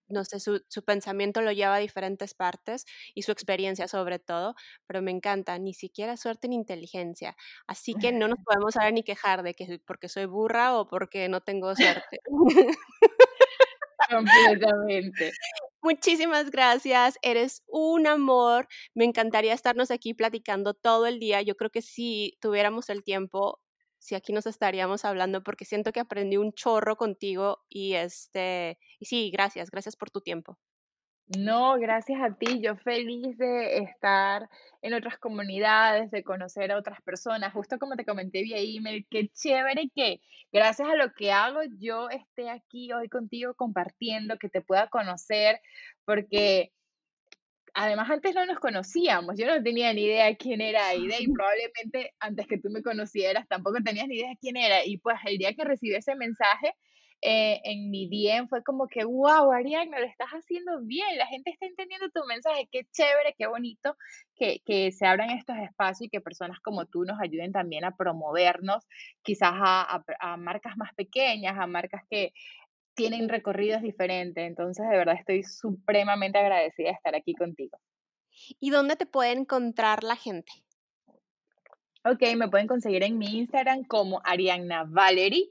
no 0.10 0.26
sé, 0.26 0.40
su, 0.40 0.64
su 0.70 0.84
pensamiento 0.86 1.42
lo 1.42 1.52
lleva 1.54 1.76
a 1.76 1.80
diferentes 1.80 2.34
partes 2.36 2.86
y 3.16 3.24
su 3.24 3.32
experiencia 3.34 3.88
sobre 3.88 4.20
todo, 4.20 4.56
pero 4.88 5.02
me 5.02 5.12
encanta, 5.12 5.60
ni 5.60 5.74
siquiera 5.74 6.18
suerte 6.18 6.48
ni 6.50 6.56
inteligencia. 6.56 7.36
Así 7.68 7.96
que 7.96 8.12
no 8.14 8.28
nos 8.30 8.40
podemos 8.46 8.76
ahora 8.78 8.92
ni 8.92 9.04
quejar 9.04 9.44
de 9.44 9.56
que 9.56 9.80
porque 9.86 10.10
soy 10.10 10.26
burra 10.26 10.78
o 10.80 10.88
porque 10.88 11.30
no 11.30 11.42
tengo 11.42 11.76
suerte. 11.76 12.22
Completamente. 14.10 15.32
Muchísimas 15.82 16.52
gracias, 16.52 17.18
eres 17.22 17.64
un 17.68 18.08
amor. 18.08 18.68
Me 18.94 19.06
encantaría 19.06 19.54
estarnos 19.54 19.92
aquí 19.92 20.14
platicando 20.14 20.74
todo 20.74 21.08
el 21.08 21.20
día. 21.20 21.42
Yo 21.42 21.56
creo 21.56 21.70
que 21.70 21.82
si 21.82 22.38
tuviéramos 22.42 22.90
el 22.90 23.04
tiempo, 23.04 23.60
si 23.98 24.16
aquí 24.16 24.34
nos 24.34 24.46
estaríamos 24.46 25.06
hablando, 25.06 25.44
porque 25.44 25.66
siento 25.66 25.92
que 25.92 26.00
aprendí 26.02 26.38
un 26.38 26.54
chorro 26.54 26.98
contigo 26.98 27.60
y 27.70 27.94
este, 27.94 28.78
y 29.00 29.06
sí, 29.06 29.32
gracias, 29.32 29.70
gracias 29.72 29.96
por 29.96 30.10
tu 30.12 30.22
tiempo. 30.22 30.58
No, 31.38 31.78
gracias 31.78 32.20
a 32.22 32.34
ti. 32.36 32.60
Yo 32.60 32.76
feliz 32.78 33.38
de 33.38 33.78
estar 33.78 34.50
en 34.82 34.96
otras 34.96 35.20
comunidades, 35.20 36.10
de 36.10 36.24
conocer 36.24 36.72
a 36.72 36.78
otras 36.78 37.02
personas. 37.04 37.54
Justo 37.54 37.78
como 37.78 37.96
te 37.96 38.04
comenté 38.06 38.42
vía 38.42 38.58
email, 38.58 39.06
qué 39.12 39.30
chévere 39.30 39.90
que 39.94 40.22
gracias 40.52 40.90
a 40.90 40.96
lo 40.96 41.14
que 41.14 41.32
hago 41.32 41.60
yo 41.78 42.10
esté 42.10 42.50
aquí 42.50 42.92
hoy 42.94 43.10
contigo 43.10 43.54
compartiendo, 43.54 44.40
que 44.40 44.50
te 44.50 44.62
pueda 44.62 44.88
conocer, 44.88 45.62
porque 46.04 46.72
además 47.76 48.10
antes 48.10 48.34
no 48.34 48.46
nos 48.48 48.60
conocíamos. 48.60 49.36
Yo 49.38 49.46
no 49.48 49.62
tenía 49.62 49.94
ni 49.94 50.06
idea 50.06 50.36
quién 50.36 50.62
era 50.62 50.88
Aide 50.88 51.18
y 51.20 51.28
probablemente 51.34 52.14
antes 52.20 52.48
que 52.48 52.58
tú 52.60 52.70
me 52.72 52.82
conocieras 52.82 53.48
tampoco 53.48 53.78
tenías 53.84 54.08
ni 54.08 54.16
idea 54.18 54.34
quién 54.42 54.58
era. 54.58 54.84
Y 54.86 54.98
pues 54.98 55.18
el 55.26 55.38
día 55.38 55.54
que 55.54 55.64
recibí 55.64 55.94
ese 55.96 56.16
mensaje, 56.16 56.74
eh, 57.22 57.60
en 57.64 57.90
mi 57.92 58.08
DM 58.10 58.48
fue 58.48 58.64
como 58.64 58.88
que, 58.88 59.04
wow, 59.04 59.52
Ariadna, 59.52 60.00
lo 60.00 60.06
estás 60.06 60.30
haciendo 60.30 60.80
bien, 60.82 61.18
la 61.18 61.28
gente 61.28 61.52
está 61.52 61.66
entendiendo 61.66 62.10
tu 62.10 62.24
mensaje, 62.26 62.68
qué 62.72 62.84
chévere, 62.92 63.36
qué 63.38 63.48
bonito 63.48 63.96
que, 64.36 64.62
que 64.66 64.92
se 64.92 65.06
abran 65.06 65.30
estos 65.32 65.58
espacios 65.58 66.08
y 66.08 66.10
que 66.10 66.22
personas 66.22 66.60
como 66.62 66.86
tú 66.86 67.04
nos 67.04 67.20
ayuden 67.20 67.52
también 67.52 67.84
a 67.86 67.96
promovernos, 67.96 68.86
quizás 69.22 69.52
a, 69.54 69.82
a- 69.98 70.04
a 70.20 70.38
marcas 70.38 70.78
más 70.78 70.94
pequeñas, 70.96 71.58
a 71.58 71.68
marcas 71.68 72.04
que 72.10 72.32
tienen 72.96 73.30
recorridos 73.30 73.82
diferentes. 73.82 74.46
Entonces, 74.46 74.88
de 74.90 74.98
verdad, 74.98 75.16
estoy 75.18 75.44
supremamente 75.44 76.38
agradecida 76.38 76.88
de 76.90 76.94
estar 76.96 77.16
aquí 77.16 77.34
contigo. 77.34 77.78
¿Y 78.60 78.70
dónde 78.70 78.96
te 78.96 79.06
puede 79.06 79.32
encontrar 79.32 80.04
la 80.04 80.16
gente? 80.16 80.52
Ok, 82.06 82.22
me 82.38 82.48
pueden 82.50 82.68
conseguir 82.68 83.04
en 83.04 83.18
mi 83.18 83.38
Instagram 83.40 83.84
como 83.84 84.22
Arianna 84.24 84.86
Valerie. 84.86 85.50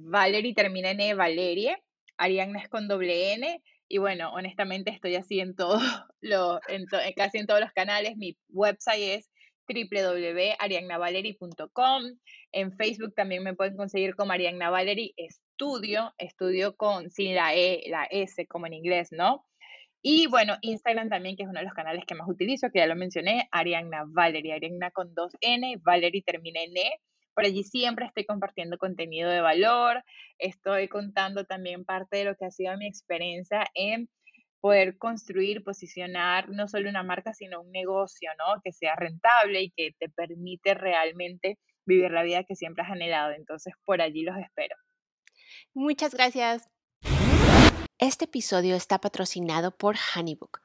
Valerie 0.00 0.54
termina 0.54 0.90
en 0.90 1.00
E, 1.00 1.14
Valerie. 1.14 1.76
Arianna 2.16 2.60
es 2.60 2.68
con 2.68 2.88
doble 2.88 3.32
N. 3.34 3.62
Y 3.88 3.98
bueno, 3.98 4.32
honestamente 4.32 4.90
estoy 4.90 5.16
así 5.16 5.40
en 5.40 5.54
lo, 6.20 6.60
en 6.68 6.86
to- 6.86 6.98
casi 7.16 7.38
en 7.38 7.46
todos 7.46 7.60
los 7.60 7.72
canales. 7.72 8.16
Mi 8.16 8.36
website 8.48 9.18
es 9.18 9.30
www.ariannavalerie.com. 9.68 12.02
En 12.52 12.72
Facebook 12.76 13.14
también 13.14 13.42
me 13.42 13.54
pueden 13.54 13.76
conseguir 13.76 14.14
como 14.16 14.32
Arianna 14.32 14.70
Valerie 14.70 15.12
Estudio, 15.16 16.12
estudio 16.18 16.76
con 16.76 17.10
sin 17.10 17.34
la 17.34 17.54
E, 17.54 17.82
la 17.88 18.04
S 18.10 18.46
como 18.46 18.66
en 18.66 18.74
inglés, 18.74 19.08
¿no? 19.12 19.44
Y 20.04 20.26
bueno, 20.26 20.56
Instagram 20.62 21.08
también, 21.08 21.36
que 21.36 21.44
es 21.44 21.48
uno 21.48 21.60
de 21.60 21.64
los 21.64 21.74
canales 21.74 22.04
que 22.06 22.16
más 22.16 22.28
utilizo, 22.28 22.70
que 22.72 22.80
ya 22.80 22.86
lo 22.86 22.96
mencioné, 22.96 23.46
Arianna 23.52 24.02
Valerie, 24.08 24.52
Arianna 24.54 24.90
con 24.90 25.14
dos 25.14 25.32
N, 25.40 25.76
Valerie 25.84 26.22
termina 26.26 26.60
en 26.60 26.76
E. 26.76 26.90
Por 27.34 27.44
allí 27.44 27.64
siempre 27.64 28.06
estoy 28.06 28.24
compartiendo 28.24 28.78
contenido 28.78 29.30
de 29.30 29.40
valor, 29.40 30.02
estoy 30.38 30.88
contando 30.88 31.44
también 31.44 31.84
parte 31.84 32.18
de 32.18 32.24
lo 32.24 32.36
que 32.36 32.44
ha 32.44 32.50
sido 32.50 32.76
mi 32.76 32.86
experiencia 32.86 33.66
en 33.74 34.08
poder 34.60 34.96
construir, 34.96 35.64
posicionar 35.64 36.48
no 36.48 36.68
solo 36.68 36.88
una 36.88 37.02
marca, 37.02 37.34
sino 37.34 37.60
un 37.60 37.72
negocio, 37.72 38.30
¿no? 38.38 38.60
Que 38.62 38.72
sea 38.72 38.94
rentable 38.94 39.62
y 39.62 39.70
que 39.72 39.90
te 39.98 40.08
permite 40.08 40.74
realmente 40.74 41.58
vivir 41.84 42.12
la 42.12 42.22
vida 42.22 42.44
que 42.44 42.54
siempre 42.54 42.84
has 42.84 42.90
anhelado. 42.90 43.32
Entonces, 43.32 43.74
por 43.84 44.00
allí 44.00 44.22
los 44.22 44.36
espero. 44.38 44.76
Muchas 45.74 46.14
gracias. 46.14 46.68
Este 47.98 48.26
episodio 48.26 48.76
está 48.76 49.00
patrocinado 49.00 49.76
por 49.76 49.96
Honeybook. 50.16 50.61